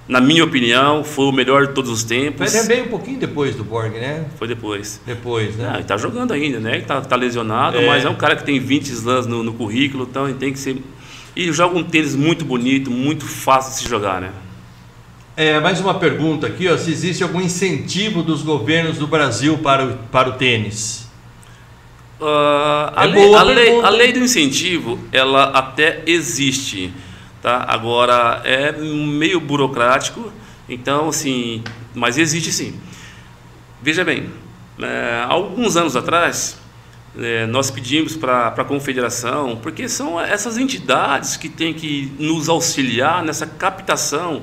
Na 0.06 0.20
minha 0.20 0.44
opinião, 0.44 1.04
foi 1.04 1.26
o 1.26 1.32
melhor 1.32 1.66
de 1.66 1.72
todos 1.72 1.90
os 1.90 2.04
tempos. 2.04 2.50
Federer 2.50 2.66
veio 2.66 2.84
um 2.84 2.88
pouquinho 2.88 3.18
depois 3.18 3.54
do 3.54 3.64
Borg, 3.64 3.92
né? 3.92 4.26
Foi 4.38 4.46
depois. 4.46 5.00
Depois, 5.06 5.56
né? 5.56 5.70
Ah, 5.72 5.74
ele 5.76 5.84
tá 5.84 5.96
jogando 5.96 6.32
ainda, 6.32 6.60
né? 6.60 6.74
Ele 6.76 6.84
tá, 6.84 7.00
tá 7.00 7.16
lesionado, 7.16 7.78
é. 7.78 7.86
mas 7.86 8.04
é 8.04 8.08
um 8.08 8.14
cara 8.14 8.36
que 8.36 8.44
tem 8.44 8.58
20 8.58 8.90
slams 8.90 9.26
no, 9.26 9.42
no 9.42 9.54
currículo, 9.54 10.06
então 10.08 10.28
ele 10.28 10.38
tem 10.38 10.52
que 10.52 10.58
ser. 10.58 10.76
E 11.34 11.50
joga 11.52 11.78
um 11.78 11.84
tênis 11.84 12.14
muito 12.14 12.44
bonito, 12.44 12.90
muito 12.90 13.24
fácil 13.24 13.72
de 13.72 13.78
se 13.78 13.88
jogar, 13.88 14.20
né? 14.20 14.30
É, 15.40 15.60
mais 15.60 15.78
uma 15.78 15.94
pergunta 15.94 16.48
aqui, 16.48 16.66
ó, 16.66 16.76
se 16.76 16.90
existe 16.90 17.22
algum 17.22 17.40
incentivo 17.40 18.24
dos 18.24 18.42
governos 18.42 18.98
do 18.98 19.06
Brasil 19.06 19.56
para 19.58 19.84
o, 19.86 19.96
para 20.10 20.30
o 20.30 20.32
tênis? 20.32 21.08
Uh, 22.20 22.90
a, 22.92 23.04
é 23.04 23.06
lei, 23.06 23.34
a, 23.36 23.42
lei, 23.44 23.80
a, 23.80 23.88
lei, 23.88 24.12
do 24.12 24.18
incentivo, 24.18 24.98
ela 25.12 25.44
até 25.50 26.02
existe, 26.06 26.92
tá? 27.40 27.64
Agora 27.68 28.42
é 28.44 28.72
meio 28.72 29.38
burocrático, 29.38 30.32
então 30.68 31.10
assim, 31.10 31.62
mas 31.94 32.18
existe 32.18 32.50
sim. 32.50 32.74
Veja 33.80 34.04
bem, 34.04 34.28
é, 34.80 35.24
alguns 35.28 35.76
anos 35.76 35.94
atrás 35.94 36.58
é, 37.16 37.46
nós 37.46 37.70
pedimos 37.70 38.16
para 38.16 38.48
a 38.48 38.64
confederação, 38.64 39.54
porque 39.62 39.88
são 39.88 40.20
essas 40.20 40.58
entidades 40.58 41.36
que 41.36 41.48
têm 41.48 41.72
que 41.72 42.12
nos 42.18 42.48
auxiliar 42.48 43.22
nessa 43.22 43.46
captação 43.46 44.42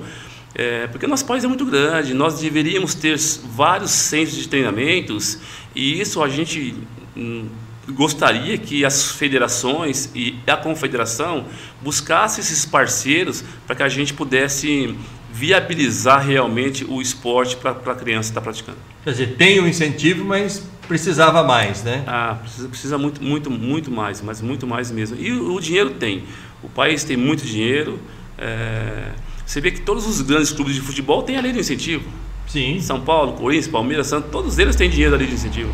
é, 0.57 0.87
porque 0.87 1.05
nosso 1.05 1.25
país 1.25 1.43
é 1.43 1.47
muito 1.47 1.65
grande, 1.65 2.13
nós 2.13 2.39
deveríamos 2.39 2.95
ter 2.95 3.17
vários 3.43 3.91
centros 3.91 4.37
de 4.37 4.47
treinamentos 4.47 5.37
e 5.75 5.99
isso 5.99 6.23
a 6.23 6.29
gente 6.29 6.73
hum, 7.15 7.49
gostaria 7.89 8.57
que 8.57 8.85
as 8.85 9.11
federações 9.11 10.09
e 10.15 10.39
a 10.47 10.55
confederação 10.55 11.45
buscassem 11.81 12.41
esses 12.41 12.65
parceiros 12.65 13.43
para 13.67 13.75
que 13.75 13.83
a 13.83 13.89
gente 13.89 14.13
pudesse 14.13 14.97
viabilizar 15.29 16.25
realmente 16.25 16.85
o 16.85 17.01
esporte 17.01 17.57
para 17.57 17.71
a 17.71 17.95
criança 17.95 18.29
estar 18.29 18.39
praticando. 18.39 18.77
Quer 19.03 19.11
dizer, 19.11 19.35
tem 19.35 19.59
o 19.59 19.63
um 19.63 19.67
incentivo, 19.67 20.23
mas 20.23 20.65
precisava 20.87 21.43
mais, 21.43 21.83
né? 21.83 22.05
Ah, 22.07 22.37
precisa, 22.41 22.69
precisa 22.69 22.97
muito, 22.97 23.21
muito, 23.21 23.51
muito 23.51 23.91
mais, 23.91 24.21
mas 24.21 24.41
muito 24.41 24.65
mais 24.65 24.89
mesmo. 24.89 25.17
E 25.19 25.33
o, 25.33 25.55
o 25.55 25.59
dinheiro 25.59 25.89
tem. 25.89 26.23
O 26.63 26.69
país 26.69 27.03
tem 27.03 27.17
muito 27.17 27.45
dinheiro. 27.45 27.99
É 28.37 29.24
você 29.45 29.62
vê 29.62 29.71
que 29.71 29.81
todos 29.81 30.08
os 30.08 30.21
grandes 30.21 30.51
clubes 30.51 30.75
de 30.75 30.81
futebol 30.81 31.23
têm 31.23 31.38
a 31.38 31.41
lei 31.41 31.53
do 31.53 31.60
incentivo. 31.60 32.10
Sim. 32.47 32.79
São 32.79 33.01
Paulo, 33.01 33.34
Corinthians, 33.34 33.67
Palmeiras, 33.67 34.08
Santos, 34.08 34.31
todos 34.31 34.58
eles 34.58 34.75
têm 34.75 34.89
dinheiro 34.89 35.12
da 35.12 35.17
lei 35.17 35.27
de 35.27 35.34
incentivo. 35.34 35.71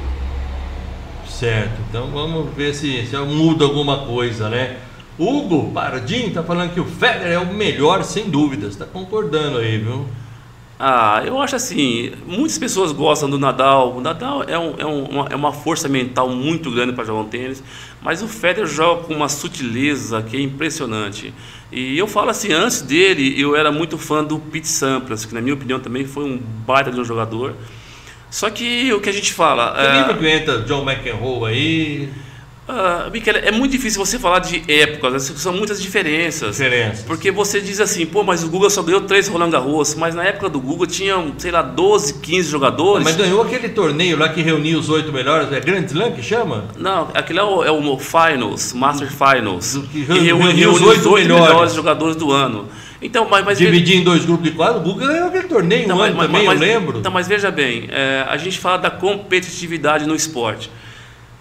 Certo. 1.28 1.80
Então 1.90 2.08
vamos 2.12 2.54
ver 2.56 2.74
se, 2.74 3.06
se 3.06 3.18
muda 3.18 3.66
alguma 3.66 4.06
coisa, 4.06 4.50
né? 4.50 4.78
Hugo 5.18 5.72
Paradinho 5.72 6.28
está 6.28 6.44
falando 6.44 6.74
que 6.74 6.80
o 6.80 6.86
Federer 6.86 7.34
é 7.34 7.40
o 7.40 7.54
melhor, 7.54 8.04
sem 8.04 8.30
dúvidas. 8.30 8.74
Está 8.74 8.86
concordando 8.86 9.58
aí, 9.58 9.78
viu? 9.78 10.06
Ah, 10.84 11.22
eu 11.24 11.39
acho 11.39 11.56
assim, 11.56 12.12
muitas 12.26 12.58
pessoas 12.58 12.91
gostam 12.91 13.30
do 13.30 13.38
Nadal. 13.38 13.96
O 13.96 14.02
Nadal 14.02 14.44
é, 14.48 14.58
um, 14.58 14.74
é, 14.80 14.86
um, 14.86 15.04
uma, 15.04 15.28
é 15.30 15.36
uma 15.36 15.54
força 15.54 15.88
mental 15.88 16.28
muito 16.30 16.72
grande 16.72 16.91
para 16.91 17.04
jogar 17.04 17.20
um 17.20 17.30
tênis, 17.30 17.63
mas 18.02 18.24
o 18.24 18.28
Federer 18.28 18.65
joga 18.65 19.04
com 19.04 19.13
uma 19.13 19.30
sutileza 19.30 20.24
que 20.24 20.36
é 20.36 20.41
impressionante. 20.41 21.32
E 21.72 21.96
eu 21.96 22.08
falo 22.08 22.32
assim, 22.32 22.52
antes 22.52 22.82
dele, 22.82 23.39
eu 23.39 23.56
era 23.56 23.72
muito 23.72 23.96
fã 23.96 24.24
do 24.24 24.39
Pete 24.39 24.67
Sampras, 24.67 25.24
que 25.24 25.36
na 25.36 25.39
minha 25.39 25.54
opinião 25.54 25.80
também 25.80 26.04
foi 26.04 26.24
um 26.24 26.39
baita 26.65 26.89
de 26.91 27.00
um 27.00 27.06
jogador. 27.06 27.54
Só 28.32 28.50
que 28.50 28.91
o 28.91 29.00
que 29.00 29.10
a 29.10 29.13
gente 29.13 29.34
fala... 29.34 29.76
Que 29.76 30.12
é... 30.12 30.13
que 30.15 30.28
entra 30.28 30.62
John 30.63 30.82
McEnroe 30.82 31.46
aí... 31.48 32.10
Uh, 32.72 33.12
Michele, 33.12 33.40
é 33.40 33.52
muito 33.52 33.74
difícil 33.74 34.04
você 34.04 34.18
falar 34.18 34.40
de 34.40 34.64
épocas, 34.66 35.24
são 35.24 35.52
muitas 35.52 35.82
diferenças. 35.82 36.56
Diferenças. 36.56 37.04
Porque 37.04 37.30
você 37.30 37.60
diz 37.60 37.82
assim, 37.82 38.06
pô, 38.06 38.24
mas 38.24 38.44
o 38.46 38.50
Google 38.50 38.70
só 38.70 38.82
ganhou 38.82 39.02
três 39.02 39.28
Roland 39.28 39.50
Garros, 39.50 39.94
mas 39.96 40.16
na 40.16 40.24
época 40.24 40.48
do 40.48 40.62
Google 40.62 40.88
tinham, 40.88 41.34
sei 41.38 41.52
lá, 41.52 41.62
12, 41.62 42.20
15 42.20 42.50
jogadores. 42.50 43.04
Mas 43.04 43.18
ganhou 43.18 43.42
aquele 43.42 43.68
torneio 43.68 44.18
lá 44.18 44.30
que 44.30 44.42
reunia 44.42 44.80
os 44.80 44.88
oito 44.88 45.12
melhores, 45.12 45.52
é 45.52 45.60
Grand 45.60 45.84
Slam 45.84 46.14
que 46.14 46.24
chama? 46.24 46.66
Não, 46.78 47.10
aquele 47.14 47.40
é 47.40 47.44
o, 47.44 47.64
é 47.64 47.72
o 47.72 48.00
Finals, 48.00 48.72
Master 48.72 49.10
Finals. 49.12 49.78
Que 49.92 50.04
reuniu 50.04 50.72
os 50.72 50.82
oito 50.82 51.12
melhores. 51.12 51.48
melhores 51.48 51.74
jogadores 51.74 52.16
do 52.16 52.32
ano. 52.32 52.70
Então, 53.02 53.28
mas, 53.30 53.43
mas 53.43 53.58
Dividir 53.58 53.98
em 53.98 54.04
dois 54.04 54.24
grupos 54.24 54.45
de 54.45 54.52
quatro, 54.52 54.80
o 54.80 54.84
Google 54.84 55.08
ganhou 55.08 55.28
aquele 55.28 55.48
torneio 55.48 55.86
então, 55.86 55.98
um 55.98 56.02
ano 56.02 56.16
mas, 56.16 56.28
também, 56.28 56.45
mas, 56.45 56.62
eu 56.62 56.68
lembro. 56.68 57.00
Então, 57.00 57.12
mas 57.12 57.28
veja 57.28 57.50
bem, 57.50 57.88
é, 57.89 58.26
a 58.30 58.38
gente 58.38 58.60
fala 58.60 58.78
da 58.78 58.91
competitividade 58.91 60.06
no 60.06 60.16
esporte. 60.16 60.70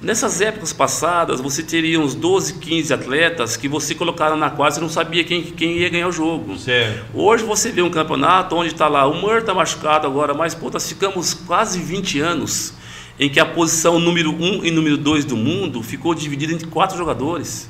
Nessas 0.00 0.40
épocas 0.40 0.72
passadas, 0.72 1.42
você 1.42 1.62
teria 1.62 2.00
uns 2.00 2.14
12, 2.14 2.54
15 2.54 2.94
atletas 2.94 3.54
que 3.54 3.68
você 3.68 3.94
colocava 3.94 4.34
na 4.34 4.48
quadra 4.48 4.78
e 4.78 4.82
não 4.82 4.88
sabia 4.88 5.22
quem, 5.22 5.42
quem 5.42 5.76
ia 5.76 5.90
ganhar 5.90 6.08
o 6.08 6.12
jogo. 6.12 6.56
Certo. 6.56 7.04
Hoje 7.12 7.44
você 7.44 7.70
vê 7.70 7.82
um 7.82 7.90
campeonato 7.90 8.56
onde 8.56 8.68
está 8.72 8.88
lá, 8.88 9.06
o 9.06 9.14
Mur 9.14 9.38
está 9.38 9.52
machucado 9.52 10.06
agora, 10.06 10.32
mas 10.32 10.54
pô, 10.54 10.70
nós 10.70 10.88
ficamos 10.88 11.34
quase 11.34 11.78
20 11.78 12.18
anos 12.18 12.72
em 13.18 13.28
que 13.28 13.38
a 13.38 13.44
posição 13.44 13.98
número 13.98 14.32
1 14.32 14.64
e 14.64 14.70
número 14.70 14.96
2 14.96 15.26
do 15.26 15.36
mundo 15.36 15.82
ficou 15.82 16.14
dividida 16.14 16.54
entre 16.54 16.66
quatro 16.66 16.96
jogadores. 16.96 17.68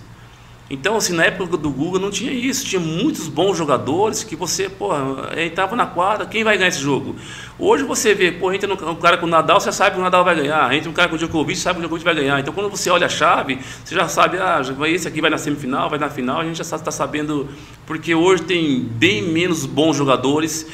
Então, 0.73 0.97
assim, 0.97 1.13
na 1.13 1.25
época 1.25 1.57
do 1.57 1.69
Google 1.69 1.99
não 1.99 2.13
tinha 2.13 2.31
isso, 2.31 2.65
tinha 2.65 2.79
muitos 2.79 3.27
bons 3.27 3.59
jogadores 3.59 4.23
que 4.23 4.37
você, 4.37 4.69
pô, 4.69 4.93
entrava 5.37 5.75
na 5.75 5.85
quadra, 5.85 6.25
quem 6.25 6.45
vai 6.45 6.57
ganhar 6.57 6.69
esse 6.69 6.79
jogo? 6.79 7.17
Hoje 7.59 7.83
você 7.83 8.15
vê, 8.15 8.31
pô, 8.31 8.53
entra 8.53 8.73
um 8.73 8.95
cara 8.95 9.19
com 9.19 9.27
o 9.27 9.29
Nadal, 9.29 9.61
você 9.61 9.73
sabe 9.73 9.97
que 9.97 10.01
o 10.01 10.05
Nadal 10.05 10.23
vai 10.23 10.37
ganhar, 10.37 10.73
entra 10.73 10.89
um 10.89 10.93
cara 10.93 11.09
com 11.09 11.17
o 11.17 11.19
Djokovic, 11.19 11.59
sabe 11.59 11.75
que 11.75 11.81
o 11.81 11.83
Djokovic 11.83 12.05
vai 12.05 12.15
ganhar. 12.15 12.39
Então, 12.39 12.55
quando 12.55 12.71
você 12.71 12.89
olha 12.89 13.07
a 13.07 13.09
chave, 13.09 13.59
você 13.85 13.97
já 13.97 14.07
sabe, 14.07 14.39
ah, 14.39 14.63
esse 14.87 15.09
aqui 15.09 15.21
vai 15.21 15.29
na 15.29 15.39
semifinal, 15.39 15.91
vai 15.91 15.99
na 15.99 16.09
final, 16.09 16.41
a 16.41 16.45
gente 16.45 16.59
já 16.59 16.77
está 16.77 16.93
sabendo, 16.93 17.49
porque 17.85 18.15
hoje 18.15 18.45
tem 18.45 18.81
bem 18.81 19.23
menos 19.23 19.67
bons 19.67 19.97
jogadores 19.97 20.69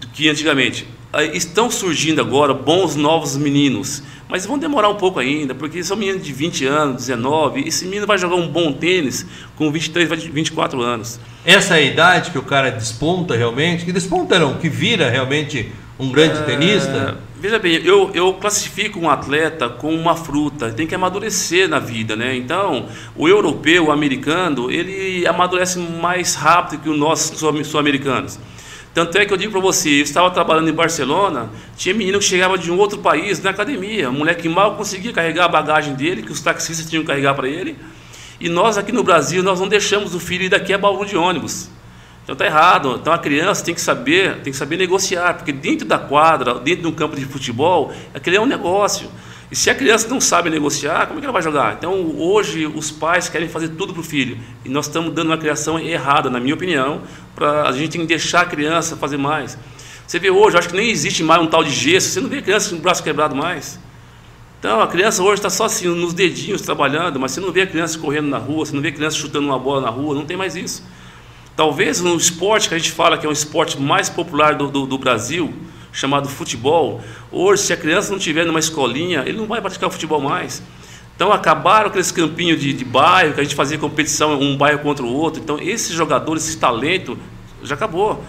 do 0.00 0.06
que 0.06 0.28
antigamente. 0.28 0.86
Estão 1.32 1.70
surgindo 1.70 2.20
agora 2.20 2.52
bons 2.52 2.96
novos 2.96 3.36
meninos 3.36 4.02
mas 4.34 4.46
vão 4.46 4.58
demorar 4.58 4.88
um 4.88 4.96
pouco 4.96 5.20
ainda, 5.20 5.54
porque 5.54 5.82
são 5.84 5.96
meninos 5.96 6.24
de 6.24 6.32
20 6.32 6.66
anos, 6.66 7.06
19, 7.06 7.68
esse 7.68 7.84
menino 7.84 8.04
vai 8.04 8.18
jogar 8.18 8.34
um 8.34 8.48
bom 8.48 8.72
tênis 8.72 9.24
com 9.54 9.70
23, 9.70 10.24
24 10.24 10.82
anos. 10.82 11.20
Essa 11.44 11.76
é 11.76 11.78
a 11.78 11.82
idade 11.82 12.30
que 12.30 12.38
o 12.38 12.42
cara 12.42 12.70
desponta 12.70 13.36
realmente, 13.36 13.84
que 13.84 13.92
desponta 13.92 14.36
não, 14.36 14.54
que 14.54 14.68
vira 14.68 15.08
realmente 15.08 15.70
um 16.00 16.10
grande 16.10 16.38
é, 16.38 16.42
tenista? 16.42 17.16
Veja 17.38 17.60
bem, 17.60 17.74
eu, 17.84 18.10
eu 18.12 18.32
classifico 18.34 18.98
um 18.98 19.08
atleta 19.08 19.68
como 19.68 19.96
uma 19.96 20.16
fruta, 20.16 20.72
tem 20.72 20.84
que 20.84 20.96
amadurecer 20.96 21.68
na 21.68 21.78
vida, 21.78 22.16
né? 22.16 22.34
Então, 22.34 22.88
o 23.14 23.28
europeu, 23.28 23.86
o 23.86 23.92
americano, 23.92 24.68
ele 24.68 25.24
amadurece 25.26 25.78
mais 25.78 26.34
rápido 26.34 26.80
que 26.80 26.88
os 26.88 26.98
nossos 26.98 27.38
sul-americanos. 27.38 28.40
Tanto 28.94 29.18
é 29.18 29.26
que 29.26 29.32
eu 29.32 29.36
digo 29.36 29.50
para 29.50 29.60
você, 29.60 29.90
eu 29.90 30.04
estava 30.04 30.30
trabalhando 30.30 30.70
em 30.70 30.72
Barcelona, 30.72 31.50
tinha 31.76 31.92
menino 31.92 32.20
que 32.20 32.24
chegava 32.24 32.56
de 32.56 32.70
um 32.70 32.78
outro 32.78 32.98
país 32.98 33.42
na 33.42 33.50
academia, 33.50 34.08
um 34.08 34.12
moleque 34.12 34.42
que 34.42 34.48
mal 34.48 34.76
conseguia 34.76 35.12
carregar 35.12 35.46
a 35.46 35.48
bagagem 35.48 35.94
dele, 35.94 36.22
que 36.22 36.30
os 36.30 36.40
taxistas 36.40 36.88
tinham 36.88 37.02
que 37.02 37.08
carregar 37.08 37.34
para 37.34 37.48
ele. 37.48 37.76
E 38.38 38.48
nós 38.48 38.78
aqui 38.78 38.92
no 38.92 39.02
Brasil, 39.02 39.42
nós 39.42 39.58
não 39.58 39.66
deixamos 39.66 40.14
o 40.14 40.20
filho 40.20 40.44
ir 40.44 40.48
daqui 40.48 40.72
a 40.72 40.78
baú 40.78 41.04
de 41.04 41.16
ônibus. 41.16 41.68
Então 42.22 42.34
está 42.34 42.46
errado. 42.46 42.98
Então 43.00 43.12
a 43.12 43.18
criança 43.18 43.64
tem 43.64 43.74
que 43.74 43.80
saber, 43.80 44.36
tem 44.42 44.52
que 44.52 44.56
saber 44.56 44.76
negociar, 44.76 45.34
porque 45.34 45.52
dentro 45.52 45.86
da 45.86 45.98
quadra, 45.98 46.54
dentro 46.54 46.82
de 46.82 46.88
um 46.88 46.92
campo 46.92 47.16
de 47.16 47.24
futebol, 47.24 47.92
aquele 48.14 48.36
é 48.36 48.40
um 48.40 48.46
negócio. 48.46 49.10
E 49.54 49.56
se 49.56 49.70
a 49.70 49.74
criança 49.76 50.08
não 50.08 50.20
sabe 50.20 50.50
negociar, 50.50 51.06
como 51.06 51.20
é 51.20 51.20
que 51.20 51.26
ela 51.26 51.32
vai 51.32 51.40
jogar? 51.40 51.74
Então, 51.74 52.12
hoje, 52.18 52.66
os 52.66 52.90
pais 52.90 53.28
querem 53.28 53.48
fazer 53.48 53.68
tudo 53.68 53.92
para 53.92 54.00
o 54.00 54.02
filho. 54.02 54.36
E 54.64 54.68
nós 54.68 54.88
estamos 54.88 55.14
dando 55.14 55.28
uma 55.28 55.38
criação 55.38 55.78
errada, 55.78 56.28
na 56.28 56.40
minha 56.40 56.54
opinião, 56.56 57.02
para 57.36 57.68
a 57.68 57.70
gente 57.70 57.96
deixar 58.04 58.40
a 58.40 58.46
criança 58.46 58.96
fazer 58.96 59.16
mais. 59.16 59.56
Você 60.04 60.18
vê 60.18 60.28
hoje, 60.28 60.58
acho 60.58 60.68
que 60.70 60.74
nem 60.74 60.90
existe 60.90 61.22
mais 61.22 61.40
um 61.40 61.46
tal 61.46 61.62
de 61.62 61.70
gesso, 61.70 62.08
você 62.08 62.20
não 62.20 62.28
vê 62.28 62.42
criança 62.42 62.70
com 62.70 62.74
o 62.74 62.78
braço 62.80 63.00
quebrado 63.00 63.36
mais. 63.36 63.78
Então, 64.58 64.80
a 64.80 64.88
criança 64.88 65.22
hoje 65.22 65.34
está 65.34 65.50
só 65.50 65.66
assim, 65.66 65.86
nos 65.86 66.12
dedinhos 66.12 66.60
trabalhando, 66.60 67.20
mas 67.20 67.30
você 67.30 67.40
não 67.40 67.52
vê 67.52 67.60
a 67.60 67.66
criança 67.68 67.96
correndo 67.96 68.26
na 68.26 68.38
rua, 68.38 68.66
você 68.66 68.74
não 68.74 68.82
vê 68.82 68.88
a 68.88 68.92
criança 68.92 69.16
chutando 69.16 69.46
uma 69.46 69.58
bola 69.60 69.82
na 69.82 69.88
rua, 69.88 70.16
não 70.16 70.26
tem 70.26 70.36
mais 70.36 70.56
isso. 70.56 70.82
Talvez 71.54 72.00
no 72.00 72.16
esporte 72.16 72.68
que 72.68 72.74
a 72.74 72.78
gente 72.78 72.90
fala 72.90 73.16
que 73.16 73.24
é 73.24 73.28
o 73.28 73.32
esporte 73.32 73.80
mais 73.80 74.08
popular 74.08 74.56
do, 74.56 74.66
do, 74.66 74.84
do 74.84 74.98
Brasil, 74.98 75.54
chamado 75.94 76.28
futebol. 76.28 77.00
Hoje, 77.30 77.62
se 77.62 77.72
a 77.72 77.76
criança 77.76 78.10
não 78.10 78.18
estiver 78.18 78.44
numa 78.44 78.58
escolinha, 78.58 79.22
ele 79.24 79.38
não 79.38 79.46
vai 79.46 79.60
praticar 79.60 79.88
o 79.88 79.92
futebol 79.92 80.20
mais. 80.20 80.60
Então 81.14 81.32
acabaram 81.32 81.86
aqueles 81.86 82.10
campinhos 82.10 82.60
de, 82.60 82.72
de 82.72 82.84
bairro, 82.84 83.34
que 83.34 83.40
a 83.40 83.44
gente 83.44 83.54
fazia 83.54 83.78
competição 83.78 84.38
um 84.40 84.56
bairro 84.56 84.80
contra 84.80 85.06
o 85.06 85.08
outro. 85.08 85.40
Então 85.40 85.58
esses 85.60 85.92
jogadores, 85.92 86.46
esse 86.48 86.58
talento, 86.58 87.16
já 87.62 87.76
acabou. 87.76 88.22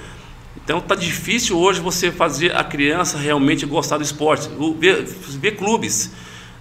Então 0.63 0.77
está 0.77 0.93
difícil 0.93 1.57
hoje 1.57 1.79
você 1.79 2.11
fazer 2.11 2.55
a 2.55 2.63
criança 2.63 3.17
realmente 3.17 3.65
gostar 3.65 3.97
do 3.97 4.03
esporte. 4.03 4.47
Ver, 4.77 5.55
clubes. 5.57 6.11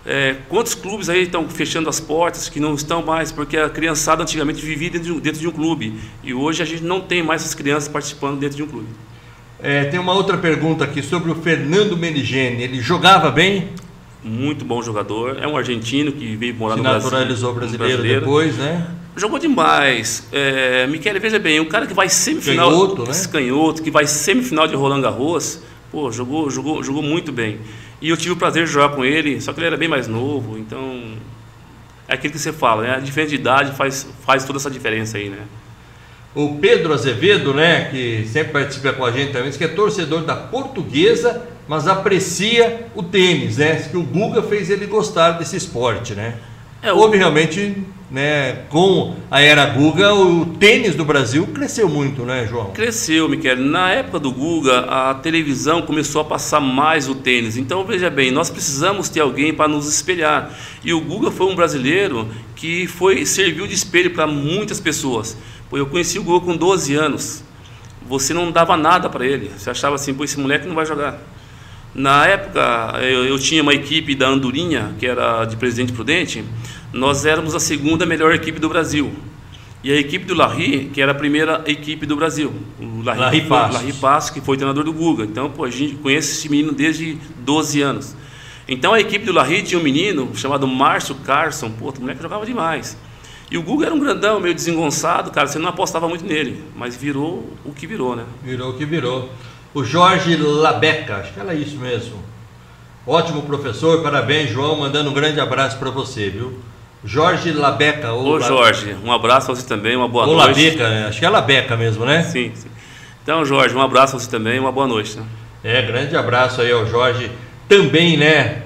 É, 0.06 0.36
quantos 0.48 0.74
clubes 0.74 1.08
aí 1.08 1.22
estão 1.22 1.48
fechando 1.48 1.88
as 1.88 2.00
portas 2.00 2.48
que 2.48 2.58
não 2.58 2.74
estão 2.74 3.02
mais? 3.02 3.30
Porque 3.30 3.56
a 3.56 3.68
criançada 3.68 4.22
antigamente 4.22 4.64
vivia 4.64 4.90
dentro 4.90 5.06
de, 5.06 5.12
um, 5.12 5.18
dentro 5.18 5.40
de 5.40 5.48
um 5.48 5.52
clube. 5.52 6.00
E 6.22 6.32
hoje 6.32 6.62
a 6.62 6.66
gente 6.66 6.82
não 6.82 7.00
tem 7.02 7.22
mais 7.22 7.42
essas 7.42 7.54
crianças 7.54 7.88
participando 7.88 8.38
dentro 8.38 8.56
de 8.56 8.62
um 8.62 8.66
clube. 8.66 8.88
É, 9.64 9.84
tem 9.84 9.98
uma 9.98 10.12
outra 10.12 10.36
pergunta 10.36 10.84
aqui 10.84 11.02
sobre 11.02 11.30
o 11.30 11.34
Fernando 11.34 11.96
Menigene. 11.96 12.62
Ele 12.62 12.82
jogava 12.82 13.30
bem? 13.30 13.70
Muito 14.22 14.62
bom 14.62 14.82
jogador. 14.82 15.38
É 15.40 15.48
um 15.48 15.56
argentino 15.56 16.12
que 16.12 16.36
veio 16.36 16.54
morar 16.54 16.74
Se 16.74 16.82
no 16.82 16.82
Brasil. 16.82 17.10
naturalizou 17.10 17.54
brasileiro, 17.54 17.94
brasileiro 17.94 18.20
depois, 18.20 18.58
né? 18.58 18.86
Jogou 19.16 19.38
demais. 19.38 20.28
É, 20.30 20.86
Michele, 20.86 21.18
veja 21.18 21.38
bem, 21.38 21.60
um 21.60 21.64
cara 21.64 21.86
que 21.86 21.94
vai 21.94 22.10
semifinal. 22.10 22.70
Canhoto, 22.70 23.02
né? 23.04 23.12
Canhoto, 23.32 23.82
que 23.82 23.90
vai 23.90 24.06
semifinal 24.06 24.66
de 24.68 24.74
Roland 24.74 25.00
Garros. 25.00 25.62
Pô, 25.90 26.12
jogou, 26.12 26.50
jogou, 26.50 26.82
jogou 26.82 27.02
muito 27.02 27.32
bem. 27.32 27.58
E 28.02 28.10
eu 28.10 28.18
tive 28.18 28.32
o 28.32 28.36
prazer 28.36 28.66
de 28.66 28.70
jogar 28.70 28.90
com 28.90 29.02
ele, 29.02 29.40
só 29.40 29.54
que 29.54 29.60
ele 29.60 29.68
era 29.68 29.78
bem 29.78 29.88
mais 29.88 30.06
novo, 30.06 30.58
então. 30.58 31.14
É 32.06 32.12
aquilo 32.12 32.34
que 32.34 32.38
você 32.38 32.52
fala, 32.52 32.82
né? 32.82 32.96
A 32.96 33.00
diferença 33.00 33.30
de 33.30 33.36
idade 33.36 33.72
faz, 33.72 34.06
faz 34.26 34.44
toda 34.44 34.58
essa 34.58 34.70
diferença 34.70 35.16
aí, 35.16 35.30
né? 35.30 35.38
O 36.34 36.56
Pedro 36.56 36.92
Azevedo, 36.92 37.54
né, 37.54 37.88
que 37.90 38.26
sempre 38.26 38.52
participa 38.52 38.92
com 38.92 39.04
a 39.04 39.12
gente 39.12 39.32
também, 39.32 39.52
que 39.52 39.62
é 39.62 39.68
torcedor 39.68 40.22
da 40.24 40.34
portuguesa, 40.34 41.42
mas 41.68 41.86
aprecia 41.86 42.86
o 42.94 43.02
tênis, 43.02 43.58
né? 43.58 43.76
Que 43.90 43.96
o 43.96 44.02
Guga 44.02 44.42
fez 44.42 44.68
ele 44.68 44.86
gostar 44.86 45.32
desse 45.32 45.56
esporte, 45.56 46.14
né? 46.14 46.34
É, 46.84 46.92
Houve 46.92 47.16
realmente, 47.16 47.74
né, 48.10 48.66
com 48.68 49.14
a 49.30 49.40
era 49.40 49.64
Guga, 49.64 50.12
o 50.12 50.44
tênis 50.44 50.94
do 50.94 51.02
Brasil 51.02 51.46
cresceu 51.46 51.88
muito, 51.88 52.24
né, 52.24 52.46
João? 52.46 52.72
Cresceu, 52.72 53.26
Miquel. 53.26 53.56
Na 53.56 53.90
época 53.90 54.18
do 54.18 54.30
Guga, 54.30 54.80
a 54.80 55.14
televisão 55.14 55.80
começou 55.80 56.20
a 56.20 56.24
passar 56.26 56.60
mais 56.60 57.08
o 57.08 57.14
tênis. 57.14 57.56
Então, 57.56 57.86
veja 57.86 58.10
bem, 58.10 58.30
nós 58.30 58.50
precisamos 58.50 59.08
ter 59.08 59.20
alguém 59.20 59.54
para 59.54 59.66
nos 59.66 59.88
espelhar. 59.88 60.50
E 60.84 60.92
o 60.92 61.00
Guga 61.00 61.30
foi 61.30 61.46
um 61.46 61.56
brasileiro 61.56 62.28
que 62.54 62.86
foi 62.86 63.24
serviu 63.24 63.66
de 63.66 63.72
espelho 63.72 64.10
para 64.10 64.26
muitas 64.26 64.78
pessoas. 64.78 65.38
Eu 65.72 65.86
conheci 65.86 66.18
o 66.18 66.22
Guga 66.22 66.44
com 66.44 66.54
12 66.54 66.94
anos. 66.94 67.42
Você 68.06 68.34
não 68.34 68.52
dava 68.52 68.76
nada 68.76 69.08
para 69.08 69.24
ele. 69.24 69.50
Você 69.56 69.70
achava 69.70 69.94
assim, 69.94 70.12
pô, 70.12 70.22
esse 70.22 70.38
moleque 70.38 70.68
não 70.68 70.74
vai 70.74 70.84
jogar. 70.84 71.18
Na 71.94 72.26
época, 72.26 72.98
eu, 73.02 73.24
eu, 73.24 73.38
tinha 73.38 73.62
uma 73.62 73.72
equipe 73.72 74.14
da 74.16 74.28
Andorinha, 74.28 74.94
que 74.98 75.06
era 75.06 75.44
de 75.44 75.56
Presidente 75.56 75.92
Prudente, 75.92 76.44
nós 76.92 77.24
éramos 77.24 77.54
a 77.54 77.60
segunda 77.60 78.04
melhor 78.04 78.34
equipe 78.34 78.58
do 78.58 78.68
Brasil. 78.68 79.12
E 79.82 79.92
a 79.92 79.96
equipe 79.96 80.24
do 80.24 80.34
Larry, 80.34 80.90
que 80.92 81.00
era 81.00 81.12
a 81.12 81.14
primeira 81.14 81.62
equipe 81.66 82.04
do 82.06 82.16
Brasil. 82.16 82.52
O 82.80 83.02
Larry, 83.02 83.20
Larry 83.20 83.40
Passos. 83.42 83.74
Larry 83.76 83.92
Passos, 83.92 84.30
que 84.30 84.40
foi 84.40 84.56
treinador 84.56 84.82
do 84.82 84.92
Guga. 84.92 85.24
Então, 85.24 85.50
pô, 85.50 85.64
a 85.64 85.70
gente 85.70 85.94
conhece 85.96 86.32
esse 86.32 86.48
menino 86.48 86.72
desde 86.72 87.18
12 87.38 87.82
anos. 87.82 88.16
Então, 88.66 88.94
a 88.94 89.00
equipe 89.00 89.24
do 89.24 89.32
Larry 89.32 89.62
tinha 89.62 89.78
um 89.78 89.82
menino 89.82 90.30
chamado 90.34 90.66
Márcio 90.66 91.14
Carson. 91.16 91.70
Pô, 91.70 91.90
o 91.90 92.00
moleque 92.00 92.22
jogava 92.22 92.46
demais. 92.46 92.96
E 93.50 93.58
o 93.58 93.62
Guga 93.62 93.86
era 93.86 93.94
um 93.94 94.00
grandão, 94.00 94.40
meio 94.40 94.54
desengonçado, 94.54 95.30
cara, 95.30 95.46
você 95.46 95.58
não 95.58 95.68
apostava 95.68 96.08
muito 96.08 96.24
nele, 96.24 96.64
mas 96.74 96.96
virou 96.96 97.52
o 97.64 97.72
que 97.72 97.86
virou, 97.86 98.16
né? 98.16 98.24
Virou 98.42 98.70
o 98.70 98.76
que 98.76 98.84
virou. 98.84 99.30
O 99.74 99.82
Jorge 99.82 100.36
Labeca, 100.36 101.16
acho 101.16 101.32
que 101.32 101.40
era 101.40 101.52
isso 101.52 101.76
mesmo. 101.76 102.22
Ótimo 103.04 103.42
professor, 103.42 104.02
parabéns, 104.02 104.48
João, 104.48 104.78
mandando 104.78 105.10
um 105.10 105.12
grande 105.12 105.40
abraço 105.40 105.76
para 105.78 105.90
você, 105.90 106.30
viu? 106.30 106.58
Jorge 107.04 107.52
Labeca. 107.52 108.14
Ô, 108.14 108.40
Jorge, 108.40 108.96
um 109.04 109.12
abraço 109.12 109.50
a 109.50 109.54
você 109.54 109.66
também, 109.66 109.96
uma 109.96 110.08
boa 110.08 110.26
ou 110.26 110.36
noite. 110.36 110.46
Labeca, 110.48 110.88
né? 110.88 111.06
acho 111.08 111.18
que 111.18 111.26
é 111.26 111.28
Labeca 111.28 111.76
mesmo, 111.76 112.06
né? 112.06 112.22
Sim, 112.22 112.52
sim. 112.54 112.68
Então, 113.22 113.44
Jorge, 113.44 113.74
um 113.74 113.82
abraço 113.82 114.16
a 114.16 114.18
você 114.18 114.30
também, 114.30 114.58
uma 114.58 114.72
boa 114.72 114.86
noite. 114.86 115.18
Né? 115.18 115.24
É, 115.64 115.82
grande 115.82 116.16
abraço 116.16 116.60
aí 116.60 116.70
ao 116.70 116.86
Jorge, 116.86 117.30
também, 117.68 118.16
né? 118.16 118.62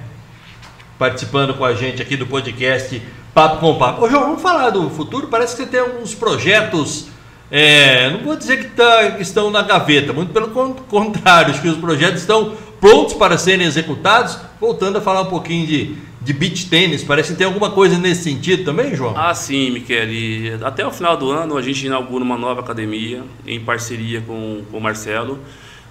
Participando 0.99 1.55
com 1.55 1.65
a 1.65 1.75
gente 1.75 2.03
aqui 2.03 2.17
do 2.17 2.27
podcast 2.27 3.03
Papo 3.33 3.59
com 3.59 3.79
Papo. 3.79 4.05
Ô, 4.05 4.11
João, 4.11 4.25
vamos 4.25 4.43
falar 4.43 4.71
do 4.71 4.91
futuro? 4.91 5.29
Parece 5.29 5.57
que 5.57 5.63
você 5.63 5.69
tem 5.69 5.81
alguns 5.81 6.15
projetos. 6.15 7.07
É, 7.51 8.11
não 8.11 8.21
vou 8.21 8.37
dizer 8.37 8.59
que 8.59 8.69
tá, 8.71 9.19
estão 9.19 9.51
na 9.51 9.63
gaveta, 9.63 10.13
muito 10.13 10.33
pelo 10.33 10.49
contrário, 10.49 11.51
acho 11.51 11.63
que 11.63 11.69
os 11.69 11.79
projetos 11.79 12.21
estão 12.21 12.55
prontos 12.81 13.15
para 13.15 13.39
serem 13.39 13.67
executados. 13.67 14.39
Voltando 14.61 14.99
a 14.99 15.01
falar 15.01 15.23
um 15.23 15.27
pouquinho 15.27 15.67
de, 15.67 15.95
de 16.21 16.33
beach 16.33 16.69
tênis, 16.69 17.03
parece 17.05 17.33
que 17.33 17.39
tem 17.39 17.47
alguma 17.47 17.71
coisa 17.71 17.97
nesse 17.97 18.25
sentido 18.25 18.65
também, 18.65 18.95
João? 18.95 19.15
Ah, 19.17 19.33
sim, 19.35 19.71
Michele. 19.71 20.59
Até 20.63 20.87
o 20.87 20.91
final 20.91 21.17
do 21.17 21.31
ano 21.31 21.57
a 21.57 21.63
gente 21.63 21.87
inaugura 21.87 22.25
uma 22.25 22.37
nova 22.37 22.61
academia 22.61 23.23
em 23.47 23.61
parceria 23.61 24.21
com, 24.21 24.63
com 24.71 24.79
o 24.79 24.81
Marcelo 24.81 25.39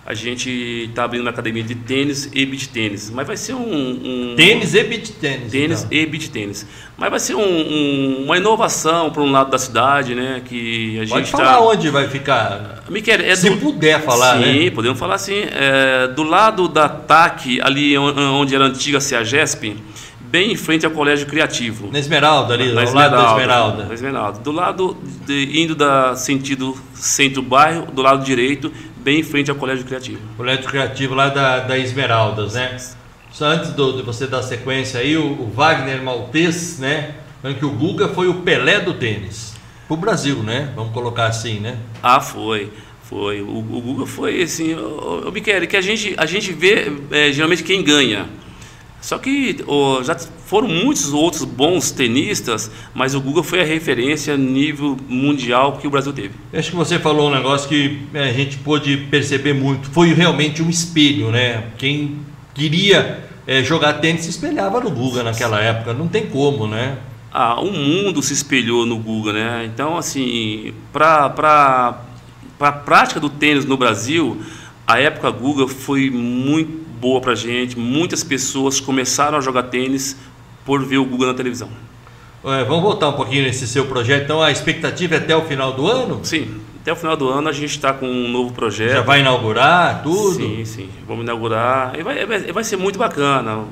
a 0.08 0.14
gente 0.14 0.50
está 0.90 1.04
abrindo 1.04 1.24
uma 1.24 1.32
academia 1.32 1.62
de 1.62 1.76
tênis 1.76 2.30
e 2.34 2.46
beach 2.46 2.70
tênis. 2.70 3.10
Mas 3.10 3.28
vai 3.28 3.36
ser 3.36 3.56
um. 3.56 4.32
um 4.32 4.36
tênis 4.38 4.74
e 4.74 4.82
beach 4.82 5.12
tênis. 5.12 5.52
Tênis 5.52 5.84
então. 5.84 5.98
e 5.98 6.06
beach 6.06 6.30
tênis. 6.30 6.66
Mas 6.98 7.10
vai 7.10 7.20
ser 7.20 7.36
um, 7.36 7.42
um, 7.42 8.24
uma 8.24 8.38
inovação 8.38 9.10
para 9.12 9.22
um 9.22 9.30
lado 9.30 9.52
da 9.52 9.58
cidade, 9.58 10.16
né? 10.16 10.42
Que 10.46 10.98
a 10.98 11.04
gente 11.04 11.10
Pode 11.10 11.30
falar 11.32 11.56
tá... 11.56 11.62
onde 11.62 11.90
vai 11.90 12.08
ficar. 12.08 12.86
Miquel, 12.88 13.20
é 13.20 13.36
Se 13.36 13.50
do... 13.50 13.58
puder 13.58 14.02
falar, 14.02 14.42
sim, 14.42 14.64
né? 14.64 14.72
podemos 14.72 14.98
falar 14.98 15.16
assim. 15.16 15.44
É, 15.52 16.08
do 16.08 16.24
lado 16.24 16.70
da 16.70 16.88
TAC, 16.88 17.60
ali 17.60 17.98
onde 17.98 18.56
era 18.56 18.64
a 18.64 18.68
antiga 18.70 19.02
CEAGESP, 19.02 19.76
bem 20.22 20.54
em 20.54 20.56
frente 20.56 20.86
ao 20.86 20.92
Colégio 20.92 21.28
Criativo. 21.28 21.90
Na 21.92 22.00
Esmeralda 22.00 22.54
ali, 22.54 22.72
na 22.72 22.80
ao 22.80 22.88
Esmeralda, 22.88 23.16
lado 23.18 23.26
da 23.26 23.34
Esmeralda. 23.34 23.86
Na 23.86 23.94
Esmeralda. 23.94 24.40
Do 24.40 24.52
lado, 24.52 24.98
de, 25.26 25.62
indo 25.62 25.76
da 25.76 26.16
sentido 26.16 26.78
centro-bairro, 26.94 27.88
do 27.92 28.02
lado 28.02 28.24
direito, 28.24 28.72
bem 29.08 29.22
em 29.22 29.24
frente 29.24 29.50
ao 29.50 29.56
Colégio 29.56 29.86
Criativo. 29.86 30.20
Colégio 30.36 30.66
Criativo 30.66 31.16
lá 31.16 31.30
da, 31.30 31.60
da 31.60 31.78
Esmeraldas, 31.78 32.56
né? 32.56 32.76
Só 33.32 33.46
antes 33.46 33.72
do, 33.72 33.94
de 33.94 34.02
você 34.02 34.28
dar 34.28 34.44
sequência 34.44 35.00
aí, 35.00 35.16
o, 35.16 35.24
o 35.24 35.50
Wagner 35.50 36.04
Maltês, 36.04 36.78
né? 36.78 37.16
Falando 37.42 37.58
que 37.58 37.66
o 37.66 37.70
Guga 37.70 38.10
foi 38.10 38.28
o 38.28 38.42
Pelé 38.42 38.82
do 38.82 38.96
tênis. 38.96 39.56
Pro 39.88 39.96
Brasil, 39.96 40.44
né? 40.44 40.74
Vamos 40.76 40.92
colocar 40.92 41.28
assim, 41.28 41.58
né? 41.58 41.78
Ah, 42.04 42.20
foi. 42.20 42.70
Foi. 43.04 43.42
O, 43.42 43.60
o 43.60 43.82
Guga 43.82 44.06
foi 44.06 44.42
assim. 44.42 44.74
O, 44.74 45.30
o 45.30 45.32
Michele, 45.32 45.68
que 45.68 45.78
a 45.78 45.82
gente, 45.82 46.14
a 46.18 46.26
gente 46.26 46.52
vê 46.52 46.92
é, 47.10 47.32
geralmente 47.32 47.64
quem 47.64 47.82
ganha. 47.82 48.26
Só 49.02 49.18
que 49.18 49.64
oh, 49.68 50.02
já 50.04 50.16
foram 50.18 50.68
muitos 50.68 51.14
outros 51.14 51.44
bons 51.44 51.92
tenistas, 51.92 52.72
mas 52.94 53.14
o 53.14 53.22
Guga 53.22 53.44
foi 53.44 53.62
a 53.62 53.64
referência 53.64 54.34
a 54.34 54.38
nível 54.38 54.98
mundial 55.08 55.78
que 55.78 55.88
o 55.88 55.90
Brasil 55.90 56.12
teve. 56.14 56.32
Acho 56.54 56.72
que 56.72 56.76
você 56.76 56.98
falou 56.98 57.30
um 57.30 57.34
negócio 57.34 57.70
que 57.70 58.00
é, 58.14 58.30
a 58.30 58.34
gente 58.34 58.58
pôde 58.58 58.98
perceber 59.10 59.54
muito. 59.54 59.90
Foi 59.90 60.14
realmente 60.14 60.62
um 60.64 60.70
espelho, 60.70 61.30
né? 61.32 61.66
Quem 61.78 62.18
queria 62.54 63.24
é, 63.46 63.64
jogar 63.64 63.94
tênis 63.94 64.24
se 64.24 64.32
espelhava 64.32 64.80
no 64.82 64.90
Guga 64.90 65.24
naquela 65.24 65.62
época. 65.62 65.94
Não 65.94 66.08
tem 66.08 66.26
como, 66.26 66.68
né? 66.68 66.98
Ah, 67.32 67.62
o 67.62 67.72
mundo 67.72 68.22
se 68.22 68.34
espelhou 68.34 68.86
no 68.86 68.98
Guga, 68.98 69.32
né? 69.32 69.70
Então, 69.72 69.96
assim, 69.96 70.74
para 70.92 71.30
para 71.30 72.70
a 72.70 72.72
prática 72.72 73.20
do 73.20 73.30
tênis 73.30 73.64
no 73.64 73.78
Brasil, 73.78 74.42
a 74.88 75.00
época 75.00 75.30
Guga 75.30 75.68
foi 75.68 76.10
muito 76.10 76.87
boa 77.00 77.22
para 77.22 77.36
gente. 77.36 77.78
Muitas 77.78 78.24
pessoas 78.24 78.80
começaram 78.80 79.38
a 79.38 79.42
jogar 79.42 79.64
tênis 79.64 80.18
por 80.66 80.84
ver 80.84 80.98
o 80.98 81.06
Guga 81.06 81.28
na 81.28 81.34
televisão. 81.34 81.70
É, 82.44 82.64
vamos 82.64 82.84
voltar 82.84 83.10
um 83.10 83.14
pouquinho 83.14 83.44
nesse 83.44 83.68
seu 83.68 83.86
projeto. 83.86 84.24
Então, 84.24 84.42
a 84.42 84.52
expectativa 84.52 85.16
é 85.16 85.18
até 85.18 85.36
o 85.36 85.44
final 85.44 85.74
do 85.74 85.88
ano? 85.88 86.20
Sim, 86.24 86.60
até 86.88 86.94
o 86.94 86.96
final 86.96 87.18
do 87.18 87.28
ano 87.28 87.50
a 87.50 87.52
gente 87.52 87.72
está 87.72 87.92
com 87.92 88.08
um 88.08 88.30
novo 88.30 88.54
projeto. 88.54 88.94
Já 88.94 89.02
vai 89.02 89.20
inaugurar 89.20 90.02
tudo? 90.04 90.36
Sim, 90.36 90.64
sim. 90.64 90.90
Vamos 91.06 91.26
inaugurar. 91.26 92.00
E 92.00 92.02
vai, 92.02 92.26
vai, 92.26 92.40
vai 92.40 92.64
ser 92.64 92.78
muito 92.78 92.98
bacana. 92.98 93.66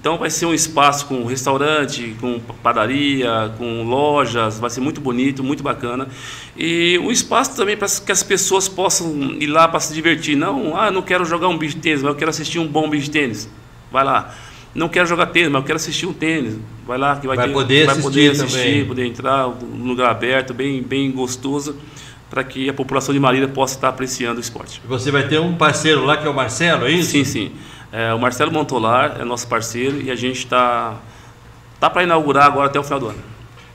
Então 0.00 0.16
vai 0.16 0.30
ser 0.30 0.46
um 0.46 0.54
espaço 0.54 1.04
com 1.04 1.22
restaurante, 1.26 2.16
com 2.18 2.40
padaria, 2.62 3.52
com 3.58 3.82
lojas. 3.82 4.58
Vai 4.58 4.70
ser 4.70 4.80
muito 4.80 5.02
bonito, 5.02 5.44
muito 5.44 5.62
bacana. 5.62 6.08
E 6.56 6.98
um 7.02 7.10
espaço 7.10 7.54
também 7.54 7.76
para 7.76 7.88
que 7.88 8.10
as 8.10 8.22
pessoas 8.22 8.68
possam 8.68 9.36
ir 9.38 9.48
lá 9.48 9.68
para 9.68 9.78
se 9.78 9.92
divertir. 9.92 10.34
Não, 10.34 10.74
ah, 10.74 10.90
não 10.90 11.02
quero 11.02 11.26
jogar 11.26 11.48
um 11.48 11.58
bicho 11.58 11.76
de 11.76 11.82
tênis, 11.82 12.00
mas 12.02 12.12
eu 12.12 12.16
quero 12.16 12.30
assistir 12.30 12.58
um 12.58 12.66
bom 12.66 12.88
de 12.88 13.10
tênis. 13.10 13.50
Vai 13.90 14.02
lá 14.02 14.34
não 14.74 14.88
quero 14.88 15.06
jogar 15.06 15.26
tênis, 15.26 15.50
mas 15.50 15.60
eu 15.60 15.66
quero 15.66 15.76
assistir 15.76 16.06
um 16.06 16.14
tênis. 16.14 16.56
Vai 16.86 16.96
lá 16.96 17.16
que 17.16 17.26
vai, 17.26 17.36
vai 17.36 17.48
ter, 17.48 17.52
poder 17.52 17.84
vai 17.84 17.98
assistir 17.98 18.02
poder 18.02 18.30
assistir, 18.30 18.86
poder 18.86 19.04
entrar 19.04 19.46
num 19.46 19.86
lugar 19.86 20.10
aberto, 20.10 20.54
bem, 20.54 20.82
bem 20.82 21.10
gostoso 21.10 21.76
para 22.32 22.42
que 22.42 22.66
a 22.66 22.72
população 22.72 23.12
de 23.12 23.20
Marília 23.20 23.46
possa 23.46 23.74
estar 23.74 23.90
apreciando 23.90 24.38
o 24.38 24.40
esporte. 24.40 24.80
Você 24.88 25.10
vai 25.10 25.28
ter 25.28 25.38
um 25.38 25.54
parceiro 25.54 26.02
lá 26.02 26.16
que 26.16 26.26
é 26.26 26.30
o 26.30 26.32
Marcelo, 26.32 26.86
é 26.86 26.90
isso? 26.90 27.10
Sim, 27.10 27.24
sim. 27.24 27.52
É, 27.92 28.14
o 28.14 28.18
Marcelo 28.18 28.50
Montolar 28.50 29.16
é 29.20 29.24
nosso 29.24 29.46
parceiro 29.46 30.00
e 30.00 30.10
a 30.10 30.16
gente 30.16 30.38
está 30.38 30.94
tá, 31.78 31.90
para 31.90 32.04
inaugurar 32.04 32.46
agora 32.46 32.68
até 32.68 32.80
o 32.80 32.82
final 32.82 32.98
do 33.00 33.08
ano. 33.08 33.18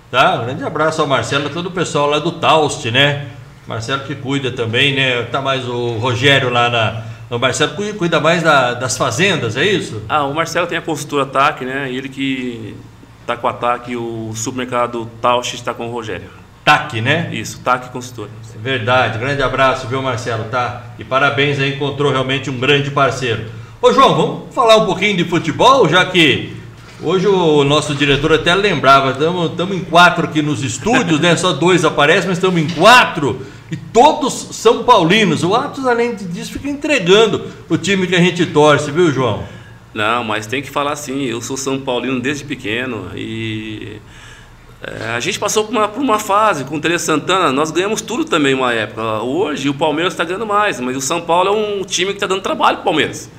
Tá, 0.09 0.41
um 0.41 0.45
grande 0.45 0.63
abraço 0.63 0.99
ao 0.99 1.07
Marcelo 1.07 1.45
e 1.45 1.49
todo 1.51 1.67
o 1.67 1.71
pessoal 1.71 2.09
lá 2.09 2.17
do 2.17 2.31
Taust, 2.31 2.89
né? 2.89 3.27
Marcelo 3.67 4.01
que 4.05 4.15
cuida 4.15 4.51
também, 4.51 4.95
né? 4.95 5.21
Tá 5.25 5.39
mais 5.39 5.67
o 5.67 5.97
Rogério 5.97 6.49
lá 6.49 6.67
na. 6.67 7.03
O 7.29 7.37
Marcelo 7.37 7.73
cuida 7.93 8.19
mais 8.19 8.41
da, 8.41 8.73
das 8.73 8.97
fazendas, 8.97 9.55
é 9.55 9.65
isso? 9.65 10.01
Ah, 10.09 10.23
o 10.23 10.33
Marcelo 10.33 10.65
tem 10.65 10.79
a 10.79 10.81
consultora 10.81 11.27
TAC, 11.27 11.63
né? 11.63 11.91
Ele 11.91 12.09
que 12.09 12.75
está 13.21 13.37
com 13.37 13.47
a 13.47 13.53
TAC, 13.53 13.95
o 13.95 14.31
supermercado 14.33 15.07
Taust 15.21 15.53
está 15.53 15.75
com 15.75 15.89
o 15.89 15.91
Rogério. 15.91 16.46
TAC, 16.67 16.99
né? 16.99 17.29
Isso, 17.31 17.61
TAC 17.63 17.93
Consultora. 17.93 18.29
Verdade, 18.61 19.17
grande 19.17 19.41
abraço, 19.41 19.87
viu, 19.87 20.01
Marcelo? 20.01 20.43
Tá? 20.51 20.83
E 20.99 21.03
parabéns 21.05 21.57
aí, 21.59 21.75
encontrou 21.75 22.11
realmente 22.11 22.49
um 22.49 22.59
grande 22.59 22.91
parceiro. 22.91 23.45
Ô, 23.81 23.93
João, 23.93 24.15
vamos 24.15 24.53
falar 24.53 24.75
um 24.75 24.85
pouquinho 24.85 25.15
de 25.15 25.23
futebol, 25.23 25.87
já 25.87 26.03
que 26.05 26.57
hoje 27.01 27.25
o 27.25 27.63
nosso 27.63 27.95
diretor 27.95 28.33
até 28.33 28.53
lembrava, 28.53 29.11
estamos 29.11 29.77
em 29.77 29.79
quatro 29.79 30.25
aqui 30.25 30.41
nos 30.41 30.61
estúdios, 30.61 31.21
né? 31.21 31.37
Só 31.37 31.53
dois 31.53 31.85
aparecem, 31.85 32.27
mas 32.27 32.37
estamos 32.37 32.61
em 32.61 32.67
quatro. 32.67 33.45
E 33.71 33.77
todos 33.77 34.33
são 34.51 34.83
paulinos. 34.83 35.45
O 35.45 35.55
Atos, 35.55 35.87
além 35.87 36.15
disso, 36.15 36.51
fica 36.51 36.67
entregando 36.67 37.45
o 37.69 37.77
time 37.77 38.05
que 38.07 38.15
a 38.15 38.19
gente 38.19 38.45
torce, 38.45 38.91
viu, 38.91 39.09
João? 39.09 39.45
Não, 39.93 40.21
mas 40.21 40.45
tem 40.45 40.61
que 40.61 40.69
falar 40.69 40.91
assim. 40.91 41.23
Eu 41.23 41.41
sou 41.41 41.55
São 41.55 41.79
Paulino 41.79 42.19
desde 42.19 42.43
pequeno 42.43 43.09
e 43.15 44.01
é, 44.81 45.09
a 45.09 45.19
gente 45.19 45.39
passou 45.39 45.65
por 45.65 45.71
uma, 45.71 45.87
por 45.87 46.01
uma 46.01 46.19
fase 46.19 46.63
com 46.63 46.75
o 46.75 46.79
Tele 46.79 46.99
Santana, 46.99 47.51
nós 47.51 47.71
ganhamos 47.71 48.01
tudo 48.01 48.25
também 48.25 48.53
uma 48.53 48.73
época. 48.73 49.21
Hoje 49.23 49.69
o 49.69 49.73
Palmeiras 49.73 50.13
está 50.13 50.23
ganhando 50.23 50.45
mais, 50.45 50.79
mas 50.79 50.95
o 50.95 51.01
São 51.01 51.21
Paulo 51.21 51.49
é 51.49 51.51
um 51.51 51.83
time 51.83 52.11
que 52.11 52.17
está 52.17 52.27
dando 52.27 52.41
trabalho 52.41 52.77
para 52.77 52.81
o 52.81 52.85
Palmeiras. 52.85 53.29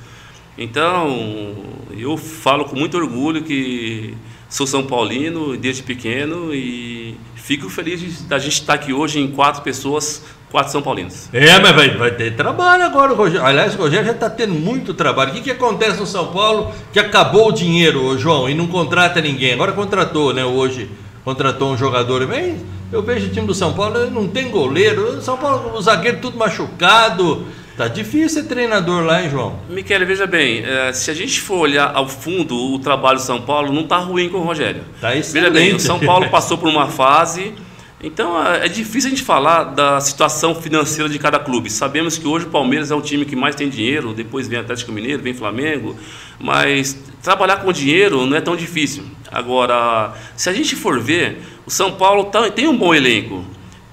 Então, 0.57 1.55
eu 1.97 2.17
falo 2.17 2.65
com 2.65 2.75
muito 2.75 2.97
orgulho 2.97 3.41
que 3.41 4.13
sou 4.49 4.67
São 4.67 4.85
Paulino 4.85 5.55
desde 5.55 5.81
pequeno 5.81 6.53
e 6.53 7.15
fico 7.35 7.69
feliz 7.69 8.23
da 8.23 8.37
gente 8.37 8.53
estar 8.53 8.73
aqui 8.73 8.91
hoje 8.91 9.19
em 9.19 9.31
quatro 9.31 9.61
pessoas, 9.61 10.25
quatro 10.51 10.73
São 10.73 10.81
Paulinos. 10.81 11.29
É, 11.31 11.57
mas 11.59 11.73
vai, 11.73 11.95
vai 11.95 12.11
ter 12.11 12.35
trabalho 12.35 12.83
agora, 12.83 13.13
Rogério. 13.13 13.45
Aliás, 13.45 13.75
o 13.75 13.77
Rogério 13.77 14.07
já 14.07 14.11
está 14.11 14.29
tendo 14.29 14.53
muito 14.53 14.93
trabalho. 14.93 15.31
O 15.31 15.33
que, 15.33 15.41
que 15.41 15.51
acontece 15.51 15.97
no 15.97 16.05
São 16.05 16.33
Paulo 16.33 16.73
que 16.91 16.99
acabou 16.99 17.47
o 17.47 17.51
dinheiro, 17.53 18.17
João, 18.17 18.49
e 18.49 18.53
não 18.53 18.67
contrata 18.67 19.21
ninguém? 19.21 19.53
Agora 19.53 19.71
contratou, 19.71 20.33
né, 20.33 20.43
hoje 20.43 20.89
contratou 21.23 21.71
um 21.71 21.77
jogador 21.77 22.25
bem. 22.25 22.57
Eu 22.91 23.03
vejo 23.03 23.27
o 23.27 23.29
time 23.29 23.45
do 23.45 23.53
São 23.53 23.73
Paulo, 23.73 24.09
não 24.09 24.27
tem 24.27 24.49
goleiro. 24.49 25.21
São 25.21 25.37
Paulo, 25.37 25.77
o 25.77 25.81
zagueiro 25.81 26.19
tudo 26.19 26.37
machucado. 26.37 27.45
Tá 27.77 27.87
difícil 27.87 28.41
ser 28.41 28.43
treinador 28.43 29.05
lá, 29.05 29.23
hein, 29.23 29.29
João? 29.29 29.57
Miquel, 29.69 30.05
veja 30.05 30.27
bem, 30.27 30.65
é, 30.65 30.91
se 30.91 31.09
a 31.09 31.13
gente 31.13 31.39
for 31.39 31.59
olhar 31.59 31.95
ao 31.95 32.09
fundo 32.09 32.73
o 32.73 32.79
trabalho 32.79 33.19
do 33.19 33.23
São 33.23 33.39
Paulo, 33.41 33.71
não 33.71 33.83
tá 33.83 33.97
ruim 33.99 34.27
com 34.27 34.39
o 34.39 34.43
Rogério. 34.43 34.81
Tá 34.99 35.11
Veja 35.11 35.49
bem, 35.49 35.73
o 35.73 35.79
São 35.79 35.97
Paulo 35.97 36.27
passou 36.29 36.57
por 36.57 36.67
uma 36.67 36.87
fase. 36.87 37.53
Então 38.01 38.41
é, 38.45 38.65
é 38.65 38.69
difícil 38.69 39.07
a 39.07 39.11
gente 39.11 39.23
falar 39.23 39.65
da 39.65 39.99
situação 39.99 40.55
financeira 40.55 41.09
de 41.09 41.19
cada 41.19 41.37
clube. 41.37 41.69
Sabemos 41.69 42.17
que 42.17 42.27
hoje 42.27 42.45
o 42.45 42.49
Palmeiras 42.49 42.91
é 42.91 42.95
o 42.95 43.01
time 43.01 43.25
que 43.25 43.35
mais 43.35 43.55
tem 43.55 43.69
dinheiro, 43.69 44.13
depois 44.13 44.47
vem 44.47 44.59
Atlético 44.59 44.91
Mineiro, 44.91 45.21
vem 45.21 45.33
Flamengo, 45.33 45.97
mas 46.39 46.97
trabalhar 47.21 47.57
com 47.57 47.71
dinheiro 47.71 48.25
não 48.25 48.37
é 48.37 48.41
tão 48.41 48.55
difícil. 48.55 49.03
Agora, 49.31 50.13
se 50.35 50.49
a 50.49 50.53
gente 50.53 50.75
for 50.75 50.99
ver, 50.99 51.39
o 51.65 51.71
São 51.71 51.91
Paulo 51.91 52.25
tá, 52.25 52.49
tem 52.49 52.67
um 52.67 52.77
bom 52.77 52.95
elenco. 52.95 53.43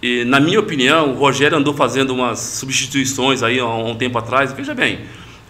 E, 0.01 0.25
na 0.25 0.39
minha 0.39 0.61
opinião, 0.61 1.13
o 1.13 1.15
Rogério 1.15 1.59
andou 1.59 1.75
fazendo 1.75 2.11
umas 2.11 2.39
substituições 2.39 3.43
aí 3.43 3.59
há 3.59 3.67
um 3.67 3.95
tempo 3.95 4.17
atrás. 4.19 4.53
Veja 4.53 4.75
bem, 4.75 5.01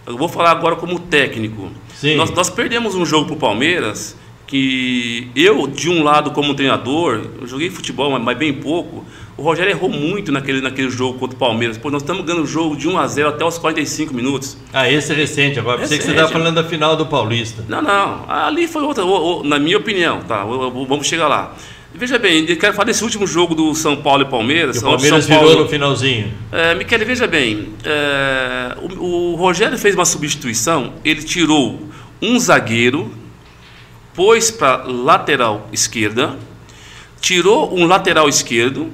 eu 0.05 0.17
vou 0.17 0.27
falar 0.27 0.51
agora 0.51 0.75
como 0.75 0.99
técnico. 0.99 1.69
Nós, 2.15 2.31
nós, 2.31 2.49
perdemos 2.49 2.95
um 2.95 3.05
jogo 3.05 3.25
para 3.25 3.35
o 3.35 3.37
Palmeiras 3.37 4.15
que 4.47 5.29
eu, 5.35 5.67
de 5.67 5.89
um 5.89 6.01
lado 6.01 6.31
como 6.31 6.55
treinador, 6.55 7.21
eu 7.41 7.45
joguei 7.45 7.69
futebol, 7.69 8.17
mas 8.17 8.37
bem 8.37 8.53
pouco, 8.53 9.05
o 9.35 9.43
Rogério 9.43 9.71
errou 9.71 9.89
muito 9.89 10.31
naquele, 10.31 10.61
naquele 10.61 10.89
jogo 10.89 11.19
contra 11.19 11.35
o 11.35 11.39
Palmeiras. 11.39 11.77
Pô, 11.77 11.91
nós 11.91 12.01
estamos 12.01 12.25
ganhando 12.25 12.43
o 12.43 12.47
jogo 12.47 12.75
de 12.75 12.87
1 12.87 12.97
a 12.97 13.05
0 13.05 13.29
até 13.29 13.45
os 13.45 13.57
45 13.57 14.13
minutos. 14.13 14.57
Ah, 14.73 14.89
esse 14.89 15.11
é 15.11 15.15
recente 15.15 15.59
agora. 15.59 15.79
Pensei 15.79 15.97
que 15.97 16.05
você 16.05 16.11
estava 16.11 16.31
falando 16.31 16.55
da 16.55 16.63
final 16.63 16.95
do 16.95 17.05
Paulista. 17.05 17.63
Não, 17.67 17.81
não. 17.81 18.25
Ali 18.27 18.67
foi 18.67 18.81
outra, 18.83 19.03
na 19.43 19.59
minha 19.59 19.77
opinião, 19.77 20.21
tá? 20.21 20.43
Vamos 20.43 21.05
chegar 21.05 21.27
lá. 21.27 21.53
Veja 21.93 22.17
bem, 22.19 22.45
eu 22.47 22.57
quero 22.57 22.73
falar 22.73 22.85
desse 22.85 23.03
último 23.03 23.25
jogo 23.25 23.55
do 23.55 23.73
São 23.73 23.95
Paulo 23.97 24.21
e 24.21 24.25
Palmeiras. 24.25 24.77
O 24.77 24.81
Palmeiras 24.81 25.25
São 25.25 25.35
Paulo, 25.35 25.49
virou 25.49 25.63
no 25.63 25.69
finalzinho. 25.69 26.31
É, 26.51 26.75
Michele, 26.75 27.05
veja 27.05 27.27
bem, 27.27 27.69
é, 27.83 28.77
o, 28.99 29.33
o 29.33 29.35
Rogério 29.35 29.77
fez 29.77 29.95
uma 29.95 30.05
substituição, 30.05 30.93
ele 31.03 31.23
tirou 31.23 31.81
um 32.21 32.37
zagueiro, 32.39 33.11
pôs 34.17 34.49
para 34.49 34.83
lateral 34.83 35.69
esquerda, 35.71 36.35
tirou 37.21 37.77
um 37.77 37.85
lateral 37.85 38.27
esquerdo, 38.27 38.91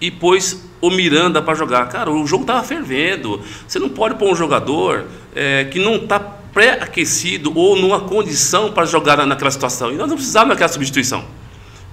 e 0.00 0.10
pôs 0.10 0.64
o 0.80 0.90
Miranda 0.90 1.42
para 1.42 1.54
jogar. 1.54 1.88
Cara, 1.88 2.10
o 2.10 2.26
jogo 2.26 2.42
estava 2.42 2.62
fervendo. 2.64 3.40
Você 3.66 3.78
não 3.78 3.88
pode 3.88 4.16
pôr 4.16 4.32
um 4.32 4.34
jogador 4.34 5.04
é, 5.34 5.64
que 5.64 5.78
não 5.78 5.94
está 5.94 6.18
pré-aquecido 6.18 7.52
ou 7.56 7.76
numa 7.76 8.00
condição 8.00 8.72
para 8.72 8.84
jogar 8.84 9.24
naquela 9.24 9.50
situação. 9.50 9.92
E 9.92 9.94
nós 9.94 10.08
não 10.08 10.16
precisávamos 10.16 10.54
daquela 10.54 10.68
substituição. 10.68 11.24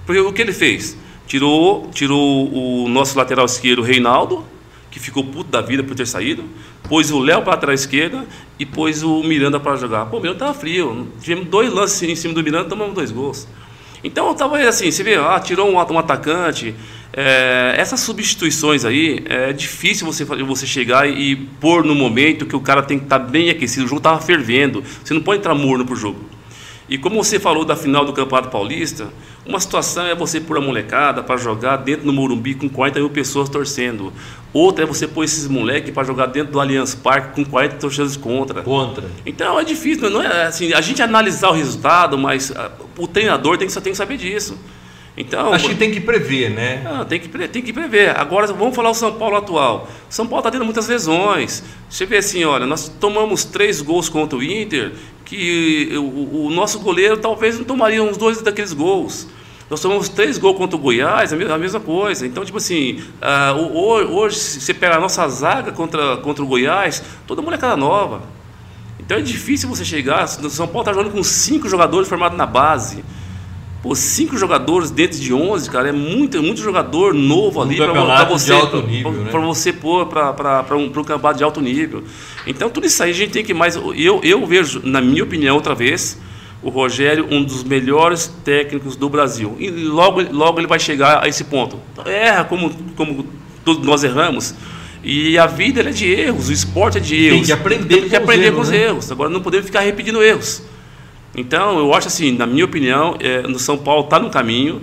Porque 0.06 0.20
o 0.20 0.32
que 0.32 0.42
ele 0.42 0.52
fez? 0.52 0.96
Tirou, 1.26 1.88
tirou 1.92 2.52
o 2.52 2.88
nosso 2.88 3.16
lateral 3.16 3.46
esquerdo, 3.46 3.82
Reinaldo, 3.82 4.44
que 4.90 4.98
ficou 4.98 5.24
puto 5.24 5.50
da 5.50 5.60
vida 5.60 5.82
por 5.82 5.94
ter 5.94 6.06
saído, 6.06 6.44
pôs 6.88 7.10
o 7.10 7.18
Léo 7.18 7.42
para 7.42 7.52
lateral 7.52 7.74
esquerda 7.74 8.26
e 8.58 8.66
pôs 8.66 9.02
o 9.02 9.22
Miranda 9.22 9.60
para 9.60 9.76
jogar. 9.76 10.06
Pô, 10.06 10.18
o 10.18 10.20
Miranda 10.20 10.44
estava 10.44 10.54
frio. 10.54 11.08
Tivemos 11.20 11.46
dois 11.46 11.72
lances 11.72 12.02
em 12.02 12.16
cima 12.16 12.34
do 12.34 12.42
Miranda, 12.42 12.68
tomamos 12.68 12.94
dois 12.94 13.10
gols. 13.10 13.46
Então, 14.02 14.32
estava 14.32 14.58
assim, 14.58 14.90
você 14.90 15.02
vê, 15.02 15.14
ah, 15.16 15.38
tirou 15.38 15.68
um, 15.68 15.74
um 15.74 15.98
atacante, 15.98 16.74
é, 17.12 17.74
essas 17.76 18.00
substituições 18.00 18.84
aí, 18.84 19.22
é 19.28 19.52
difícil 19.52 20.06
você, 20.06 20.24
você 20.24 20.66
chegar 20.66 21.08
e, 21.08 21.32
e 21.32 21.36
pôr 21.36 21.84
no 21.84 21.94
momento 21.94 22.46
que 22.46 22.56
o 22.56 22.60
cara 22.60 22.82
tem 22.82 22.98
que 22.98 23.04
estar 23.04 23.18
tá 23.18 23.24
bem 23.24 23.50
aquecido. 23.50 23.84
O 23.84 23.88
jogo 23.88 23.98
estava 23.98 24.20
fervendo. 24.20 24.82
Você 25.04 25.12
não 25.12 25.20
pode 25.20 25.40
entrar 25.40 25.54
morno 25.54 25.84
para 25.84 25.94
o 25.94 25.96
jogo. 25.96 26.29
E 26.90 26.98
como 26.98 27.22
você 27.22 27.38
falou 27.38 27.64
da 27.64 27.76
final 27.76 28.04
do 28.04 28.12
Campeonato 28.12 28.48
Paulista, 28.48 29.06
uma 29.46 29.60
situação 29.60 30.06
é 30.06 30.14
você 30.14 30.40
pôr 30.40 30.58
a 30.58 30.60
molecada 30.60 31.22
para 31.22 31.36
jogar 31.36 31.76
dentro 31.76 32.04
do 32.04 32.12
Morumbi 32.12 32.56
com 32.56 32.68
40 32.68 32.98
mil 32.98 33.10
pessoas 33.10 33.48
torcendo. 33.48 34.12
Outra 34.52 34.82
é 34.82 34.86
você 34.86 35.06
pôr 35.06 35.22
esses 35.22 35.46
moleques 35.46 35.94
para 35.94 36.02
jogar 36.02 36.26
dentro 36.26 36.52
do 36.52 36.58
Allianz 36.58 36.96
Parque 36.96 37.36
com 37.36 37.48
40 37.48 37.76
torcedores 37.76 38.16
contra. 38.16 38.62
Contra. 38.62 39.08
Então 39.24 39.58
é 39.60 39.62
difícil, 39.62 40.10
não 40.10 40.20
é 40.20 40.46
assim, 40.46 40.72
a 40.72 40.80
gente 40.80 41.00
analisar 41.00 41.50
o 41.50 41.52
resultado, 41.52 42.18
mas 42.18 42.50
uh, 42.50 42.70
o 42.98 43.06
treinador 43.06 43.56
tem 43.56 43.68
que, 43.68 43.80
tem 43.80 43.92
que 43.92 43.96
saber 43.96 44.16
disso. 44.16 44.58
Então, 45.16 45.52
Acho 45.52 45.68
que 45.68 45.74
tem 45.74 45.90
que 45.90 46.00
prever, 46.00 46.50
né? 46.50 46.82
Ah, 46.86 47.04
tem, 47.04 47.20
que, 47.20 47.28
tem 47.48 47.62
que 47.62 47.72
prever. 47.72 48.18
Agora, 48.18 48.46
vamos 48.46 48.74
falar 48.74 48.90
o 48.90 48.94
São 48.94 49.12
Paulo 49.12 49.36
atual. 49.36 49.88
O 50.08 50.12
São 50.12 50.26
Paulo 50.26 50.40
está 50.40 50.50
tendo 50.50 50.64
muitas 50.64 50.88
lesões. 50.88 51.62
Você 51.88 52.06
vê 52.06 52.18
assim, 52.18 52.44
olha, 52.44 52.64
nós 52.66 52.88
tomamos 52.88 53.44
três 53.44 53.82
gols 53.82 54.08
contra 54.08 54.38
o 54.38 54.42
Inter, 54.42 54.92
que 55.24 55.90
o, 55.96 56.46
o 56.46 56.50
nosso 56.50 56.78
goleiro 56.80 57.16
talvez 57.16 57.58
não 57.58 57.64
tomaria 57.64 58.02
uns 58.02 58.16
dois 58.16 58.40
daqueles 58.40 58.72
gols. 58.72 59.28
Nós 59.68 59.80
tomamos 59.80 60.08
três 60.08 60.36
gols 60.36 60.56
contra 60.56 60.76
o 60.76 60.80
Goiás, 60.80 61.32
a 61.32 61.36
mesma, 61.36 61.78
coisa. 61.78 62.26
Então, 62.26 62.44
tipo 62.44 62.58
assim, 62.58 63.00
uh, 63.22 64.12
hoje, 64.12 64.36
se 64.36 64.60
você 64.60 64.74
pegar 64.74 64.96
a 64.96 65.00
nossa 65.00 65.28
zaga 65.28 65.70
contra, 65.70 66.16
contra 66.16 66.42
o 66.42 66.46
Goiás, 66.46 67.02
toda 67.26 67.40
molecada 67.40 67.76
nova. 67.76 68.22
Então 68.98 69.16
é 69.16 69.20
difícil 69.20 69.68
você 69.68 69.84
chegar. 69.84 70.24
O 70.24 70.50
São 70.50 70.66
Paulo 70.66 70.80
está 70.80 70.92
jogando 70.92 71.12
com 71.12 71.22
cinco 71.22 71.68
jogadores 71.68 72.08
formados 72.08 72.36
na 72.36 72.46
base. 72.46 73.04
Pô, 73.82 73.94
cinco 73.94 74.36
jogadores 74.36 74.90
dentro 74.90 75.18
de 75.18 75.32
11, 75.32 75.70
cara, 75.70 75.88
é 75.88 75.92
muito, 75.92 76.42
muito 76.42 76.60
jogador 76.60 77.14
novo 77.14 77.62
ali 77.62 77.76
para 77.76 78.24
você, 78.24 78.52
pra, 78.54 78.82
né? 78.82 79.30
para 79.30 79.40
você 79.40 79.72
pôr 79.72 80.06
para 80.06 80.76
um, 80.76 80.84
um 80.84 80.90
campeonato 80.90 81.38
de 81.38 81.44
alto 81.44 81.62
nível. 81.62 82.04
Então, 82.46 82.68
tudo 82.68 82.86
isso 82.86 83.02
aí 83.02 83.10
a 83.10 83.14
gente 83.14 83.30
tem 83.30 83.42
que 83.42 83.54
mais. 83.54 83.76
Eu, 83.76 84.20
eu 84.22 84.44
vejo, 84.46 84.82
na 84.84 85.00
minha 85.00 85.24
opinião, 85.24 85.56
outra 85.56 85.74
vez, 85.74 86.20
o 86.62 86.68
Rogério 86.68 87.26
um 87.30 87.42
dos 87.42 87.64
melhores 87.64 88.30
técnicos 88.44 88.96
do 88.96 89.08
Brasil. 89.08 89.56
E 89.58 89.70
logo, 89.70 90.20
logo 90.30 90.60
ele 90.60 90.66
vai 90.66 90.78
chegar 90.78 91.24
a 91.24 91.28
esse 91.28 91.44
ponto. 91.44 91.78
Erra 92.04 92.44
como, 92.44 92.70
como 92.94 93.26
todos 93.64 93.82
nós 93.84 94.04
erramos. 94.04 94.54
E 95.02 95.38
a 95.38 95.46
vida 95.46 95.80
é 95.80 95.90
de 95.90 96.06
erros, 96.06 96.50
o 96.50 96.52
esporte 96.52 96.98
é 96.98 97.00
de 97.00 97.16
erros. 97.16 97.38
Tem 97.38 97.46
que 97.46 97.52
aprender, 97.52 98.00
tem 98.00 98.08
que 98.10 98.16
aprender 98.16 98.46
erros, 98.48 98.56
com 98.56 98.62
os 98.62 98.70
né? 98.70 98.84
erros. 98.84 99.10
Agora 99.10 99.30
não 99.30 99.40
podemos 99.40 99.64
ficar 99.64 99.80
repetindo 99.80 100.22
erros. 100.22 100.62
Então, 101.40 101.78
eu 101.78 101.94
acho 101.94 102.08
assim, 102.08 102.36
na 102.36 102.46
minha 102.46 102.66
opinião, 102.66 103.16
é, 103.18 103.40
no 103.42 103.58
São 103.58 103.78
Paulo 103.78 104.04
está 104.04 104.18
no 104.18 104.28
caminho. 104.28 104.82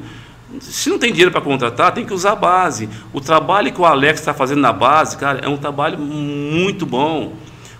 Se 0.60 0.90
não 0.90 0.98
tem 0.98 1.12
dinheiro 1.12 1.32
para 1.32 1.40
contratar, 1.40 1.94
tem 1.94 2.04
que 2.04 2.12
usar 2.12 2.32
a 2.32 2.36
base. 2.36 2.90
O 3.14 3.22
trabalho 3.22 3.72
que 3.72 3.80
o 3.80 3.86
Alex 3.86 4.20
está 4.20 4.34
fazendo 4.34 4.60
na 4.60 4.74
base, 4.74 5.18
cara, 5.18 5.40
é 5.44 5.48
um 5.48 5.58
trabalho 5.58 6.00
muito 6.00 6.84
bom. 6.84 7.34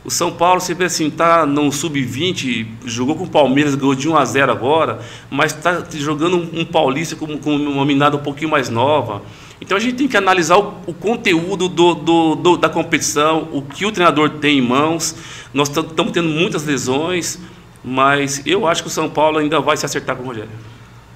O 0.06 0.12
São 0.12 0.32
Paulo, 0.32 0.62
você 0.62 0.76
vê 0.76 0.86
assim, 0.86 1.08
está 1.08 1.44
no 1.44 1.72
sub-20, 1.72 2.68
jogou 2.86 3.16
com 3.16 3.24
o 3.24 3.30
Palmeiras, 3.30 3.74
ganhou 3.74 3.96
de 3.96 4.08
1 4.08 4.16
a 4.16 4.24
0 4.24 4.52
agora, 4.52 5.00
mas 5.30 5.56
está 5.56 5.84
jogando 5.96 6.38
um, 6.38 6.62
um 6.62 6.66
paulista 6.66 7.16
com, 7.16 7.36
com, 7.38 7.56
uma 7.56 7.84
minada 7.84 8.16
um 8.16 8.22
pouquinho 8.22 8.52
mais 8.52 8.70
nova. 8.70 9.24
Então 9.60 9.76
a 9.76 9.80
gente 9.80 9.96
tem 9.96 10.08
que 10.08 10.16
analisar 10.16 10.58
o, 10.60 10.76
o 10.86 10.94
conteúdo 10.94 11.68
do, 11.68 11.96
do, 11.96 12.36
do, 12.36 12.58
da 12.58 12.70
competição, 12.70 13.50
o 13.52 13.64
que 13.64 13.88
o 13.88 13.92
treinador 13.92 14.30
tem 14.30 14.60
em 14.60 14.62
mãos. 14.62 15.16
Nós 15.52 15.68
estamos 15.68 16.12
tendo 16.12 16.30
muitas 16.30 16.64
lesões. 16.64 17.40
Mas 17.84 18.42
eu 18.46 18.68
acho 18.68 18.82
que 18.84 18.90
o 18.90 18.92
São 18.92 19.10
Paulo 19.10 19.38
ainda 19.38 19.60
vai 19.60 19.78
se 19.78 19.86
acertar 19.86 20.16
com 20.16 20.24
o 20.24 20.26
Rogério. 20.28 20.50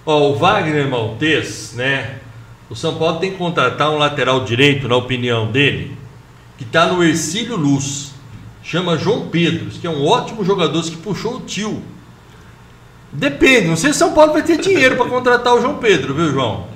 Ó, 0.05 0.29
o 0.29 0.35
Wagner 0.35 0.89
Maltês, 0.89 1.73
né? 1.75 2.19
O 2.69 2.75
São 2.75 2.95
Paulo 2.95 3.19
tem 3.19 3.31
que 3.31 3.37
contratar 3.37 3.91
um 3.91 3.97
lateral 3.97 4.45
direito, 4.45 4.87
na 4.87 4.95
opinião 4.95 5.51
dele, 5.51 5.97
que 6.57 6.63
está 6.63 6.87
no 6.87 7.03
Ercílio 7.03 7.55
Luz. 7.55 8.11
Chama 8.63 8.97
João 8.97 9.27
Pedro, 9.27 9.69
que 9.69 9.85
é 9.85 9.89
um 9.89 10.05
ótimo 10.05 10.45
jogador 10.45 10.81
que 10.83 10.95
puxou 10.95 11.37
o 11.37 11.41
tio. 11.41 11.83
Depende, 13.11 13.67
não 13.67 13.75
sei 13.75 13.91
se 13.91 13.99
São 13.99 14.13
Paulo 14.13 14.31
vai 14.31 14.43
ter 14.43 14.57
dinheiro 14.57 14.95
para 14.95 15.09
contratar 15.09 15.53
o 15.53 15.61
João 15.61 15.77
Pedro, 15.79 16.13
viu, 16.13 16.31
João? 16.31 16.70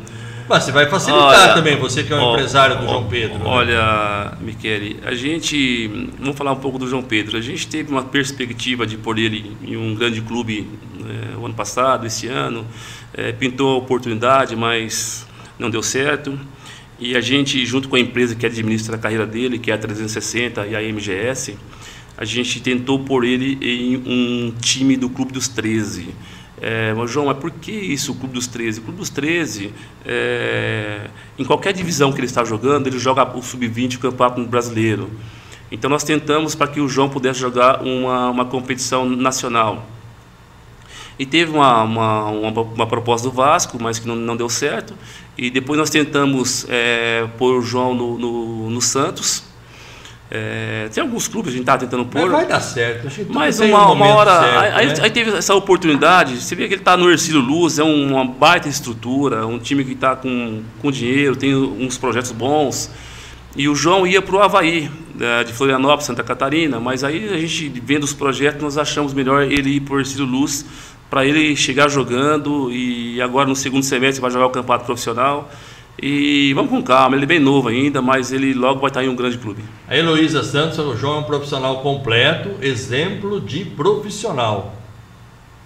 Mas 0.47 0.63
você 0.63 0.71
vai 0.71 0.87
facilitar 0.87 1.25
olha, 1.25 1.53
também, 1.53 1.75
você 1.77 2.03
que 2.03 2.13
é 2.13 2.15
um 2.15 2.19
ó, 2.19 2.33
empresário 2.33 2.77
do 2.77 2.85
ó, 2.85 2.89
João 2.89 3.07
Pedro. 3.07 3.39
Né? 3.39 3.45
Olha, 3.45 4.25
né? 4.25 4.37
Michele, 4.41 4.99
a 5.03 5.13
gente. 5.15 5.87
Vamos 6.19 6.37
falar 6.37 6.51
um 6.51 6.57
pouco 6.57 6.77
do 6.77 6.87
João 6.87 7.01
Pedro. 7.01 7.37
A 7.37 7.41
gente 7.41 7.67
teve 7.67 7.91
uma 7.91 8.03
perspectiva 8.03 8.85
de 8.85 8.97
pôr 8.97 9.17
ele 9.17 9.57
em 9.63 9.75
um 9.75 9.95
grande 9.95 10.21
clube 10.21 10.67
é, 11.03 11.37
o 11.37 11.45
ano 11.45 11.55
passado, 11.55 12.05
esse 12.05 12.27
ano. 12.27 12.65
É, 13.13 13.31
pintou 13.31 13.73
a 13.73 13.77
oportunidade, 13.77 14.55
mas 14.55 15.25
não 15.57 15.69
deu 15.69 15.81
certo. 15.81 16.37
E 16.99 17.15
a 17.15 17.21
gente, 17.21 17.65
junto 17.65 17.89
com 17.89 17.95
a 17.95 17.99
empresa 17.99 18.35
que 18.35 18.45
administra 18.45 18.95
a 18.95 18.99
carreira 18.99 19.25
dele, 19.25 19.59
que 19.59 19.71
é 19.71 19.73
a 19.73 19.77
360 19.77 20.65
e 20.67 20.75
a 20.75 20.81
MGS, 20.81 21.57
a 22.17 22.23
gente 22.23 22.61
tentou 22.61 22.99
pôr 22.99 23.25
ele 23.25 23.57
em 23.61 23.97
um 23.97 24.53
time 24.61 24.95
do 24.95 25.09
Clube 25.09 25.33
dos 25.33 25.47
13. 25.47 26.13
É, 26.61 26.93
mas 26.93 27.11
João, 27.11 27.25
mas 27.27 27.37
por 27.37 27.51
que 27.51 27.71
isso, 27.71 28.13
o 28.13 28.15
Clube 28.15 28.33
dos 28.33 28.47
13? 28.47 28.79
O 28.79 28.83
Clube 28.83 28.99
dos 28.99 29.09
13, 29.09 29.73
é, 30.05 31.09
em 31.37 31.43
qualquer 31.43 31.73
divisão 31.73 32.11
que 32.11 32.19
ele 32.19 32.27
está 32.27 32.43
jogando, 32.43 32.87
ele 32.87 32.97
joga 32.97 33.23
o 33.37 33.41
Sub-20 33.41 33.95
o 33.95 33.99
Campeonato 33.99 34.45
Brasileiro. 34.45 35.09
Então 35.71 35.89
nós 35.89 36.03
tentamos 36.03 36.55
para 36.55 36.67
que 36.67 36.79
o 36.79 36.87
João 36.87 37.09
pudesse 37.09 37.39
jogar 37.39 37.81
uma, 37.81 38.29
uma 38.29 38.45
competição 38.45 39.05
nacional. 39.05 39.85
E 41.17 41.25
teve 41.25 41.51
uma, 41.51 41.83
uma, 41.83 42.25
uma, 42.25 42.61
uma, 42.61 42.87
proposta 42.87 43.29
do 43.29 43.33
Vasco, 43.33 43.81
mas 43.81 43.99
que 43.99 44.07
não, 44.07 44.15
não 44.15 44.35
deu 44.35 44.49
certo. 44.49 44.93
E 45.37 45.49
depois 45.49 45.79
nós 45.79 45.89
tentamos 45.89 46.65
é, 46.69 47.27
pôr 47.37 47.57
o 47.57 47.61
João 47.61 47.93
no, 47.93 48.17
no, 48.17 48.69
no 48.69 48.81
Santos, 48.81 49.43
é, 50.29 50.89
tem 50.91 51.03
alguns 51.03 51.27
clubes 51.27 51.51
que 51.51 51.55
a 51.55 51.59
gente 51.59 51.69
está 51.69 51.77
tentando 51.77 52.05
pôr. 52.05 52.23
Mas 52.23 52.31
vai 52.31 52.47
dar 52.47 52.59
certo. 52.59 53.07
Mas 53.29 53.59
uma, 53.59 53.91
uma 53.91 54.05
hora. 54.07 54.39
Certo, 54.39 54.75
aí, 54.75 54.87
né? 54.87 54.93
aí, 55.01 55.09
teve 55.11 55.31
essa 55.31 55.53
oportunidade. 55.53 56.41
Você 56.41 56.55
vê 56.55 56.67
que 56.67 56.73
ele 56.73 56.81
está 56.81 56.97
no 56.97 57.11
Ercílio 57.11 57.41
Luz, 57.41 57.77
é 57.77 57.83
uma 57.83 58.25
baita 58.25 58.67
estrutura, 58.67 59.45
um 59.45 59.59
time 59.59 59.83
que 59.85 59.93
está 59.93 60.15
com, 60.15 60.63
com 60.81 60.91
dinheiro, 60.91 61.35
tem 61.35 61.55
uns 61.55 61.97
projetos 61.97 62.31
bons. 62.31 62.89
E 63.55 63.69
o 63.69 63.75
João 63.75 64.05
ia 64.05 64.21
para 64.21 64.35
o 64.35 64.41
Havaí, 64.41 64.89
né, 65.13 65.43
de 65.43 65.53
Florianópolis, 65.53 66.05
Santa 66.05 66.23
Catarina. 66.23 66.79
Mas 66.79 67.03
aí 67.03 67.29
a 67.29 67.37
gente, 67.37 67.69
vendo 67.83 68.03
os 68.03 68.13
projetos, 68.13 68.61
nós 68.61 68.77
achamos 68.79 69.13
melhor 69.13 69.43
ele 69.43 69.75
ir 69.75 69.81
para 69.81 69.95
o 69.95 69.99
Ercílio 69.99 70.25
Luz, 70.25 70.65
para 71.07 71.23
ele 71.23 71.55
chegar 71.55 71.87
jogando. 71.87 72.71
E 72.71 73.21
agora 73.21 73.47
no 73.47 73.55
segundo 73.55 73.83
semestre 73.83 74.19
vai 74.21 74.31
jogar 74.31 74.47
o 74.47 74.49
campeonato 74.49 74.85
profissional. 74.85 75.51
E 76.01 76.53
vamos 76.53 76.71
com 76.71 76.83
calma, 76.83 77.15
ele 77.15 77.23
é 77.23 77.27
bem 77.27 77.39
novo 77.39 77.69
ainda, 77.69 78.01
mas 78.01 78.31
ele 78.31 78.53
logo 78.53 78.81
vai 78.81 78.89
estar 78.89 79.03
em 79.03 79.09
um 79.09 79.15
grande 79.15 79.37
clube. 79.37 79.63
A 79.87 79.95
Heloísa 79.95 80.43
Santos, 80.43 80.77
o 80.77 80.95
João 80.95 81.17
é 81.17 81.19
um 81.19 81.23
profissional 81.23 81.81
completo, 81.81 82.55
exemplo 82.61 83.39
de 83.39 83.63
profissional. 83.63 84.75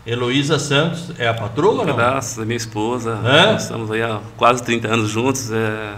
Heloísa 0.05 0.57
Santos 0.57 1.11
é 1.17 1.27
a 1.27 1.33
patroa 1.33 1.81
ou 1.81 1.85
não? 1.85 1.95
Graças, 1.95 2.43
minha 2.45 2.57
esposa. 2.57 3.15
Nós 3.15 3.63
estamos 3.63 3.91
aí 3.91 4.01
há 4.01 4.19
quase 4.37 4.63
30 4.63 4.87
anos 4.87 5.09
juntos. 5.09 5.51
É... 5.51 5.93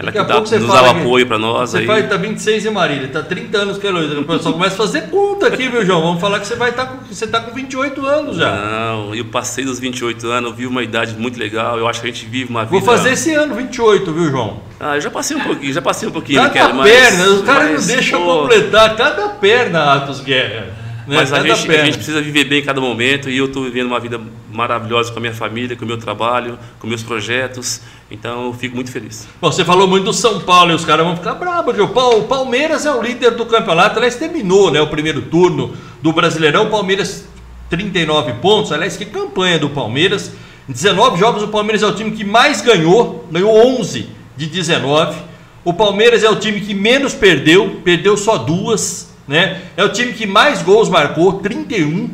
Ela 0.00 0.12
Daqui 0.12 0.24
que 0.24 0.32
dá, 0.32 0.58
nos 0.60 0.68
dá 0.68 0.82
o 0.82 0.90
apoio 0.90 1.26
para 1.26 1.38
nós. 1.38 1.70
Você 1.70 1.78
aí. 1.78 1.84
estar 1.84 2.08
tá 2.08 2.16
26 2.16 2.66
em 2.66 2.70
Marília, 2.70 3.06
está 3.06 3.20
30 3.20 3.58
anos 3.58 3.78
com 3.78 3.86
a 3.88 3.90
Heloísa. 3.90 4.20
O 4.20 4.24
pessoal 4.24 4.54
começa 4.54 4.74
a 4.74 4.86
fazer 4.86 5.10
conta 5.10 5.48
aqui, 5.48 5.68
viu, 5.68 5.84
João? 5.84 6.02
Vamos 6.02 6.20
falar 6.20 6.38
que 6.38 6.46
você 6.46 6.54
vai 6.54 6.70
estar 6.70 6.86
tá 6.86 6.92
com, 6.92 7.12
você 7.12 7.24
está 7.24 7.40
com 7.40 7.52
28 7.52 8.06
anos 8.06 8.36
já. 8.36 8.48
Não, 8.48 9.12
eu 9.12 9.24
passei 9.24 9.64
dos 9.64 9.80
28 9.80 10.24
anos, 10.28 10.54
vi 10.54 10.68
uma 10.68 10.84
idade 10.84 11.16
muito 11.18 11.36
legal. 11.36 11.76
Eu 11.76 11.88
acho 11.88 12.00
que 12.00 12.06
a 12.06 12.12
gente 12.12 12.26
vive 12.26 12.48
uma 12.48 12.64
vida. 12.64 12.78
Vou 12.78 12.80
fazer 12.80 13.14
esse 13.14 13.34
ano 13.34 13.56
28, 13.56 14.12
viu, 14.12 14.30
João? 14.30 14.62
Ah, 14.78 14.94
eu 14.94 15.00
já 15.00 15.10
passei 15.10 15.36
um 15.36 15.40
pouquinho, 15.40 15.72
já 15.72 15.82
passei 15.82 16.08
um 16.08 16.12
pouquinho. 16.12 16.40
Cada 16.42 16.82
perna, 16.84 17.18
mas, 17.18 17.28
os 17.30 17.42
caras 17.42 17.80
não 17.80 17.96
deixam 17.96 18.22
completar 18.22 18.96
cada 18.96 19.28
perna, 19.30 19.94
Atos 19.94 20.20
Guerra. 20.20 20.77
Né? 21.08 21.16
Mas 21.16 21.32
a 21.32 21.40
gente, 21.40 21.70
a 21.70 21.84
gente, 21.86 21.96
precisa 21.96 22.20
viver 22.20 22.44
bem 22.44 22.62
cada 22.62 22.82
momento 22.82 23.30
e 23.30 23.38
eu 23.38 23.46
estou 23.46 23.64
vivendo 23.64 23.86
uma 23.86 23.98
vida 23.98 24.20
maravilhosa 24.52 25.10
com 25.10 25.18
a 25.18 25.20
minha 25.22 25.32
família, 25.32 25.74
com 25.74 25.86
o 25.86 25.88
meu 25.88 25.96
trabalho, 25.96 26.58
com 26.78 26.86
meus 26.86 27.02
projetos. 27.02 27.80
Então 28.10 28.44
eu 28.44 28.52
fico 28.52 28.74
muito 28.74 28.92
feliz. 28.92 29.26
Bom, 29.40 29.50
você 29.50 29.64
falou 29.64 29.88
muito 29.88 30.04
do 30.04 30.12
São 30.12 30.40
Paulo 30.40 30.70
e 30.70 30.74
os 30.74 30.84
caras 30.84 31.06
vão 31.06 31.16
ficar 31.16 31.32
bravos. 31.34 31.74
O 31.78 32.22
Palmeiras 32.24 32.84
é 32.84 32.92
o 32.92 33.00
líder 33.00 33.30
do 33.30 33.46
campeonato. 33.46 33.96
Aliás, 33.96 34.16
terminou 34.16 34.70
né, 34.70 34.82
o 34.82 34.86
primeiro 34.88 35.22
turno 35.22 35.74
do 36.02 36.12
Brasileirão. 36.12 36.66
O 36.66 36.70
Palmeiras 36.70 37.26
39 37.70 38.34
pontos. 38.34 38.70
Aliás, 38.70 38.98
que 38.98 39.06
campanha 39.06 39.58
do 39.58 39.70
Palmeiras. 39.70 40.32
Em 40.68 40.72
19 40.72 41.18
jogos, 41.18 41.42
o 41.42 41.48
Palmeiras 41.48 41.82
é 41.82 41.86
o 41.86 41.94
time 41.94 42.10
que 42.10 42.22
mais 42.22 42.60
ganhou. 42.60 43.26
Ganhou 43.30 43.80
11 43.80 44.10
de 44.36 44.46
19. 44.46 45.18
O 45.64 45.72
Palmeiras 45.72 46.22
é 46.22 46.28
o 46.28 46.36
time 46.36 46.60
que 46.60 46.74
menos 46.74 47.14
perdeu. 47.14 47.80
Perdeu 47.82 48.14
só 48.14 48.36
duas 48.36 49.07
né? 49.28 49.60
É 49.76 49.84
o 49.84 49.90
time 49.90 50.12
que 50.14 50.26
mais 50.26 50.62
gols 50.62 50.88
marcou, 50.88 51.34
31. 51.34 52.08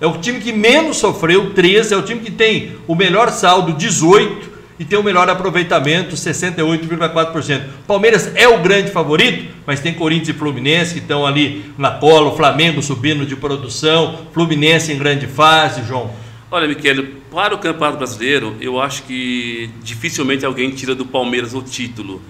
É 0.00 0.06
o 0.06 0.18
time 0.18 0.40
que 0.40 0.52
menos 0.52 0.96
sofreu, 0.96 1.54
13. 1.54 1.94
É 1.94 1.96
o 1.96 2.02
time 2.02 2.20
que 2.20 2.30
tem 2.30 2.72
o 2.86 2.94
melhor 2.94 3.30
saldo, 3.30 3.72
18. 3.72 4.50
E 4.78 4.84
tem 4.84 4.98
o 4.98 5.02
melhor 5.02 5.28
aproveitamento, 5.28 6.16
68,4%. 6.16 7.62
Palmeiras 7.86 8.32
é 8.34 8.48
o 8.48 8.60
grande 8.60 8.90
favorito, 8.90 9.54
mas 9.66 9.78
tem 9.78 9.92
Corinthians 9.92 10.30
e 10.30 10.32
Fluminense 10.32 10.94
que 10.94 11.00
estão 11.00 11.26
ali 11.26 11.66
na 11.76 11.90
cola. 11.90 12.30
O 12.30 12.36
Flamengo 12.36 12.82
subindo 12.82 13.26
de 13.26 13.36
produção. 13.36 14.20
Fluminense 14.32 14.90
em 14.90 14.98
grande 14.98 15.26
fase, 15.26 15.86
João. 15.86 16.10
Olha, 16.50 16.66
Michele, 16.66 17.16
para 17.30 17.54
o 17.54 17.58
Campeonato 17.58 17.98
Brasileiro, 17.98 18.56
eu 18.58 18.80
acho 18.80 19.02
que 19.02 19.70
dificilmente 19.84 20.44
alguém 20.46 20.70
tira 20.70 20.94
do 20.94 21.04
Palmeiras 21.04 21.54
o 21.54 21.62
título. 21.62 22.22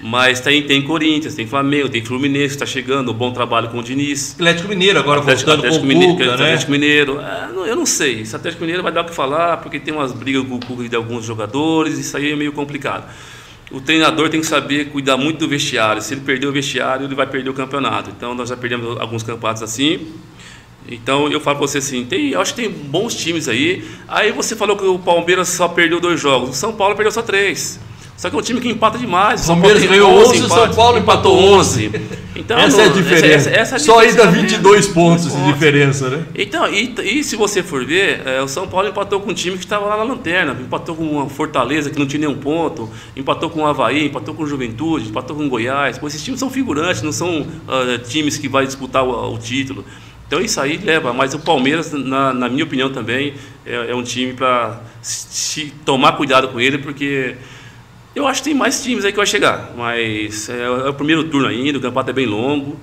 Mas 0.00 0.38
tem, 0.40 0.62
tem 0.62 0.80
Corinthians, 0.82 1.34
tem 1.34 1.44
Flamengo, 1.46 1.88
tem 1.88 2.04
Fluminense, 2.04 2.54
está 2.54 2.64
chegando, 2.64 3.10
um 3.10 3.14
bom 3.14 3.32
trabalho 3.32 3.68
com 3.68 3.78
o 3.78 3.82
Diniz. 3.82 4.34
Atlético 4.34 4.68
Mineiro 4.68 4.98
agora 4.98 5.18
Atlético, 5.20 5.46
voltando 5.50 5.66
Atlético 5.66 5.80
com 5.80 5.84
o 5.86 5.88
Mineiro, 5.88 6.12
Cuca, 6.14 6.26
né? 6.26 6.32
Atlético 6.34 6.70
Mineiro. 6.70 7.20
É, 7.20 7.48
não- 7.52 7.66
eu 7.66 7.74
não 7.74 7.84
sei. 7.86 8.20
Esse 8.20 8.36
Atlético 8.36 8.60
Mineiro 8.62 8.82
vai 8.82 8.92
dar 8.92 9.00
o 9.02 9.04
que 9.06 9.14
falar, 9.14 9.56
porque 9.56 9.80
tem 9.80 9.92
umas 9.92 10.12
brigas 10.12 10.46
com 10.46 10.54
o 10.54 10.60
Cuca 10.64 10.88
de 10.88 10.94
alguns 10.94 11.24
jogadores, 11.24 11.98
isso 11.98 12.16
aí 12.16 12.30
é 12.30 12.36
meio 12.36 12.52
complicado. 12.52 13.04
O 13.72 13.80
treinador 13.80 14.28
tem 14.30 14.40
que 14.40 14.46
saber 14.46 14.86
cuidar 14.90 15.16
muito 15.16 15.40
do 15.40 15.48
vestiário. 15.48 16.00
Se 16.00 16.14
ele 16.14 16.20
perder 16.20 16.46
o 16.46 16.52
vestiário, 16.52 17.04
ele 17.04 17.14
vai 17.16 17.26
perder 17.26 17.50
o 17.50 17.54
campeonato. 17.54 18.08
Então 18.16 18.34
nós 18.36 18.48
já 18.50 18.56
perdemos 18.56 18.98
alguns 19.00 19.22
campeonatos 19.24 19.62
assim. 19.64 20.06
Então 20.88 21.28
eu 21.30 21.38
falo 21.40 21.58
para 21.58 21.66
você 21.66 21.78
assim, 21.78 22.04
tem, 22.06 22.30
eu 22.30 22.40
acho 22.40 22.54
que 22.54 22.62
tem 22.62 22.70
bons 22.70 23.14
times 23.14 23.46
aí. 23.48 23.84
Aí 24.06 24.32
você 24.32 24.54
falou 24.56 24.76
que 24.76 24.84
o 24.86 24.98
Palmeiras 24.98 25.48
só 25.48 25.68
perdeu 25.68 26.00
dois 26.00 26.18
jogos. 26.20 26.50
O 26.50 26.52
São 26.54 26.72
Paulo 26.72 26.94
perdeu 26.94 27.10
só 27.12 27.20
três. 27.20 27.78
Só 28.18 28.28
que 28.28 28.34
é 28.34 28.38
um 28.38 28.42
time 28.42 28.60
que 28.60 28.68
empata 28.68 28.98
demais. 28.98 29.44
O 29.44 29.46
Palmeiras 29.46 29.84
ganhou 29.84 30.10
11, 30.10 30.32
o 30.32 30.44
empates, 30.46 30.48
São 30.66 30.74
Paulo 30.74 30.98
empatou 30.98 31.38
11. 31.38 31.92
Então, 32.34 32.58
essa 32.58 32.82
é 32.82 32.84
a 32.86 32.88
diferença. 32.88 33.26
essa- 33.26 33.50
essa 33.50 33.74
é 33.74 33.76
a 33.76 33.78
Só 33.78 34.00
ainda 34.00 34.26
mesmo. 34.26 34.42
22 34.42 34.86
pontos 34.88 35.24
de 35.24 35.30
22 35.30 35.54
diferença, 35.54 36.10
né? 36.10 36.24
então, 36.34 36.66
e, 36.68 36.94
e 37.02 37.22
se 37.24 37.36
você 37.36 37.62
for 37.62 37.84
ver, 37.84 38.22
é, 38.26 38.42
o 38.42 38.48
São 38.48 38.66
Paulo 38.66 38.88
empatou 38.88 39.20
com 39.20 39.30
um 39.30 39.34
time 39.34 39.56
que 39.56 39.64
estava 39.64 39.86
lá 39.86 39.96
na 39.96 40.02
lanterna, 40.02 40.56
empatou 40.60 40.96
com 40.96 41.04
uma 41.04 41.28
Fortaleza 41.28 41.90
que 41.90 41.98
não 41.98 42.06
tinha 42.06 42.20
nenhum 42.26 42.36
ponto, 42.38 42.90
empatou 43.16 43.50
com 43.50 43.60
o 43.62 43.66
Havaí, 43.66 44.06
empatou 44.06 44.34
com 44.34 44.42
o 44.42 44.46
Juventude, 44.48 45.10
empatou 45.10 45.36
com 45.36 45.46
o 45.46 45.48
Goiás. 45.48 45.96
Pô, 45.98 46.08
esses 46.08 46.22
times 46.22 46.40
são 46.40 46.50
figurantes, 46.50 47.02
não 47.02 47.12
são 47.12 47.46
ah, 47.68 47.98
times 48.04 48.36
que 48.36 48.48
vai 48.48 48.66
disputar 48.66 49.04
o, 49.04 49.32
o 49.34 49.38
título. 49.38 49.84
Então 50.26 50.40
isso 50.40 50.60
aí 50.60 50.76
leva, 50.76 51.12
mas 51.12 51.34
o 51.34 51.38
Palmeiras, 51.38 51.92
na, 51.92 52.34
na 52.34 52.48
minha 52.48 52.64
opinião 52.64 52.90
também, 52.92 53.34
é, 53.64 53.90
é 53.92 53.94
um 53.94 54.02
time 54.02 54.32
para 54.32 54.80
tomar 55.84 56.12
cuidado 56.12 56.48
com 56.48 56.60
ele, 56.60 56.78
porque 56.78 57.34
eu 58.18 58.26
acho 58.28 58.42
que 58.42 58.48
tem 58.50 58.54
mais 58.58 58.82
times 58.82 59.04
aí 59.04 59.12
que 59.12 59.16
vai 59.16 59.26
chegar, 59.26 59.72
mas 59.76 60.48
é, 60.48 60.62
é 60.62 60.88
o 60.90 60.94
primeiro 60.94 61.24
turno 61.24 61.48
ainda, 61.48 61.78
o 61.78 61.80
campeonato 61.80 62.10
é 62.10 62.12
bem 62.12 62.26
longo. 62.26 62.78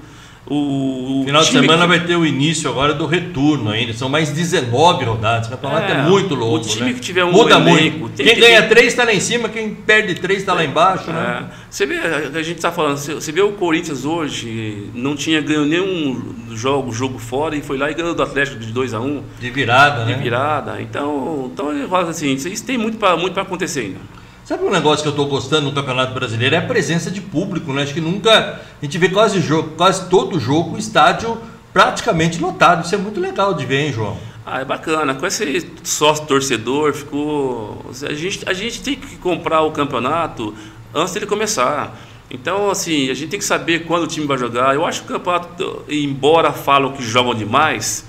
O, 0.48 1.22
o 1.22 1.26
Final 1.26 1.42
de 1.42 1.50
semana 1.50 1.82
que- 1.82 1.88
vai 1.88 2.00
ter 2.06 2.16
o 2.16 2.24
início 2.24 2.70
agora 2.70 2.94
do 2.94 3.08
retorno 3.08 3.72
ainda. 3.72 3.94
São 3.94 4.08
mais 4.08 4.30
19 4.30 5.04
rodadas. 5.04 5.48
O 5.48 5.50
campeonato 5.50 5.92
é, 5.92 5.96
É, 5.98 6.02
muito 6.04 6.36
o 6.36 6.38
louco. 6.38 6.68
time 6.68 6.86
né? 6.90 6.94
que 6.94 7.00
tiver 7.00 7.26
um 7.26 7.32
Muda 7.32 7.56
elenco, 7.56 7.98
muito. 7.98 8.16
tem 8.16 8.28
Quem 8.28 8.36
que 8.36 8.42
ganha 8.42 8.62
ter- 8.62 8.70
3 8.70 8.86
está 8.90 9.04
lá 9.06 9.12
em 9.12 9.20
cima, 9.20 9.50
quem 9.50 9.74
perde 9.74 10.14
3 10.14 10.38
está 10.42 10.54
lá 10.54 10.64
embaixo. 10.64 11.10
Né? 11.10 11.48
É. 11.50 11.56
Você 11.68 11.88
vê, 11.88 11.96
a 11.98 12.38
a 12.38 12.44
gente 12.44 12.58
está 12.58 12.72
falando, 12.72 12.96
você 12.98 13.32
vê 13.32 13.42
o 13.42 13.54
Corinthians 13.54 14.06
hoje, 14.06 14.88
não 14.94 15.16
tinha 15.16 15.42
ganho 15.42 15.66
nenhum 15.66 16.36
jogo, 16.52 16.92
jogo 16.92 17.18
fora 17.18 17.56
e 17.56 17.62
foi 17.64 17.76
lá 17.80 17.90
e 17.90 17.96
ganhou 17.96 18.14
do 18.14 18.22
Atlético 18.22 18.60
de 18.60 18.72
2 18.72 18.94
a 18.94 19.00
1 19.00 19.24
De 19.40 19.50
virada, 19.50 20.06
de 20.06 20.12
né? 20.12 20.20
virada. 20.22 20.80
Então, 20.80 21.50
então 21.52 21.72
ele 21.76 21.88
fala 21.88 22.12
assim, 22.12 22.32
isso 22.36 22.48
isso 22.48 22.64
tem 22.64 22.78
muito 22.78 23.00
para 23.00 23.18
muito 23.18 23.34
pra 23.34 23.42
acontecer 23.42 23.80
ainda. 23.80 23.98
Sabe 24.46 24.64
um 24.64 24.70
negócio 24.70 25.02
que 25.02 25.08
eu 25.08 25.12
estou 25.12 25.26
gostando 25.26 25.64
no 25.64 25.74
Campeonato 25.74 26.14
Brasileiro? 26.14 26.54
É 26.54 26.60
a 26.60 26.62
presença 26.62 27.10
de 27.10 27.20
público, 27.20 27.74
né? 27.74 27.82
Acho 27.82 27.96
que 27.96 28.00
nunca. 28.00 28.62
A 28.80 28.86
gente 28.86 28.96
vê 29.00 29.10
quase, 29.10 29.42
jogo, 29.42 29.72
quase 29.76 30.08
todo 30.08 30.40
jogo 30.40 30.76
o 30.76 30.78
estádio 30.78 31.36
praticamente 31.74 32.40
lotado. 32.40 32.86
Isso 32.86 32.94
é 32.94 32.98
muito 33.00 33.20
legal 33.20 33.56
de 33.56 33.66
ver, 33.66 33.88
hein, 33.88 33.92
João? 33.92 34.16
Ah, 34.46 34.62
é 34.62 34.66
bacana. 34.66 35.16
Com 35.16 35.26
esse 35.26 35.68
sócio 35.84 36.28
torcedor, 36.28 36.94
ficou. 36.94 37.90
A 38.08 38.14
gente, 38.14 38.48
a 38.48 38.54
gente 38.54 38.84
tem 38.84 38.96
que 38.96 39.16
comprar 39.16 39.64
o 39.64 39.72
campeonato 39.72 40.54
antes 40.94 41.12
dele 41.16 41.26
começar. 41.26 42.00
Então, 42.30 42.70
assim, 42.70 43.10
a 43.10 43.16
gente 43.16 43.30
tem 43.30 43.40
que 43.40 43.46
saber 43.46 43.86
quando 43.86 44.04
o 44.04 44.08
time 44.08 44.28
vai 44.28 44.38
jogar. 44.38 44.76
Eu 44.76 44.86
acho 44.86 45.02
que 45.02 45.12
o 45.12 45.16
campeonato, 45.16 45.84
embora 45.90 46.54
falam 46.54 46.92
que 46.92 47.02
jogam 47.02 47.34
demais, 47.34 48.06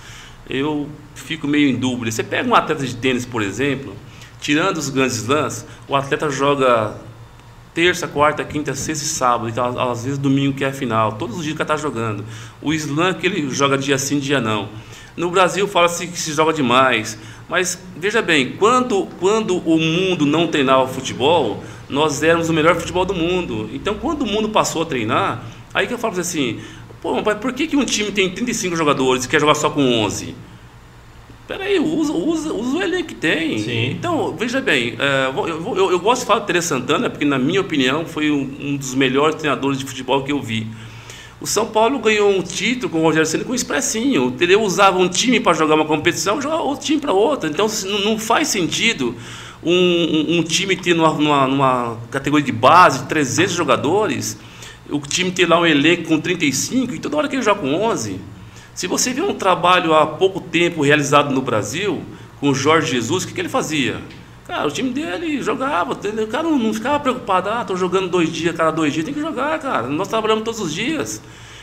eu 0.51 0.87
fico 1.15 1.49
meio 1.49 1.71
em 1.71 1.77
dúvida. 1.77 2.11
Você 2.11 2.23
pega 2.23 2.47
um 2.47 2.55
atleta 2.55 2.85
de 2.85 2.95
tênis, 2.95 3.25
por 3.25 3.41
exemplo, 3.41 3.97
tirando 4.47 4.77
os 4.77 4.89
grandes 4.89 5.17
slams, 5.17 5.67
o 5.89 5.97
atleta 5.97 6.31
joga 6.31 6.95
terça, 7.75 8.07
quarta, 8.07 8.45
quinta, 8.45 8.77
sexta 8.77 9.05
e 9.05 9.09
sábado, 9.09 9.49
então, 9.49 9.91
às 9.91 10.05
vezes 10.05 10.21
domingo 10.21 10.57
que 10.57 10.63
é 10.63 10.69
a 10.69 10.73
final, 10.73 11.15
todos 11.15 11.39
os 11.39 11.43
dias 11.43 11.57
que 11.57 11.63
está 11.63 11.77
jogando. 11.77 12.25
O 12.63 12.73
slam 12.73 13.15
que 13.15 13.27
ele 13.27 13.51
joga 13.51 13.77
dia 13.77 13.99
sim, 13.99 14.21
dia 14.21 14.41
não. 14.41 14.69
No 15.17 15.33
Brasil 15.33 15.67
fala-se 15.67 16.07
que 16.07 16.17
se 16.17 16.33
joga 16.33 16.53
demais, 16.53 17.19
mas 17.49 17.77
veja 17.97 18.23
bem, 18.23 18.53
quando, 18.53 19.09
quando 19.19 19.57
o 19.57 19.81
mundo 19.81 20.25
não 20.25 20.47
treinava 20.47 20.87
futebol, 20.87 21.65
nós 21.89 22.23
éramos 22.23 22.49
o 22.49 22.53
melhor 22.53 22.77
futebol 22.77 23.05
do 23.05 23.15
mundo. 23.15 23.69
Então 23.73 23.97
quando 23.97 24.23
o 24.23 24.27
mundo 24.27 24.51
passou 24.51 24.83
a 24.83 24.87
treinar, 24.87 25.43
aí 25.75 25.89
que 25.89 25.95
eu 25.95 25.99
falo 25.99 26.21
assim, 26.21 26.61
pô, 27.03 27.21
mas 27.21 27.37
por 27.39 27.53
que, 27.53 27.67
que 27.67 27.77
um 27.77 27.85
time 27.85 28.13
tem 28.13 28.31
35 28.31 28.77
jogadores 28.77 29.25
e 29.25 29.29
quer 29.29 29.41
jogar 29.41 29.57
só 29.57 29.71
com 29.71 30.05
11? 30.05 30.37
Peraí, 31.47 31.79
usa, 31.79 32.13
usa, 32.13 32.53
usa 32.53 32.77
o 32.77 32.83
elenco 32.83 33.09
que 33.09 33.15
tem. 33.15 33.59
Sim. 33.61 33.91
Então, 33.93 34.35
veja 34.37 34.61
bem, 34.61 34.97
é, 34.99 35.27
eu, 35.37 35.77
eu- 35.77 35.91
eu 35.93 35.99
gosto 36.01 36.23
de 36.23 36.27
falar 36.27 36.41
do 36.41 36.47
Tere 36.47 36.61
Santana, 36.61 37.09
porque, 37.09 37.25
na 37.25 37.39
minha 37.39 37.61
opinião, 37.61 38.05
foi 38.05 38.31
um, 38.33 38.51
um 38.61 38.77
dos 38.77 38.95
melhores 38.97 39.37
treinadores 39.37 39.79
de 39.79 39.85
futebol 39.85 40.25
que 40.25 40.33
eu 40.33 40.43
vi. 40.43 40.67
O 41.41 41.47
São 41.47 41.67
Paulo 41.67 41.99
ganhou 42.01 42.31
um 42.31 42.43
título 42.43 42.91
com 42.91 42.99
o 42.99 43.03
Rogério 43.03 43.27
Ceni 43.27 43.45
com 43.45 43.53
o 43.53 43.55
Expressinho. 43.55 44.35
Ele 44.41 44.57
usava 44.57 44.99
um 44.99 45.09
time 45.09 45.39
para 45.39 45.53
jogar 45.53 45.75
uma 45.77 45.85
competição, 45.85 46.41
jogava 46.43 46.63
outro 46.63 46.85
time 46.85 47.01
para 47.01 47.13
outra. 47.13 47.49
Então, 47.49 47.69
se- 47.69 47.87
não, 47.87 48.19
faz 48.19 48.49
sentido 48.49 49.15
um, 49.63 49.71
um- 49.73 50.39
um 50.39 50.43
time 50.43 50.75
ter 50.75 50.95
numa, 50.95 51.13
numa, 51.13 51.47
numa 51.47 51.99
categoria 52.11 52.45
de 52.47 52.53
base 52.53 53.01
de 53.01 53.05
300 53.09 53.53
jogadores, 53.55 54.37
o 54.91 54.99
time 55.01 55.31
ter 55.31 55.47
lá 55.49 55.61
um 55.61 55.67
elenco 55.67 56.05
com 56.05 56.19
35 56.19 56.95
e 56.95 56.99
toda 56.99 57.17
hora 57.19 57.29
que 57.29 57.37
ele 57.37 57.43
joga 57.43 57.61
com 57.61 57.73
11. 57.85 58.19
Se 58.77 58.87
você 58.87 59.11
vê 59.15 59.23
um 59.23 59.33
trabalho 59.33 59.95
há 59.95 60.07
pouco 60.07 60.39
tempo 60.39 60.83
realizado 60.83 61.33
no 61.33 61.41
Brasil, 61.41 62.03
com 62.39 62.51
o 62.51 62.55
Jorge 62.55 62.93
Jesus, 62.93 63.25
o 63.25 63.27
que, 63.27 63.33
que 63.33 63.41
ele 63.41 63.49
fazia? 63.49 64.03
Cara, 64.47 64.69
o 64.69 64.71
time 64.71 64.91
dele 64.91 65.41
jogava, 65.43 65.95
o 65.95 66.27
cara 66.27 66.43
não, 66.43 66.59
não 66.59 66.75
ficava 66.75 67.01
preocupado, 67.01 67.49
ah, 67.49 67.65
tô 67.65 67.75
jogando 67.75 68.09
dois 68.11 68.31
dias, 68.31 68.55
cada 68.55 68.71
dois 68.71 68.93
dias, 68.93 69.07
tem 69.07 69.15
que 69.15 69.21
jogar, 69.21 69.59
cara. 69.61 69.87
Nós 69.89 70.09
trabalhamos 70.09 70.45
todos 70.45 70.61
os 70.61 70.75
dias. 70.75 71.23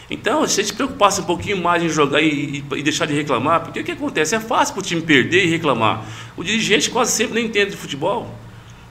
Então, 0.09 0.45
se 0.47 0.59
a 0.59 0.63
gente 0.63 0.75
preocupasse 0.75 1.21
um 1.21 1.25
pouquinho 1.25 1.57
mais 1.61 1.83
em 1.83 1.87
jogar 1.87 2.19
e, 2.19 2.63
e- 2.71 2.79
e 2.79 2.81
deixar 2.81 3.05
de 3.05 3.13
reclamar, 3.13 3.61
porque 3.61 3.79
o 3.79 3.83
que 3.83 3.91
acontece? 3.91 4.33
É 4.35 4.39
fácil 4.39 4.73
para 4.73 4.81
o 4.81 4.83
time 4.83 5.01
perder 5.03 5.45
e 5.45 5.49
reclamar. 5.49 6.01
O 6.35 6.43
dirigente 6.43 6.89
quase 6.89 7.11
sempre 7.11 7.35
nem 7.35 7.45
entende 7.45 7.71
de 7.71 7.77
futebol. 7.77 8.27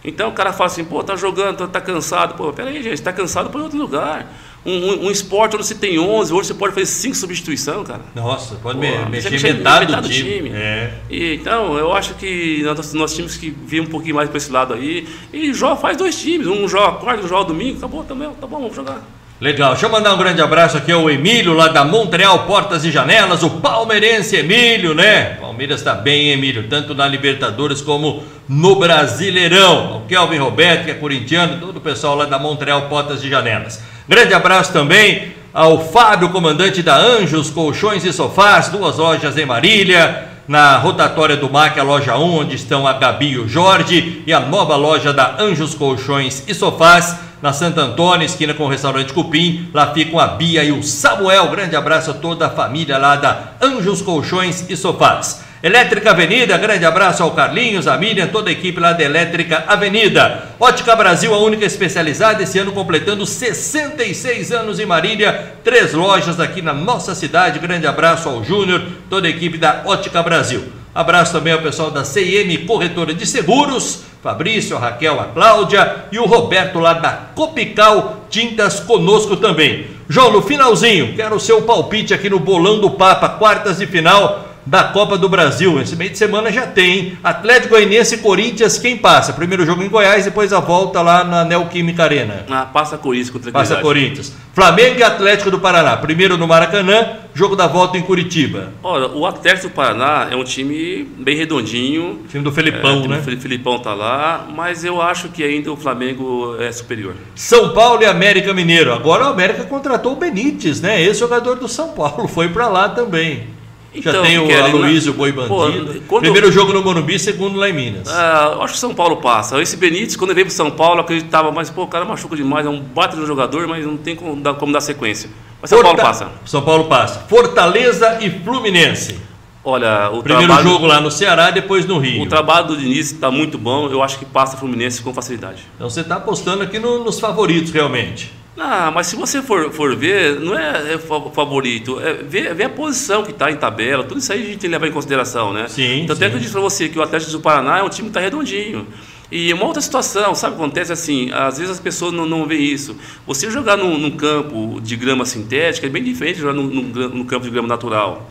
Então 0.04 0.30
o 0.30 0.32
cara 0.32 0.52
fala 0.52 0.66
assim, 0.68 0.84
pô, 0.84 1.02
tá 1.02 1.14
jogando, 1.16 1.56
tá, 1.58 1.66
tá 1.66 1.80
cansado. 1.80 2.34
Pô, 2.34 2.52
peraí, 2.52 2.82
gente, 2.82 3.02
tá 3.02 3.12
cansado, 3.12 3.50
põe 3.50 3.60
em 3.60 3.64
outro 3.64 3.78
lugar. 3.78 4.26
Um, 4.64 4.70
um, 4.72 5.06
um 5.06 5.10
esporte 5.10 5.56
onde 5.56 5.66
você 5.66 5.74
tem 5.74 5.98
11, 5.98 6.32
hoje 6.32 6.46
você 6.48 6.54
pode 6.54 6.72
fazer 6.72 6.86
5 6.86 7.16
substituições, 7.16 7.86
cara. 7.86 8.02
Nossa, 8.14 8.54
pode 8.62 8.76
Pô, 8.78 8.80
me- 8.80 9.06
mexer 9.10 9.30
mexe- 9.30 9.52
metade, 9.52 9.86
metade 9.86 10.08
do 10.08 10.14
time. 10.14 10.30
time. 10.34 10.50
É. 10.54 10.92
E, 11.10 11.34
então, 11.34 11.76
eu 11.76 11.92
acho 11.92 12.14
que 12.14 12.62
nós, 12.62 12.94
nós 12.94 13.12
tínhamos 13.12 13.36
que 13.36 13.50
vir 13.50 13.80
um 13.80 13.86
pouquinho 13.86 14.14
mais 14.14 14.28
para 14.28 14.38
esse 14.38 14.52
lado 14.52 14.72
aí. 14.74 15.06
E 15.32 15.52
joga, 15.52 15.76
faz 15.76 15.96
dois 15.96 16.16
times, 16.20 16.46
um 16.46 16.68
joga 16.68 16.98
quarta, 16.98 17.24
um 17.24 17.28
joga 17.28 17.46
domingo, 17.48 17.78
acabou 17.78 18.04
também, 18.04 18.28
tá 18.40 18.46
bom, 18.46 18.60
vamos 18.60 18.76
jogar. 18.76 19.02
Legal, 19.40 19.72
deixa 19.72 19.86
eu 19.86 19.90
mandar 19.90 20.14
um 20.14 20.18
grande 20.18 20.40
abraço 20.40 20.76
aqui 20.76 20.92
ao 20.92 21.10
Emílio, 21.10 21.52
lá 21.52 21.66
da 21.66 21.84
Montreal 21.84 22.46
Portas 22.46 22.84
e 22.84 22.92
Janelas, 22.92 23.42
o 23.42 23.50
palmeirense 23.50 24.36
Emílio, 24.36 24.94
né? 24.94 25.36
Palmeiras 25.40 25.80
está 25.80 25.96
bem, 25.96 26.30
Emílio, 26.30 26.68
tanto 26.68 26.94
na 26.94 27.08
Libertadores 27.08 27.80
como 27.80 28.22
no 28.48 28.76
Brasileirão. 28.76 29.96
O 29.98 30.06
Kelvin 30.06 30.38
Roberto, 30.38 30.84
que 30.84 30.92
é 30.92 30.94
corintiano, 30.94 31.58
todo 31.60 31.78
o 31.78 31.80
pessoal 31.80 32.14
lá 32.14 32.24
da 32.24 32.38
Montreal 32.38 32.82
Portas 32.82 33.22
e 33.24 33.28
Janelas. 33.28 33.82
Grande 34.08 34.34
abraço 34.34 34.72
também 34.72 35.32
ao 35.54 35.84
Fábio, 35.84 36.30
comandante 36.30 36.82
da 36.82 36.96
Anjos 36.96 37.50
Colchões 37.50 38.04
e 38.04 38.12
Sofás, 38.12 38.68
duas 38.68 38.98
lojas 38.98 39.38
em 39.38 39.46
Marília. 39.46 40.28
Na 40.48 40.76
rotatória 40.76 41.36
do 41.36 41.48
MAC, 41.48 41.78
a 41.78 41.84
loja 41.84 42.16
1, 42.16 42.38
onde 42.38 42.56
estão 42.56 42.84
a 42.84 42.94
Gabi 42.94 43.30
e 43.30 43.38
o 43.38 43.48
Jorge, 43.48 44.24
e 44.26 44.32
a 44.32 44.40
nova 44.40 44.74
loja 44.74 45.12
da 45.12 45.36
Anjos 45.40 45.72
Colchões 45.72 46.42
e 46.48 46.52
Sofás, 46.52 47.16
na 47.40 47.52
Santo 47.52 47.80
Antônio, 47.80 48.24
esquina 48.24 48.52
com 48.52 48.64
o 48.64 48.68
restaurante 48.68 49.12
Cupim. 49.12 49.68
Lá 49.72 49.94
ficam 49.94 50.18
a 50.18 50.26
Bia 50.26 50.64
e 50.64 50.72
o 50.72 50.82
Samuel. 50.82 51.48
Grande 51.50 51.76
abraço 51.76 52.10
a 52.10 52.14
toda 52.14 52.46
a 52.46 52.50
família 52.50 52.98
lá 52.98 53.14
da 53.14 53.52
Anjos 53.62 54.02
Colchões 54.02 54.64
e 54.68 54.76
Sofás. 54.76 55.44
Elétrica 55.62 56.10
Avenida, 56.10 56.58
grande 56.58 56.84
abraço 56.84 57.22
ao 57.22 57.30
Carlinhos, 57.30 57.86
a 57.86 57.96
Miriam, 57.96 58.26
toda 58.26 58.50
a 58.50 58.52
equipe 58.52 58.80
lá 58.80 58.92
da 58.92 59.04
Elétrica 59.04 59.62
Avenida. 59.68 60.48
Ótica 60.58 60.96
Brasil, 60.96 61.32
a 61.32 61.38
única 61.38 61.64
especializada, 61.64 62.42
esse 62.42 62.58
ano 62.58 62.72
completando 62.72 63.24
66 63.24 64.50
anos 64.50 64.80
em 64.80 64.86
Marília. 64.86 65.52
Três 65.62 65.92
lojas 65.92 66.40
aqui 66.40 66.60
na 66.60 66.72
nossa 66.72 67.14
cidade. 67.14 67.60
Grande 67.60 67.86
abraço 67.86 68.28
ao 68.28 68.42
Júnior, 68.42 68.82
toda 69.08 69.28
a 69.28 69.30
equipe 69.30 69.56
da 69.56 69.82
Ótica 69.86 70.20
Brasil. 70.20 70.64
Abraço 70.92 71.32
também 71.32 71.52
ao 71.52 71.62
pessoal 71.62 71.92
da 71.92 72.02
CM 72.02 72.58
Corretora 72.66 73.14
de 73.14 73.24
Seguros, 73.24 74.02
Fabrício, 74.20 74.76
a 74.76 74.80
Raquel, 74.80 75.20
a 75.20 75.26
Cláudia 75.26 76.06
e 76.10 76.18
o 76.18 76.26
Roberto 76.26 76.80
lá 76.80 76.94
da 76.94 77.12
Copical 77.36 78.26
Tintas 78.28 78.80
conosco 78.80 79.36
também. 79.36 79.86
João, 80.08 80.32
no 80.32 80.42
finalzinho, 80.42 81.14
quero 81.14 81.36
o 81.36 81.40
seu 81.40 81.62
palpite 81.62 82.12
aqui 82.12 82.28
no 82.28 82.40
Bolão 82.40 82.80
do 82.80 82.90
Papa, 82.90 83.28
quartas 83.28 83.78
de 83.78 83.86
final 83.86 84.51
da 84.64 84.84
Copa 84.84 85.18
do 85.18 85.28
Brasil. 85.28 85.80
Esse 85.80 85.96
meio 85.96 86.10
de 86.10 86.18
semana 86.18 86.50
já 86.50 86.66
tem 86.66 87.18
Atlético 87.22 87.70
Goianiense 87.70 88.16
e 88.16 88.18
Corinthians, 88.18 88.78
quem 88.78 88.96
passa? 88.96 89.32
Primeiro 89.32 89.64
jogo 89.66 89.82
em 89.82 89.88
Goiás, 89.88 90.24
depois 90.24 90.52
a 90.52 90.60
volta 90.60 91.00
lá 91.02 91.24
na 91.24 91.44
Neoquímica 91.44 92.04
Arena. 92.04 92.44
Ah, 92.50 92.66
passa 92.66 92.98
Corinthians 92.98 93.30
contra 93.30 93.52
Passa 93.52 93.76
Corinthians. 93.76 94.32
Flamengo 94.54 94.98
e 94.98 95.02
Atlético 95.02 95.50
do 95.50 95.58
Paraná. 95.58 95.96
Primeiro 95.96 96.36
no 96.36 96.46
Maracanã, 96.46 97.16
jogo 97.34 97.56
da 97.56 97.66
volta 97.66 97.96
em 97.96 98.02
Curitiba. 98.02 98.72
Olha, 98.82 99.08
o 99.08 99.26
Atlético 99.26 99.68
do 99.68 99.74
Paraná 99.74 100.28
é 100.30 100.36
um 100.36 100.44
time 100.44 101.08
bem 101.18 101.36
redondinho. 101.36 102.20
Time 102.28 102.44
do 102.44 102.52
Felipão, 102.52 103.04
é, 103.04 103.08
né? 103.08 103.18
O 103.18 103.22
Felipão 103.22 103.78
tá 103.78 103.94
lá, 103.94 104.46
mas 104.54 104.84
eu 104.84 105.00
acho 105.00 105.30
que 105.30 105.42
ainda 105.42 105.72
o 105.72 105.76
Flamengo 105.76 106.56
é 106.60 106.70
superior. 106.70 107.14
São 107.34 107.70
Paulo 107.70 108.02
e 108.02 108.06
América 108.06 108.52
Mineiro. 108.52 108.92
Agora 108.92 109.24
o 109.24 109.28
América 109.28 109.64
contratou 109.64 110.12
o 110.12 110.16
Benítez, 110.16 110.80
né? 110.82 111.02
Esse 111.02 111.20
jogador 111.20 111.56
do 111.56 111.66
São 111.66 111.88
Paulo 111.92 112.28
foi 112.28 112.48
para 112.48 112.68
lá 112.68 112.90
também. 112.90 113.51
Então, 113.94 114.12
Já 114.12 114.22
tem 114.22 114.38
o 114.38 114.46
Kelly, 114.46 114.70
Aloysio 114.70 115.12
Boi 115.12 115.32
pô, 115.32 115.46
Bandido. 115.46 116.02
quando- 116.08 116.22
Primeiro 116.22 116.50
jogo 116.50 116.72
no 116.72 116.82
Morumbi, 116.82 117.18
segundo 117.18 117.58
lá 117.58 117.68
em 117.68 117.72
Minas. 117.74 118.08
Ah, 118.08 118.52
eu 118.54 118.62
acho 118.62 118.72
que 118.72 118.78
o 118.78 118.80
São 118.80 118.94
Paulo 118.94 119.18
passa. 119.18 119.60
Esse 119.60 119.76
Benítez, 119.76 120.16
quando 120.16 120.30
ele 120.30 120.36
veio 120.36 120.46
pro 120.46 120.54
São 120.54 120.70
Paulo, 120.70 120.96
eu 120.96 121.00
acreditava, 121.02 121.52
mas 121.52 121.68
pô, 121.68 121.82
o 121.82 121.86
cara 121.86 122.04
machuca 122.06 122.34
demais, 122.34 122.64
é 122.64 122.70
um 122.70 122.80
de 123.16 123.22
um 123.22 123.26
jogador, 123.26 123.68
mas 123.68 123.84
não 123.84 123.96
tem 123.98 124.16
como 124.16 124.34
dar, 124.40 124.54
como 124.54 124.72
dar 124.72 124.80
sequência. 124.80 125.28
Mas 125.60 125.68
São 125.68 125.78
Paulo 125.82 125.96
Forta- 125.98 126.02
passa. 126.10 126.32
São 126.46 126.62
Paulo 126.62 126.84
passa. 126.86 127.20
Fortaleza 127.28 128.18
e 128.22 128.30
Fluminense. 128.30 129.18
Olha, 129.64 130.10
o 130.10 130.22
Primeiro 130.22 130.48
trabalho, 130.48 130.68
jogo 130.70 130.86
lá 130.86 131.00
no 131.00 131.10
Ceará, 131.10 131.50
depois 131.50 131.86
no 131.86 131.98
Rio. 131.98 132.22
o 132.22 132.26
trabalho 132.26 132.66
do 132.68 132.76
Diniz 132.76 133.12
está 133.12 133.30
muito 133.30 133.56
bom, 133.58 133.88
eu 133.88 134.02
acho 134.02 134.18
que 134.18 134.24
passa 134.24 134.56
o 134.56 134.58
Fluminense 134.58 135.02
com 135.02 135.14
facilidade. 135.14 135.62
Então 135.76 135.88
você 135.88 136.00
está 136.00 136.16
apostando 136.16 136.64
aqui 136.64 136.80
no- 136.80 137.04
nos 137.04 137.20
favoritos, 137.20 137.70
realmente. 137.70 138.32
Ah, 138.58 138.90
mas 138.94 139.06
se 139.06 139.16
você 139.16 139.40
for, 139.40 139.72
for 139.72 139.96
ver, 139.96 140.38
não 140.38 140.56
é, 140.58 140.94
é 140.94 140.98
fa- 140.98 141.30
favorito, 141.30 141.98
é 142.00 142.12
ver, 142.14 142.54
ver 142.54 142.64
a 142.64 142.68
posição 142.68 143.22
que 143.24 143.30
está 143.30 143.50
em 143.50 143.56
tabela, 143.56 144.04
tudo 144.04 144.18
isso 144.18 144.30
aí 144.30 144.40
a 144.42 144.44
gente 144.44 144.58
tem 144.58 144.60
que 144.60 144.68
levar 144.68 144.86
em 144.88 144.92
consideração, 144.92 145.54
né? 145.54 145.68
Sim, 145.68 146.02
Então, 146.02 146.14
até 146.14 146.28
que 146.28 146.36
eu 146.36 146.40
disse 146.40 146.52
para 146.52 146.60
você 146.60 146.86
que 146.88 146.98
o 146.98 147.02
Atlético 147.02 147.32
do 147.32 147.40
Paraná 147.40 147.78
é 147.78 147.82
um 147.82 147.88
time 147.88 148.08
que 148.08 148.10
está 148.10 148.20
redondinho. 148.20 148.86
E 149.30 149.50
uma 149.54 149.64
outra 149.64 149.80
situação, 149.80 150.34
sabe 150.34 150.54
o 150.54 150.58
que 150.58 150.62
acontece 150.64 150.92
assim? 150.92 151.30
Às 151.32 151.56
vezes 151.56 151.72
as 151.72 151.80
pessoas 151.80 152.12
não, 152.12 152.26
não 152.26 152.46
veem 152.46 152.62
isso. 152.64 152.94
Você 153.26 153.50
jogar 153.50 153.78
num, 153.78 153.96
num 153.96 154.10
campo 154.10 154.78
de 154.82 154.94
grama 154.96 155.24
sintética 155.24 155.86
é 155.86 155.90
bem 155.90 156.02
diferente 156.04 156.34
de 156.34 156.42
jogar 156.42 156.52
num, 156.52 156.64
num 156.64 156.82
num 157.08 157.24
campo 157.24 157.46
de 157.46 157.50
grama 157.50 157.66
natural. 157.66 158.30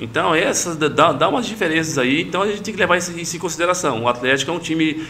Então, 0.00 0.34
essas 0.34 0.76
dá, 0.76 1.12
dá 1.12 1.28
umas 1.28 1.46
diferenças 1.46 1.96
aí, 1.96 2.22
então 2.22 2.42
a 2.42 2.48
gente 2.48 2.62
tem 2.62 2.74
que 2.74 2.80
levar 2.80 2.96
isso, 2.96 3.16
isso 3.16 3.36
em 3.36 3.38
consideração. 3.38 4.02
O 4.02 4.08
Atlético 4.08 4.50
é 4.50 4.54
um 4.54 4.58
time 4.58 5.06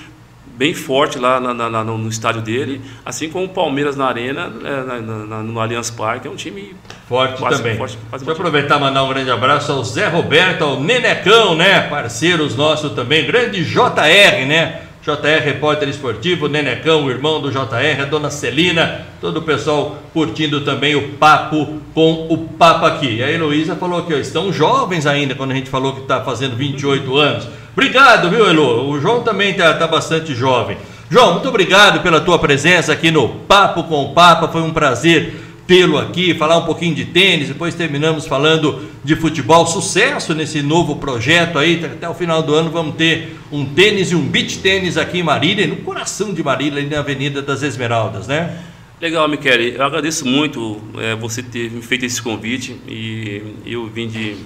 bem 0.57 0.72
forte 0.72 1.18
lá 1.18 1.40
na- 1.40 1.52
na- 1.52 1.84
no, 1.84 1.98
estádio 2.09 2.40
dele, 2.40 2.80
assim 3.05 3.28
como 3.28 3.44
o 3.46 3.48
Palmeiras 3.48 3.96
na 3.96 4.07
Arena, 4.07 4.52
é, 4.64 4.82
na- 4.82 5.00
na- 5.00 5.42
no 5.42 5.61
Allianz 5.61 5.90
Parque, 5.90 6.28
é 6.28 6.30
um 6.30 6.36
time 6.36 6.74
Forte 7.09 7.38
Quase- 7.38 7.57
também. 7.59 7.76
forte, 7.76 7.98
quase 8.09 8.24
Deixa 8.24 8.40
eu 8.40 8.46
aproveitar 8.46 8.76
e 8.78 8.80
mandar 8.80 9.02
um 9.05 9.09
grande 9.09 9.30
abraço 9.30 9.70
ao 9.72 9.84
Zé 9.84 10.07
Roberto, 10.09 10.62
ao 10.64 10.80
Nenecão, 10.80 11.55
né? 11.55 11.80
Parceiros 11.82 12.57
nossos 12.57 12.92
também. 12.92 13.26
Grande 13.26 13.62
JR, 13.64 14.46
né? 14.46 14.80
JR, 15.05 15.44
repórter 15.44 15.86
esportivo, 15.86 16.48
Nenecão, 16.48 17.05
o 17.05 17.11
irmão 17.11 17.38
do 17.38 17.50
JR, 17.50 18.00
a 18.00 18.07
dona 18.07 18.30
Celina, 18.30 19.02
todo 19.20 19.36
o 19.36 19.42
pessoal 19.42 19.98
curtindo 20.14 20.62
também 20.62 20.96
o 20.96 21.11
papo 21.18 21.78
com 21.92 22.26
o 22.30 22.38
Papa 22.38 22.86
aqui. 22.86 23.16
E 23.16 23.22
a 23.22 23.30
Heloísa 23.30 23.76
falou 23.76 24.05
que 24.05 24.14
estão 24.14 24.50
jovens 24.50 25.05
ainda, 25.07 25.34
quando 25.34 25.50
a 25.50 25.55
gente 25.55 25.68
falou 25.68 25.92
que 25.92 26.00
está 26.00 26.22
fazendo 26.22 26.57
28 26.57 27.18
anos. 27.18 27.46
Obrigado, 27.74 28.30
viu, 28.30 28.48
Elo? 28.48 28.88
O 28.88 28.98
João 28.98 29.22
também 29.22 29.50
está 29.50 29.74
tá 29.74 29.86
bastante 29.86 30.34
jovem. 30.34 30.78
João, 31.11 31.34
muito 31.34 31.50
obrigado 31.50 32.00
pela 32.00 32.22
tua 32.22 32.38
presença 32.38 32.90
aqui 32.90 33.11
no 33.11 33.28
Papo 33.28 33.84
com 33.84 34.05
o 34.05 34.14
Papa. 34.14 34.48
Foi 34.48 34.62
um 34.62 34.72
prazer 34.72 35.43
tê-lo 35.66 35.98
aqui, 35.98 36.34
falar 36.34 36.58
um 36.58 36.64
pouquinho 36.64 36.94
de 36.94 37.06
tênis, 37.06 37.48
depois 37.48 37.74
terminamos 37.74 38.26
falando 38.26 38.82
de 39.02 39.16
futebol. 39.16 39.66
Sucesso 39.66 40.34
nesse 40.34 40.62
novo 40.62 40.96
projeto 40.96 41.58
aí. 41.58 41.84
Até 41.84 42.08
o 42.08 42.14
final 42.14 42.42
do 42.42 42.54
ano 42.54 42.70
vamos 42.70 42.96
ter 42.96 43.36
um 43.50 43.64
tênis 43.64 44.10
e 44.12 44.14
um 44.14 44.26
beach 44.26 44.58
tênis 44.58 44.96
aqui 44.96 45.18
em 45.18 45.22
Marília, 45.22 45.66
no 45.66 45.76
coração 45.76 46.32
de 46.32 46.42
Marília, 46.42 46.80
ali 46.80 46.88
na 46.88 46.98
Avenida 46.98 47.40
das 47.40 47.62
Esmeraldas, 47.62 48.26
né? 48.26 48.58
Legal, 49.00 49.28
Michele. 49.28 49.74
Eu 49.74 49.82
agradeço 49.82 50.26
muito 50.26 50.80
é, 50.98 51.14
você 51.14 51.42
ter 51.42 51.70
me 51.70 51.82
feito 51.82 52.04
esse 52.04 52.22
convite 52.22 52.80
e 52.86 53.42
eu 53.66 53.86
vim 53.86 54.06
de, 54.06 54.36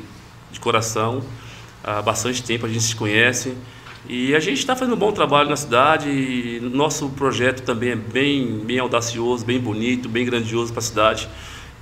de 0.51 0.61
coração. 0.61 1.23
Há 1.85 2.03
bastante 2.03 2.43
tempo 2.43 2.67
a 2.67 2.69
gente 2.69 2.83
se 2.83 2.97
conhece 2.97 3.55
e 4.07 4.35
a 4.35 4.41
gente 4.41 4.59
está 4.59 4.77
fazendo 4.77 4.95
um 4.95 4.99
bom 4.99 5.13
trabalho 5.13 5.49
na 5.49 5.57
cidade. 5.57 6.09
E 6.09 6.61
nosso 6.61 7.09
projeto 7.11 7.63
também 7.63 7.91
é 7.91 7.97
bem, 7.97 8.59
bem 8.65 8.79
audacioso, 8.79 9.45
bem 9.45 9.59
bonito, 9.59 10.09
bem 10.09 10.25
grandioso 10.25 10.73
para 10.73 10.81
a 10.81 10.83
cidade. 10.83 11.29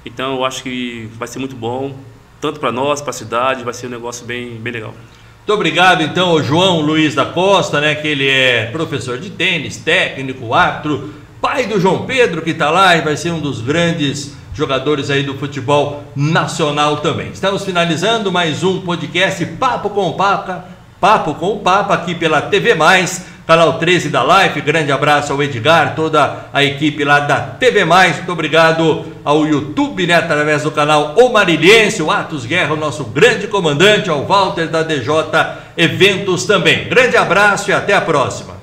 Então 0.04 0.36
eu 0.36 0.44
acho 0.44 0.62
que 0.62 1.08
vai 1.18 1.26
ser 1.26 1.38
muito 1.38 1.56
bom, 1.56 1.96
tanto 2.40 2.60
para 2.60 2.70
nós, 2.70 3.00
para 3.00 3.10
a 3.10 3.12
cidade, 3.12 3.64
vai 3.64 3.74
ser 3.74 3.88
um 3.88 3.90
negócio 3.90 4.24
bem, 4.24 4.56
bem 4.56 4.72
legal. 4.72 4.94
Muito 5.38 5.52
obrigado 5.52 6.02
então 6.02 6.30
ao 6.30 6.42
João 6.42 6.80
Luiz 6.80 7.14
da 7.14 7.24
Costa, 7.24 7.80
né? 7.80 7.94
Que 7.94 8.08
ele 8.08 8.28
é 8.28 8.66
professor 8.72 9.18
de 9.18 9.30
tênis, 9.30 9.76
técnico, 9.76 10.52
árbitro, 10.54 11.14
pai 11.40 11.66
do 11.66 11.80
João 11.80 12.06
Pedro 12.06 12.42
que 12.42 12.50
está 12.50 12.70
lá 12.70 12.96
e 12.96 13.02
vai 13.02 13.16
ser 13.16 13.30
um 13.30 13.40
dos 13.40 13.60
grandes 13.60 14.34
jogadores 14.52 15.10
aí 15.10 15.22
do 15.22 15.34
futebol 15.34 16.02
nacional 16.16 16.96
também. 16.96 17.30
Estamos 17.30 17.64
finalizando 17.64 18.32
mais 18.32 18.64
um 18.64 18.80
podcast 18.80 19.44
Papo 19.44 19.90
com 19.90 20.14
Papa, 20.14 20.75
Papo 21.00 21.34
com 21.34 21.52
o 21.52 21.58
Papa 21.60 21.92
aqui 21.92 22.14
pela 22.14 22.40
TV 22.40 22.74
Mais, 22.74 23.26
canal 23.46 23.78
13 23.78 24.08
da 24.08 24.22
Live. 24.22 24.62
Grande 24.62 24.90
abraço 24.90 25.32
ao 25.32 25.42
Edgar, 25.42 25.94
toda 25.94 26.46
a 26.52 26.64
equipe 26.64 27.04
lá 27.04 27.20
da 27.20 27.38
TV 27.40 27.84
Mais. 27.84 28.16
Muito 28.16 28.32
obrigado 28.32 29.04
ao 29.22 29.46
YouTube, 29.46 30.06
né, 30.06 30.14
através 30.14 30.62
do 30.62 30.70
canal 30.70 31.14
O 31.18 31.28
Marilhense, 31.28 32.02
o 32.02 32.10
Atos 32.10 32.46
Guerra, 32.46 32.72
o 32.72 32.76
nosso 32.76 33.04
grande 33.04 33.46
comandante, 33.46 34.08
ao 34.08 34.24
Walter 34.24 34.68
da 34.68 34.82
DJ 34.82 35.06
Eventos 35.76 36.44
também. 36.44 36.88
Grande 36.88 37.16
abraço 37.16 37.70
e 37.70 37.74
até 37.74 37.92
a 37.92 38.00
próxima. 38.00 38.55